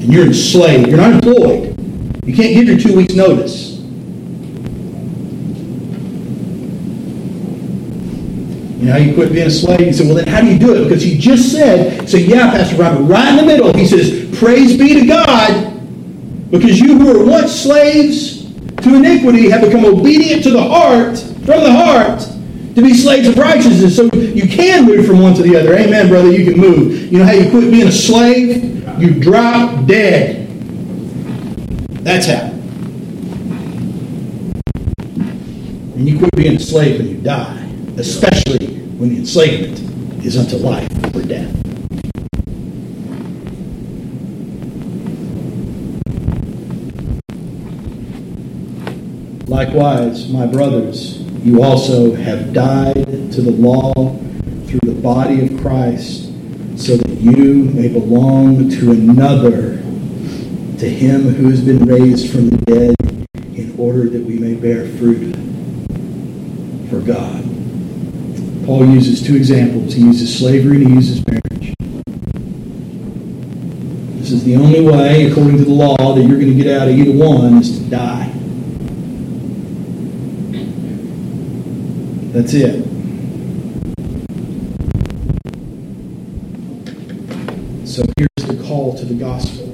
and 0.01 0.11
you're 0.11 0.25
enslaved. 0.25 0.87
You're 0.87 0.97
not 0.97 1.13
employed. 1.13 1.77
You 2.25 2.35
can't 2.35 2.53
give 2.53 2.67
your 2.67 2.77
two 2.79 2.95
weeks' 2.95 3.13
notice. 3.13 3.79
You 8.79 8.87
know, 8.87 8.93
how 8.93 8.97
you 8.97 9.13
quit 9.13 9.31
being 9.31 9.45
a 9.45 9.51
slave. 9.51 9.81
You 9.81 9.93
say, 9.93 10.05
well, 10.05 10.15
then 10.15 10.27
how 10.27 10.41
do 10.41 10.47
you 10.47 10.57
do 10.57 10.73
it? 10.73 10.83
Because 10.85 11.03
he 11.03 11.17
just 11.17 11.51
said, 11.51 12.09
so 12.09 12.17
yeah, 12.17 12.49
Pastor 12.49 12.77
Robert, 12.77 13.03
right 13.03 13.29
in 13.29 13.35
the 13.37 13.43
middle, 13.45 13.71
he 13.73 13.85
says, 13.85 14.27
praise 14.39 14.75
be 14.75 14.99
to 14.99 15.05
God, 15.05 15.79
because 16.49 16.79
you 16.79 16.97
who 16.97 17.05
were 17.05 17.25
once 17.25 17.53
slaves 17.53 18.41
to 18.77 18.95
iniquity 18.95 19.49
have 19.51 19.61
become 19.61 19.85
obedient 19.85 20.41
to 20.43 20.49
the 20.49 20.63
heart, 20.63 21.19
from 21.19 21.63
the 21.63 21.71
heart, 21.71 22.21
to 22.73 22.81
be 22.81 22.95
slaves 22.95 23.27
of 23.27 23.37
righteousness. 23.37 23.95
So 23.95 24.05
you 24.15 24.47
can 24.47 24.85
move 24.85 25.05
from 25.05 25.21
one 25.21 25.35
to 25.35 25.43
the 25.43 25.55
other. 25.57 25.75
Amen, 25.75 26.07
brother, 26.07 26.31
you 26.31 26.51
can 26.51 26.59
move. 26.59 27.11
You 27.11 27.19
know 27.19 27.25
how 27.25 27.33
you 27.33 27.51
quit 27.51 27.69
being 27.69 27.87
a 27.87 27.91
slave? 27.91 28.80
You 29.01 29.19
drop 29.19 29.87
dead. 29.87 30.47
That's 32.03 32.27
how. 32.27 32.51
And 35.95 36.07
you 36.07 36.19
quit 36.19 36.29
being 36.35 36.57
a 36.57 36.59
slave 36.59 36.99
when 36.99 37.09
you 37.09 37.17
die, 37.19 37.67
especially 37.97 38.77
when 38.99 39.09
the 39.09 39.17
enslavement 39.17 39.79
is 40.23 40.37
unto 40.37 40.57
life 40.57 40.87
or 41.15 41.23
death. 41.23 41.51
Likewise, 49.47 50.29
my 50.29 50.45
brothers, 50.45 51.21
you 51.43 51.63
also 51.63 52.13
have 52.13 52.53
died 52.53 53.31
to 53.31 53.41
the 53.41 53.49
law 53.49 54.15
through 54.67 54.81
the 54.83 54.93
body 55.01 55.43
of 55.43 55.59
Christ, 55.59 56.30
so 56.81 56.97
that 56.97 57.21
you 57.21 57.65
may 57.65 57.87
belong 57.87 58.67
to 58.67 58.89
another, 58.89 59.77
to 60.79 60.89
him 60.89 61.21
who 61.21 61.47
has 61.51 61.63
been 61.63 61.85
raised 61.85 62.31
from 62.31 62.49
the 62.49 62.57
dead, 62.65 62.95
in 63.55 63.75
order 63.77 64.09
that 64.09 64.23
we 64.23 64.39
may 64.39 64.55
bear 64.55 64.87
fruit 64.97 65.35
for 66.89 66.99
God. 67.01 67.43
Paul 68.65 68.87
uses 68.87 69.21
two 69.21 69.35
examples. 69.35 69.93
He 69.93 70.01
uses 70.01 70.35
slavery 70.35 70.77
and 70.77 70.87
he 70.87 70.93
uses 70.95 71.23
marriage. 71.27 71.75
This 74.17 74.31
is 74.31 74.43
the 74.43 74.55
only 74.55 74.81
way, 74.81 75.29
according 75.29 75.57
to 75.57 75.65
the 75.65 75.71
law, 75.71 76.15
that 76.15 76.21
you're 76.21 76.39
going 76.39 76.57
to 76.57 76.63
get 76.63 76.81
out 76.81 76.87
of 76.87 76.95
either 76.95 77.11
one 77.11 77.59
is 77.59 77.77
to 77.77 77.83
die. 77.91 78.27
That's 82.33 82.53
it. 82.55 82.87
So 87.91 88.03
here's 88.17 88.47
the 88.47 88.63
call 88.65 88.97
to 88.99 89.03
the 89.03 89.15
gospel. 89.15 89.67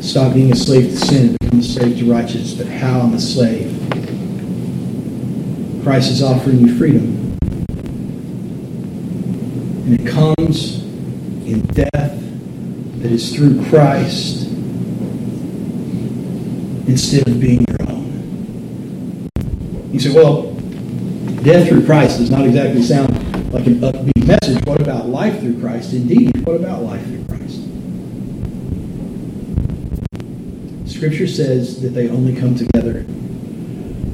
Stop 0.00 0.32
being 0.32 0.52
a 0.52 0.54
slave 0.54 0.90
to 0.90 0.96
sin 0.96 1.26
and 1.30 1.38
become 1.40 1.58
a 1.58 1.62
slave 1.64 1.98
to 1.98 2.04
righteousness. 2.04 2.54
But 2.54 2.68
how 2.68 3.00
I'm 3.00 3.14
a 3.14 3.20
slave? 3.20 3.76
Christ 5.82 6.12
is 6.12 6.22
offering 6.22 6.60
you 6.60 6.78
freedom. 6.78 7.36
And 9.86 10.00
it 10.00 10.06
comes 10.06 10.84
in 11.48 11.62
death 11.66 12.22
that 13.00 13.10
is 13.10 13.34
through 13.34 13.64
Christ 13.68 14.46
instead 16.86 17.26
of 17.26 17.40
being 17.40 17.64
your 17.68 17.90
own. 17.90 19.28
you 19.92 19.98
say, 19.98 20.14
well, 20.14 20.52
death 21.42 21.68
through 21.68 21.84
Christ 21.86 22.18
does 22.18 22.30
not 22.30 22.46
exactly 22.46 22.84
sound 22.84 23.27
like 23.52 23.66
an 23.66 23.80
upbeat 23.80 24.26
message. 24.26 24.62
What 24.66 24.80
about 24.80 25.08
life 25.08 25.40
through 25.40 25.60
Christ? 25.60 25.92
Indeed, 25.94 26.46
what 26.46 26.56
about 26.56 26.82
life 26.82 27.04
through 27.04 27.24
Christ? 27.24 27.62
Scripture 30.86 31.26
says 31.26 31.80
that 31.82 31.90
they 31.90 32.08
only 32.08 32.38
come 32.38 32.54
together, 32.54 33.04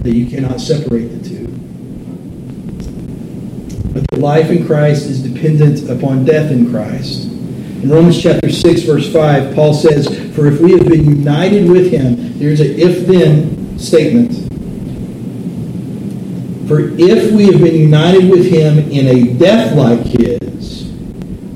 that 0.03 0.15
you 0.15 0.27
cannot 0.27 0.61
separate 0.61 1.09
the 1.09 1.29
two. 1.29 1.47
But 3.93 4.07
the 4.11 4.19
life 4.19 4.51
in 4.51 4.67
Christ 4.67 5.07
is 5.07 5.23
dependent 5.23 5.89
upon 5.89 6.25
death 6.25 6.51
in 6.51 6.71
Christ. 6.71 7.25
In 7.25 7.91
Romans 7.91 8.21
chapter 8.23 8.51
6, 8.51 8.83
verse 8.83 9.13
5, 9.13 9.55
Paul 9.55 9.75
says, 9.75 10.07
For 10.35 10.47
if 10.47 10.61
we 10.61 10.73
have 10.73 10.89
been 10.89 11.05
united 11.05 11.69
with 11.71 11.91
him, 11.91 12.39
there's 12.39 12.61
a 12.61 12.81
if 12.81 13.07
then 13.07 13.79
statement. 13.79 14.54
For 16.67 16.81
if 16.81 17.31
we 17.33 17.45
have 17.47 17.61
been 17.61 17.75
united 17.75 18.31
with 18.31 18.47
him 18.47 18.79
in 18.79 19.07
a 19.07 19.35
death 19.35 19.77
like 19.77 20.01
his, 20.01 20.91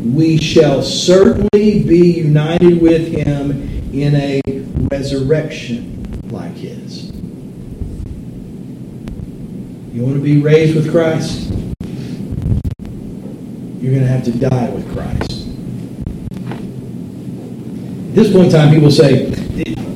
we 0.05 0.37
shall 0.37 0.83
certainly 0.83 1.83
be 1.83 2.19
united 2.19 2.83
with 2.83 3.09
him 3.09 3.53
in 3.95 4.15
a 4.15 4.43
resurrection 4.93 6.21
like 6.31 6.53
his. 6.53 7.11
You 9.95 10.03
want 10.03 10.17
to 10.17 10.23
be 10.23 10.43
raised 10.43 10.77
with 10.77 10.91
Christ? 10.91 11.53
You're 13.81 13.93
going 13.93 14.03
to 14.03 14.09
have 14.09 14.25
to 14.25 14.33
die 14.33 14.69
with 14.69 14.93
Christ. 14.93 15.49
At 18.09 18.15
this 18.15 18.31
point 18.31 18.47
in 18.47 18.53
time, 18.53 18.75
people 18.75 18.91
say, 18.91 19.31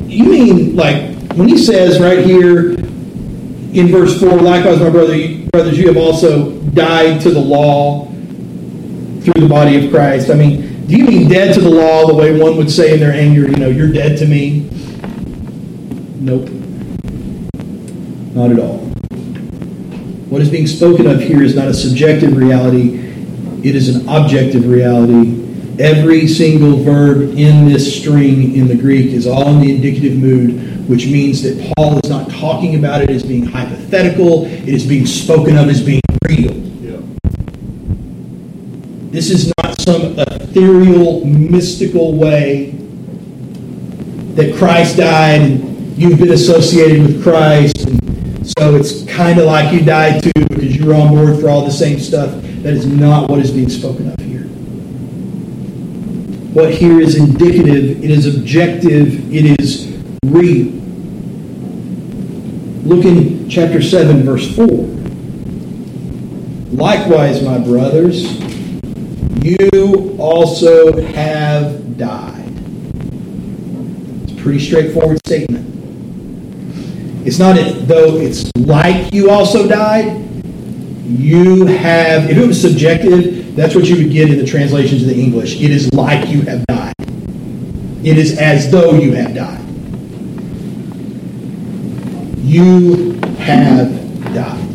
You 0.07 0.25
mean 0.25 0.75
like 0.75 1.13
when 1.33 1.49
he 1.49 1.59
says 1.59 2.01
right 2.01 2.25
here, 2.25 2.77
in 3.73 3.89
verse 3.89 4.21
4, 4.21 4.39
likewise, 4.41 4.81
my 4.81 4.91
brother, 4.91 5.17
brothers, 5.51 5.79
you 5.79 5.87
have 5.87 5.97
also 5.97 6.59
died 6.61 7.21
to 7.23 7.31
the 7.31 7.41
law 7.41 8.07
through 9.23 9.41
the 9.41 9.49
body 9.49 9.83
of 9.83 9.91
Christ. 9.91 10.31
I 10.31 10.35
mean, 10.35 10.87
do 10.87 10.97
you 10.97 11.07
mean 11.07 11.29
dead 11.29 11.55
to 11.55 11.61
the 11.61 11.71
law 11.71 12.07
the 12.07 12.15
way 12.15 12.39
one 12.39 12.57
would 12.59 12.71
say 12.71 12.93
in 12.93 13.01
their 13.01 13.13
anger, 13.13 13.43
you 13.43 13.57
know, 13.57 13.69
you're 13.69 13.93
dead 13.93 14.19
to 14.19 14.27
me? 14.27 14.69
Nope. 16.21 16.51
Not 18.35 18.51
at 18.51 18.59
all. 18.59 18.79
What 20.29 20.43
is 20.43 20.51
being 20.51 20.67
spoken 20.67 21.07
of 21.07 21.21
here 21.21 21.43
is 21.43 21.55
not 21.55 21.69
a 21.69 21.75
subjective 21.75 22.37
reality, 22.37 22.99
it 23.65 23.75
is 23.75 23.95
an 23.95 24.09
objective 24.09 24.67
reality. 24.67 25.39
Every 25.79 26.29
single 26.29 26.77
verb 26.77 27.39
in 27.39 27.67
this 27.67 27.99
string 27.99 28.55
in 28.55 28.69
the 28.69 28.77
Greek 28.77 29.07
is 29.13 29.27
all 29.27 29.49
in 29.49 29.61
the 29.61 29.75
indicative 29.75 30.17
mood 30.17 30.72
which 30.87 31.07
means 31.07 31.43
that 31.43 31.75
Paul 31.77 31.99
is 32.03 32.11
not 32.11 32.31
talking 32.31 32.75
about 32.75 33.03
it 33.03 33.11
as 33.11 33.23
being 33.23 33.45
hypothetical, 33.45 34.47
it 34.47 34.69
is 34.69 34.87
being 34.87 35.07
spoken 35.07 35.57
of 35.57 35.69
as 35.69 35.83
being 35.83 36.01
real. 36.29 36.63
This 39.13 39.29
is 39.29 39.53
not 39.63 39.79
some 39.79 40.19
ethereal, 40.19 41.23
mystical 41.27 42.15
way 42.17 42.71
that 44.37 44.57
Christ 44.57 44.97
died 44.97 45.43
and 45.43 45.99
you've 45.99 46.19
been 46.19 46.33
associated 46.33 47.03
with 47.03 47.23
Christ. 47.23 47.87
And 47.87 48.47
so 48.59 48.75
it's 48.75 49.05
kind 49.05 49.39
of 49.39 49.45
like 49.45 49.71
you 49.71 49.85
died 49.85 50.23
too 50.23 50.33
because 50.49 50.75
you're 50.75 50.95
on 50.95 51.11
board 51.11 51.39
for 51.39 51.51
all 51.51 51.63
the 51.63 51.71
same 51.71 51.99
stuff. 51.99 52.31
That 52.63 52.73
is 52.73 52.87
not 52.87 53.29
what 53.29 53.41
is 53.41 53.51
being 53.51 53.69
spoken 53.69 54.11
of 54.11 54.19
here. 54.21 54.45
What 56.55 56.73
here 56.73 56.99
is 56.99 57.17
indicative, 57.17 58.03
it 58.03 58.11
is 58.11 58.35
objective, 58.35 59.31
it 59.31 59.61
is 59.61 59.92
real. 60.27 60.73
Look 62.85 63.05
in 63.05 63.49
chapter 63.51 63.83
7, 63.83 64.23
verse 64.23 64.55
4. 64.55 64.67
Likewise, 66.77 67.43
my 67.43 67.59
brothers, 67.59 68.41
you 69.45 70.17
also 70.21 71.03
have 71.03 71.99
died. 71.99 72.55
It's 74.23 74.33
a 74.33 74.37
pretty 74.37 74.61
straightforward 74.61 75.19
statement. 75.27 75.69
It's 77.27 77.41
not 77.41 77.57
though 77.89 78.17
it's 78.17 78.49
like 78.57 79.13
you 79.13 79.29
also 79.29 79.69
died. 79.69 80.23
You 81.05 81.67
have, 81.67 82.31
if 82.31 82.39
it 82.39 82.47
was 82.47 82.61
subjective, 82.61 83.57
that's 83.57 83.75
what 83.75 83.87
you 83.87 83.97
would 83.97 84.13
get 84.13 84.31
in 84.31 84.39
the 84.39 84.47
translations 84.47 85.03
of 85.03 85.09
the 85.09 85.21
English. 85.21 85.61
It 85.61 85.73
is 85.73 85.93
like 85.93 86.29
you 86.29 86.43
have 86.43 86.65
died. 86.67 86.95
It 88.05 88.19
is 88.19 88.39
as 88.39 88.71
though 88.71 88.95
you 88.95 89.15
have 89.15 89.35
died 89.35 89.62
you 92.43 93.13
have 93.39 94.35
died. 94.35 94.69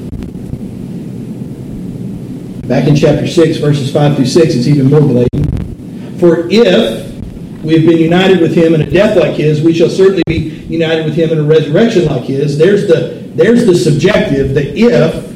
Back 2.67 2.87
in 2.87 2.95
chapter 2.95 3.27
6, 3.27 3.57
verses 3.57 3.91
5 3.91 4.15
through 4.15 4.25
6, 4.25 4.55
it's 4.55 4.67
even 4.67 4.89
more 4.89 5.01
blatant. 5.01 6.19
For 6.19 6.47
if 6.49 7.63
we 7.63 7.73
have 7.73 7.85
been 7.85 7.97
united 7.97 8.39
with 8.39 8.55
him 8.55 8.73
in 8.73 8.81
a 8.81 8.89
death 8.89 9.17
like 9.17 9.35
his, 9.35 9.61
we 9.61 9.73
shall 9.73 9.89
certainly 9.89 10.23
be 10.27 10.37
united 10.67 11.05
with 11.05 11.15
him 11.15 11.31
in 11.31 11.39
a 11.39 11.43
resurrection 11.43 12.05
like 12.05 12.23
his. 12.23 12.57
There's 12.57 12.87
the, 12.87 13.29
there's 13.35 13.65
the 13.65 13.75
subjective, 13.75 14.53
the 14.53 14.73
if. 14.75 15.33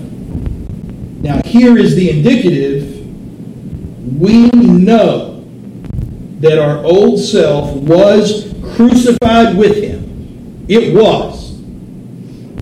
Now, 1.22 1.42
here 1.44 1.78
is 1.78 1.96
the 1.96 2.10
indicative. 2.10 3.00
We 4.20 4.50
know 4.52 5.44
that 6.40 6.58
our 6.58 6.84
old 6.84 7.20
self 7.20 7.76
was 7.76 8.54
crucified 8.76 9.56
with 9.56 9.78
him. 9.78 10.66
It 10.68 10.96
was 10.96 11.41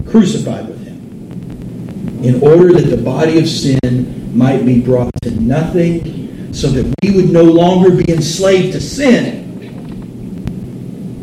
crucified 0.09 0.67
with 0.67 0.85
him, 0.85 2.23
in 2.23 2.41
order 2.41 2.73
that 2.73 2.89
the 2.89 3.01
body 3.01 3.39
of 3.39 3.47
sin 3.47 4.37
might 4.37 4.65
be 4.65 4.79
brought 4.79 5.11
to 5.21 5.31
nothing, 5.31 6.53
so 6.53 6.67
that 6.67 6.93
we 7.03 7.11
would 7.15 7.29
no 7.29 7.43
longer 7.43 7.91
be 7.91 8.11
enslaved 8.11 8.73
to 8.73 8.81
sin. 8.81 9.45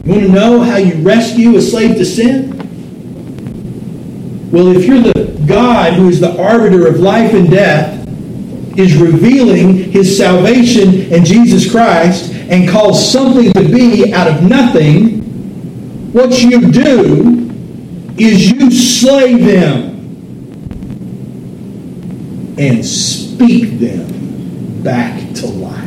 You 0.04 0.12
want 0.12 0.22
to 0.24 0.28
know 0.32 0.60
how 0.60 0.76
you 0.76 0.94
rescue 1.02 1.56
a 1.56 1.62
slave 1.62 1.96
to 1.96 2.04
sin? 2.04 2.52
Well, 4.52 4.68
if 4.68 4.84
you're 4.86 5.00
the 5.00 5.44
God 5.46 5.94
who 5.94 6.08
is 6.08 6.20
the 6.20 6.40
arbiter 6.40 6.86
of 6.86 7.00
life 7.00 7.34
and 7.34 7.50
death, 7.50 8.06
is 8.78 8.96
revealing 8.96 9.90
his 9.90 10.16
salvation 10.16 11.12
in 11.12 11.24
Jesus 11.24 11.70
Christ 11.70 12.32
and 12.32 12.68
calls 12.68 13.10
something 13.10 13.52
to 13.54 13.62
be 13.62 14.12
out 14.12 14.28
of 14.28 14.42
nothing, 14.42 15.22
what 16.12 16.42
you 16.42 16.70
do 16.70 17.45
is 18.18 18.50
you 18.50 18.70
slay 18.70 19.34
them 19.34 19.94
and 22.58 22.84
speak 22.84 23.78
them 23.78 24.82
back 24.82 25.34
to 25.34 25.46
life. 25.46 25.82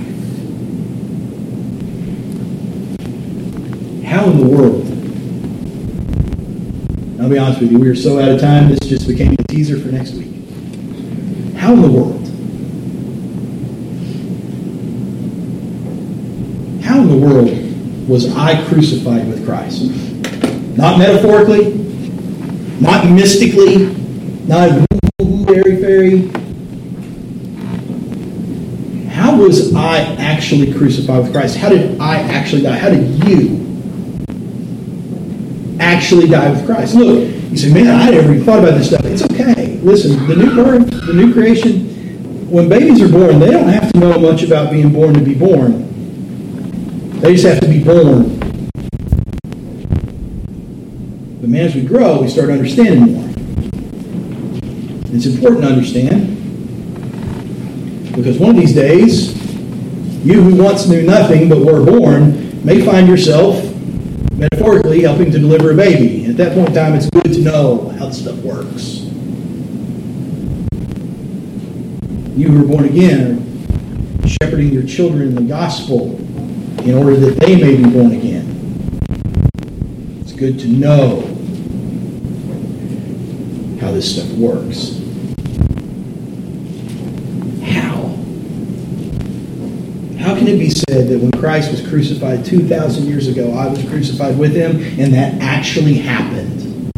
How 4.06 4.30
in 4.30 4.38
the 4.38 4.48
world? 4.48 4.86
I'll 7.20 7.30
be 7.30 7.38
honest 7.38 7.62
with 7.62 7.72
you, 7.72 7.80
we 7.80 7.88
are 7.88 7.96
so 7.96 8.20
out 8.20 8.30
of 8.30 8.40
time, 8.40 8.70
this 8.70 8.80
just 8.80 9.08
became 9.08 9.34
a 9.34 9.44
teaser 9.48 9.80
for 9.80 9.88
next 9.88 10.14
week. 10.14 10.32
How 11.56 11.74
in 11.74 11.82
the 11.82 11.92
world? 11.92 12.28
How 16.84 17.02
in 17.02 17.10
the 17.10 17.18
world 17.18 18.08
was 18.08 18.36
I 18.36 18.64
crucified 18.68 19.28
with 19.28 19.46
Christ? 19.46 19.84
Not 20.78 20.98
metaphorically, 20.98 21.89
not 22.80 23.10
mystically, 23.10 23.88
not 24.48 24.88
very, 25.22 25.76
very. 25.76 26.28
How 29.10 29.36
was 29.36 29.76
I 29.76 30.00
actually 30.16 30.74
crucified 30.74 31.24
with 31.24 31.32
Christ? 31.32 31.58
How 31.58 31.70
did 31.70 32.00
I 32.00 32.20
actually 32.22 32.64
die? 32.64 32.78
How 32.78 32.90
did 32.90 33.24
you 33.28 33.70
actually 36.00 36.28
die 36.28 36.50
with 36.50 36.66
Christ. 36.66 36.96
Look, 36.96 37.20
you 37.52 37.58
say, 37.58 37.74
man, 37.74 37.88
I 37.88 38.12
never 38.12 38.34
even 38.34 38.46
thought 38.46 38.60
about 38.60 38.78
this 38.78 38.88
stuff. 38.88 39.04
It's 39.04 39.24
okay. 39.24 39.78
Listen, 39.82 40.28
the 40.28 40.36
new 40.36 40.56
birth, 40.56 40.90
the 41.06 41.14
new 41.14 41.34
creation, 41.34 42.50
when 42.50 42.70
babies 42.70 43.02
are 43.02 43.10
born, 43.10 43.40
they 43.40 43.52
don't 43.52 43.68
have 43.68 43.92
to 43.92 44.00
know 44.00 44.18
much 44.18 44.44
about 44.44 44.72
being 44.72 44.94
born 44.94 45.14
to 45.14 45.22
be 45.22 45.36
born. 45.36 45.88
They 47.20 47.36
just 47.36 47.46
have 47.46 47.60
to 47.60 47.68
be 47.68 47.84
born. 47.84 48.40
But 51.42 51.49
man, 51.49 51.49
as 51.60 51.76
we 51.76 51.82
grow, 51.82 52.22
we 52.22 52.28
start 52.28 52.50
understanding 52.50 53.14
more. 53.14 53.30
It's 55.12 55.26
important 55.26 55.64
to 55.64 55.68
understand 55.68 56.38
because 58.16 58.38
one 58.38 58.52
of 58.52 58.56
these 58.58 58.74
days, 58.74 59.34
you 60.26 60.42
who 60.42 60.62
once 60.62 60.88
knew 60.88 61.02
nothing 61.04 61.50
but 61.50 61.60
were 61.60 61.84
born 61.84 62.64
may 62.66 62.86
find 62.86 63.08
yourself 63.08 63.64
metaphorically 64.34 65.02
helping 65.02 65.32
to 65.32 65.40
deliver 65.40 65.72
a 65.72 65.76
baby. 65.76 66.26
At 66.26 66.38
that 66.38 66.54
point 66.54 66.70
in 66.70 66.76
time, 66.76 66.96
it's 66.96 67.10
good 67.10 67.34
to 67.34 67.42
know 67.42 67.90
how 67.98 68.08
this 68.08 68.22
stuff 68.22 68.38
works. 68.38 69.00
You 72.38 72.48
who 72.50 72.64
are 72.64 72.68
born 72.68 72.86
again 72.86 74.22
are 74.24 74.28
shepherding 74.28 74.72
your 74.72 74.84
children 74.84 75.30
in 75.30 75.36
the 75.36 75.42
gospel 75.42 76.16
in 76.86 76.94
order 76.94 77.16
that 77.18 77.40
they 77.40 77.56
may 77.62 77.76
be 77.76 77.84
born 77.84 78.14
again. 78.14 78.46
It's 80.22 80.32
good 80.32 80.58
to 80.60 80.68
know 80.68 81.29
how 83.90 83.96
this 83.96 84.16
stuff 84.16 84.32
works. 84.38 85.00
How 87.64 88.14
How 90.20 90.36
can 90.38 90.48
it 90.48 90.60
be 90.60 90.70
said 90.70 91.08
that 91.08 91.18
when 91.20 91.32
Christ 91.32 91.72
was 91.72 91.82
crucified 91.88 92.46
2,000 92.46 93.08
years 93.08 93.28
ago, 93.28 93.52
I 93.52 93.68
was 93.68 93.84
crucified 93.90 94.38
with 94.38 94.54
him, 94.54 94.78
and 95.00 95.12
that 95.16 95.42
actually 95.42 95.96
happened? 95.96 96.92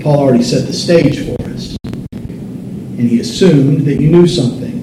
Paul 0.00 0.20
already 0.20 0.44
set 0.44 0.68
the 0.68 0.72
stage 0.72 1.26
for 1.26 1.42
us, 1.50 1.76
and 1.82 3.00
he 3.00 3.18
assumed 3.18 3.84
that 3.86 4.00
you 4.00 4.10
knew 4.10 4.28
something. 4.28 4.76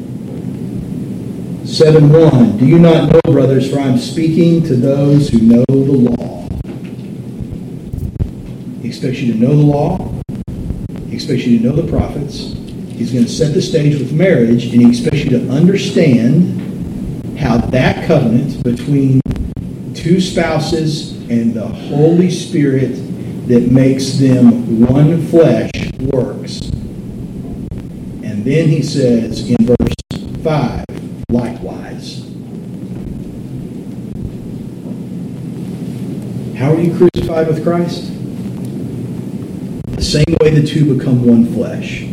7 1.66 2.12
1 2.12 2.58
Do 2.58 2.66
you 2.66 2.80
not 2.80 3.14
know, 3.14 3.32
brothers, 3.32 3.72
for 3.72 3.80
I 3.80 3.84
am 3.84 3.98
speaking 3.98 4.62
to 4.64 4.76
those 4.76 5.30
who 5.30 5.40
know 5.40 5.64
the 5.70 5.76
law? 5.76 6.45
Expects 8.96 9.20
you 9.20 9.34
to 9.34 9.38
know 9.38 9.54
the 9.54 9.62
law, 9.62 9.98
he 11.10 11.16
expects 11.16 11.46
you 11.46 11.60
to 11.60 11.66
know 11.66 11.76
the 11.76 11.86
prophets. 11.86 12.54
He's 12.94 13.12
going 13.12 13.26
to 13.26 13.30
set 13.30 13.54
the 13.54 13.62
stage 13.62 14.00
with 14.00 14.14
marriage, 14.14 14.68
and 14.68 14.82
he 14.82 14.88
expects 14.88 15.18
you 15.18 15.32
to 15.32 15.50
understand 15.50 17.38
how 17.38 17.58
that 17.58 18.08
covenant 18.08 18.64
between 18.64 19.20
two 19.94 20.22
spouses 20.22 21.12
and 21.30 21.54
the 21.54 21.68
Holy 21.68 22.32
Spirit 22.32 22.96
that 23.50 23.70
makes 23.70 24.14
them 24.14 24.88
one 24.88 25.28
flesh 25.28 25.72
works. 26.00 26.62
And 28.24 28.46
then 28.46 28.70
he 28.70 28.82
says 28.82 29.50
in 29.50 29.58
verse 29.60 30.42
5, 30.42 30.86
likewise. 31.32 32.22
How 36.58 36.72
are 36.74 36.80
you 36.80 36.96
crucified 36.96 37.50
with 37.50 37.62
Christ? 37.62 38.15
Same 40.16 40.38
way 40.40 40.50
the 40.50 40.66
two 40.66 40.98
become 40.98 41.26
one 41.28 41.46
flesh 41.54 42.04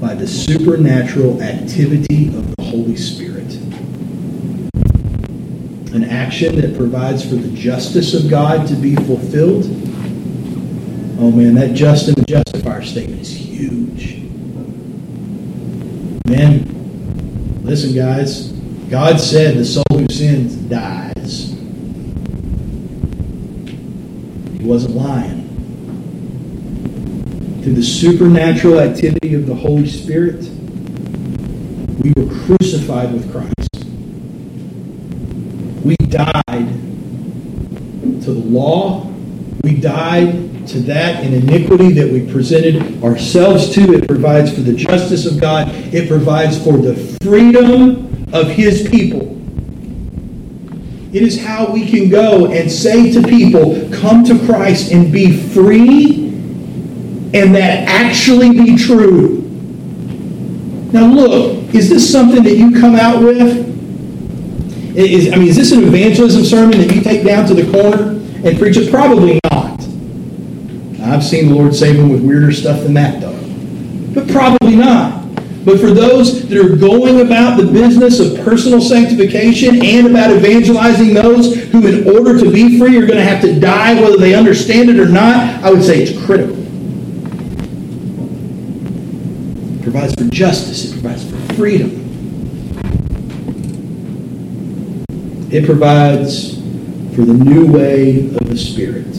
by 0.00 0.14
the 0.14 0.28
supernatural 0.28 1.42
activity 1.42 2.28
of 2.28 2.54
the 2.54 2.62
Holy 2.62 2.94
Spirit. 2.94 3.52
An 5.92 6.04
action 6.04 6.60
that 6.60 6.76
provides 6.76 7.28
for 7.28 7.34
the 7.34 7.48
justice 7.48 8.14
of 8.14 8.30
God 8.30 8.68
to 8.68 8.76
be 8.76 8.94
fulfilled. 8.94 9.64
Oh 11.18 11.32
man, 11.32 11.56
that 11.56 11.74
just 11.74 12.06
and 12.06 12.24
justifier 12.28 12.82
statement 12.82 13.22
is 13.22 13.36
huge. 13.36 14.22
Man, 16.28 17.64
listen, 17.64 17.92
guys. 17.92 18.52
God 18.88 19.18
said 19.18 19.56
the 19.56 19.64
soul 19.64 19.82
who 19.90 20.06
sins 20.12 20.54
dies. 20.54 21.56
He 24.60 24.64
wasn't 24.64 24.94
lying 24.94 25.41
through 27.62 27.74
the 27.74 27.82
supernatural 27.82 28.80
activity 28.80 29.34
of 29.34 29.46
the 29.46 29.54
Holy 29.54 29.86
Spirit, 29.86 30.40
we 32.02 32.12
were 32.16 32.28
crucified 32.44 33.12
with 33.12 33.30
Christ. 33.30 33.84
We 35.84 35.94
died 36.08 36.68
to 38.22 38.32
the 38.32 38.32
law. 38.32 39.06
We 39.62 39.76
died 39.76 40.66
to 40.68 40.80
that 40.80 41.22
in 41.22 41.34
iniquity 41.34 41.92
that 41.92 42.12
we 42.12 42.30
presented 42.32 43.02
ourselves 43.04 43.72
to. 43.74 43.94
It 43.94 44.08
provides 44.08 44.52
for 44.52 44.62
the 44.62 44.74
justice 44.74 45.24
of 45.24 45.40
God, 45.40 45.68
it 45.94 46.08
provides 46.08 46.62
for 46.62 46.76
the 46.76 46.96
freedom 47.22 48.26
of 48.32 48.48
His 48.48 48.88
people. 48.88 49.30
It 51.12 51.22
is 51.22 51.44
how 51.44 51.70
we 51.70 51.86
can 51.88 52.08
go 52.08 52.46
and 52.46 52.72
say 52.72 53.12
to 53.12 53.22
people, 53.22 53.88
Come 53.92 54.24
to 54.24 54.38
Christ 54.46 54.90
and 54.90 55.12
be 55.12 55.36
free 55.50 56.21
and 57.34 57.54
that 57.54 57.88
actually 57.88 58.50
be 58.50 58.76
true. 58.76 59.38
Now, 60.92 61.06
look, 61.06 61.74
is 61.74 61.88
this 61.88 62.10
something 62.10 62.42
that 62.42 62.56
you 62.56 62.78
come 62.78 62.94
out 62.94 63.22
with? 63.22 63.70
Is, 64.94 65.32
I 65.32 65.36
mean, 65.36 65.48
is 65.48 65.56
this 65.56 65.72
an 65.72 65.84
evangelism 65.84 66.44
sermon 66.44 66.78
that 66.78 66.94
you 66.94 67.00
take 67.00 67.24
down 67.24 67.46
to 67.48 67.54
the 67.54 67.70
corner 67.72 68.10
and 68.46 68.58
preach 68.58 68.76
it? 68.76 68.90
Probably 68.90 69.40
not. 69.50 69.80
I've 71.00 71.24
seen 71.24 71.48
the 71.48 71.54
Lord 71.54 71.74
save 71.74 71.96
them 71.96 72.10
with 72.10 72.22
weirder 72.22 72.52
stuff 72.52 72.82
than 72.82 72.92
that, 72.94 73.20
though. 73.22 73.38
But 74.14 74.28
probably 74.28 74.76
not. 74.76 75.22
But 75.64 75.80
for 75.80 75.92
those 75.92 76.46
that 76.48 76.58
are 76.58 76.76
going 76.76 77.20
about 77.20 77.56
the 77.56 77.64
business 77.64 78.20
of 78.20 78.44
personal 78.44 78.80
sanctification 78.80 79.82
and 79.82 80.08
about 80.08 80.30
evangelizing 80.30 81.14
those 81.14 81.54
who, 81.70 81.86
in 81.86 82.14
order 82.14 82.38
to 82.38 82.50
be 82.50 82.78
free, 82.78 82.98
are 82.98 83.06
going 83.06 83.18
to 83.18 83.24
have 83.24 83.40
to 83.42 83.58
die, 83.58 83.94
whether 84.00 84.18
they 84.18 84.34
understand 84.34 84.90
it 84.90 84.98
or 84.98 85.08
not, 85.08 85.62
I 85.64 85.70
would 85.70 85.82
say 85.82 86.02
it's 86.02 86.26
critical. 86.26 86.61
Provides 89.92 90.14
for 90.14 90.24
justice, 90.30 90.86
it 90.86 90.92
provides 90.92 91.30
for 91.30 91.36
freedom. 91.52 91.90
It 95.52 95.66
provides 95.66 96.54
for 97.14 97.26
the 97.26 97.34
new 97.34 97.70
way 97.70 98.26
of 98.28 98.48
the 98.48 98.56
Spirit. 98.56 99.12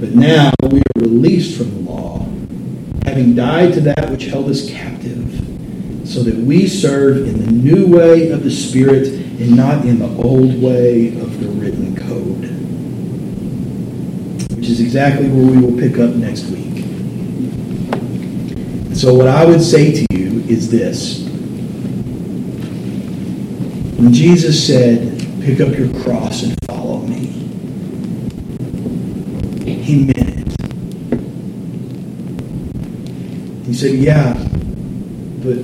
But 0.00 0.16
now 0.16 0.50
we 0.62 0.80
are 0.80 1.02
released 1.02 1.56
from 1.56 1.70
the 1.84 1.90
law, 1.92 2.26
having 3.04 3.36
died 3.36 3.74
to 3.74 3.80
that 3.82 4.10
which 4.10 4.24
held 4.24 4.50
us 4.50 4.68
captive, 4.68 5.46
so 6.04 6.24
that 6.24 6.34
we 6.34 6.66
serve 6.66 7.18
in 7.18 7.38
the 7.38 7.52
new 7.52 7.86
way 7.86 8.32
of 8.32 8.42
the 8.42 8.50
Spirit 8.50 9.06
and 9.06 9.56
not 9.56 9.84
in 9.84 10.00
the 10.00 10.08
old 10.24 10.60
way 10.60 11.10
of 11.20 11.38
the 11.38 11.46
written 11.50 11.94
code. 11.94 12.50
Which 14.58 14.68
is 14.68 14.80
exactly 14.80 15.28
where 15.28 15.46
we 15.46 15.58
will 15.58 15.78
pick 15.78 15.98
up 16.00 16.16
next 16.16 16.46
week. 16.46 16.67
So, 18.98 19.14
what 19.14 19.28
I 19.28 19.44
would 19.44 19.62
say 19.62 19.92
to 19.92 20.06
you 20.10 20.40
is 20.48 20.72
this. 20.72 21.20
When 23.96 24.12
Jesus 24.12 24.66
said, 24.66 25.24
Pick 25.40 25.60
up 25.60 25.78
your 25.78 25.88
cross 26.02 26.42
and 26.42 26.56
follow 26.64 27.02
me, 27.02 27.28
he 29.64 30.06
meant 30.06 30.18
it. 30.18 30.48
He 33.66 33.72
said, 33.72 33.94
Yeah, 33.94 34.32
but 35.44 35.58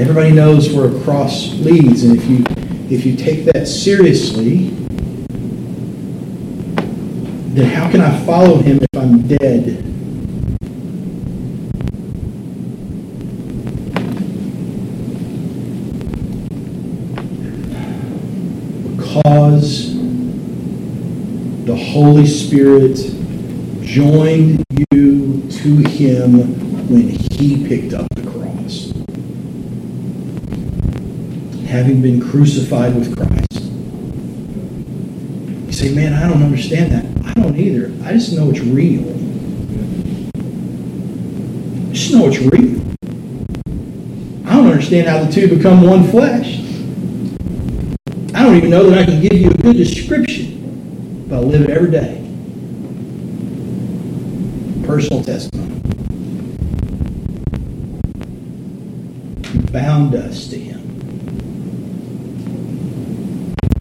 everybody 0.00 0.32
knows 0.32 0.72
where 0.72 0.86
a 0.86 1.02
cross 1.02 1.52
leads, 1.56 2.02
and 2.02 2.16
if 2.16 2.26
you 2.30 2.46
if 2.88 3.04
you 3.04 3.14
take 3.14 3.44
that 3.52 3.68
seriously, 3.68 4.70
then 7.52 7.68
how 7.68 7.90
can 7.90 8.00
I 8.00 8.24
follow 8.24 8.56
him 8.56 8.78
if 8.80 8.88
I'm 8.98 9.28
dead? 9.28 9.95
because 19.16 19.94
the 21.64 21.74
Holy 21.74 22.26
Spirit 22.26 22.96
joined 23.80 24.62
you 24.90 25.48
to 25.50 25.76
Him 25.88 26.90
when 26.90 27.08
He 27.08 27.66
picked 27.66 27.94
up 27.94 28.06
the 28.14 28.30
cross. 28.30 28.92
Having 31.66 32.02
been 32.02 32.20
crucified 32.20 32.94
with 32.94 33.16
Christ. 33.16 33.62
You 35.66 35.72
say, 35.72 35.94
man, 35.94 36.12
I 36.12 36.28
don't 36.28 36.42
understand 36.42 36.92
that. 36.92 37.06
I 37.26 37.32
don't 37.40 37.56
either. 37.56 37.90
I 38.04 38.12
just 38.12 38.34
know 38.34 38.50
it's 38.50 38.60
real. 38.60 39.08
I 41.88 41.92
just 41.94 42.12
know 42.12 42.28
it's 42.28 42.38
real. 42.38 42.82
I 44.46 44.56
don't 44.56 44.70
understand 44.70 45.08
how 45.08 45.24
the 45.24 45.32
two 45.32 45.48
become 45.56 45.80
one 45.80 46.04
flesh. 46.04 46.55
I 48.46 48.48
don't 48.50 48.58
even 48.58 48.70
know 48.70 48.88
that 48.90 48.98
I 49.00 49.04
can 49.04 49.20
give 49.20 49.32
you 49.32 49.50
a 49.50 49.54
good 49.54 49.76
description, 49.76 51.26
but 51.28 51.38
I 51.38 51.40
live 51.40 51.62
it 51.62 51.70
every 51.70 51.90
day. 51.90 52.22
Personal 54.86 55.24
testimony. 55.24 55.74
You 59.52 59.60
bound 59.72 60.14
us 60.14 60.46
to 60.50 60.56
Him. 60.60 60.78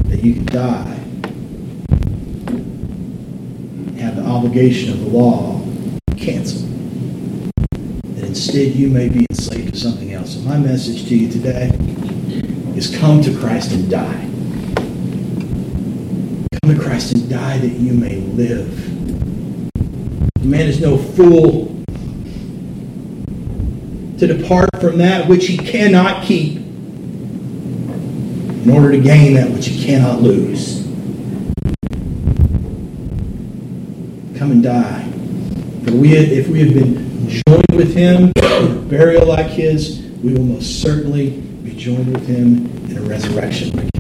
That 0.10 0.24
you 0.24 0.34
could 0.34 0.48
die, 0.48 1.00
have 4.00 4.16
the 4.16 4.24
obligation 4.26 4.94
of 4.94 5.00
the 5.02 5.10
law 5.10 5.62
canceled. 6.18 6.72
That 8.16 8.24
instead 8.26 8.74
you 8.74 8.88
may 8.88 9.10
be 9.10 9.28
enslaved 9.30 9.76
to 9.76 9.80
something 9.80 10.12
else. 10.12 10.34
So 10.34 10.40
my 10.40 10.58
message 10.58 11.08
to 11.10 11.16
you 11.16 11.32
today 11.32 11.70
is 12.76 12.98
come 12.98 13.22
to 13.22 13.38
Christ 13.38 13.72
and 13.72 13.92
die. 13.92 14.32
To 16.66 16.76
Christ 16.80 17.14
and 17.14 17.30
die 17.30 17.60
that 17.60 17.74
you 17.74 17.94
may 17.94 18.16
live. 18.16 18.92
Man 20.44 20.62
is 20.62 20.82
no 20.82 20.98
fool 20.98 21.68
to 24.18 24.26
depart 24.26 24.72
from 24.82 24.98
that 24.98 25.28
which 25.28 25.46
he 25.46 25.58
cannot 25.58 26.24
keep 26.24 26.58
in 26.58 28.72
order 28.72 28.92
to 28.92 29.00
gain 29.00 29.36
that 29.36 29.52
which 29.52 29.68
he 29.68 29.86
cannot 29.86 30.24
lose. 30.24 30.82
Come 34.36 34.50
and 34.50 34.64
die. 34.64 35.04
For 35.86 35.92
we, 35.92 36.16
if 36.16 36.48
we 36.48 36.62
have 36.62 36.74
been 36.74 37.30
joined 37.30 37.76
with 37.76 37.94
him 37.94 38.32
in 38.38 38.44
a 38.44 38.74
burial 38.90 39.28
like 39.28 39.52
his, 39.52 40.02
we 40.24 40.34
will 40.34 40.46
most 40.46 40.82
certainly 40.82 41.30
be 41.30 41.76
joined 41.76 42.12
with 42.12 42.26
him 42.26 42.66
in 42.90 42.98
a 42.98 43.02
resurrection. 43.02 43.92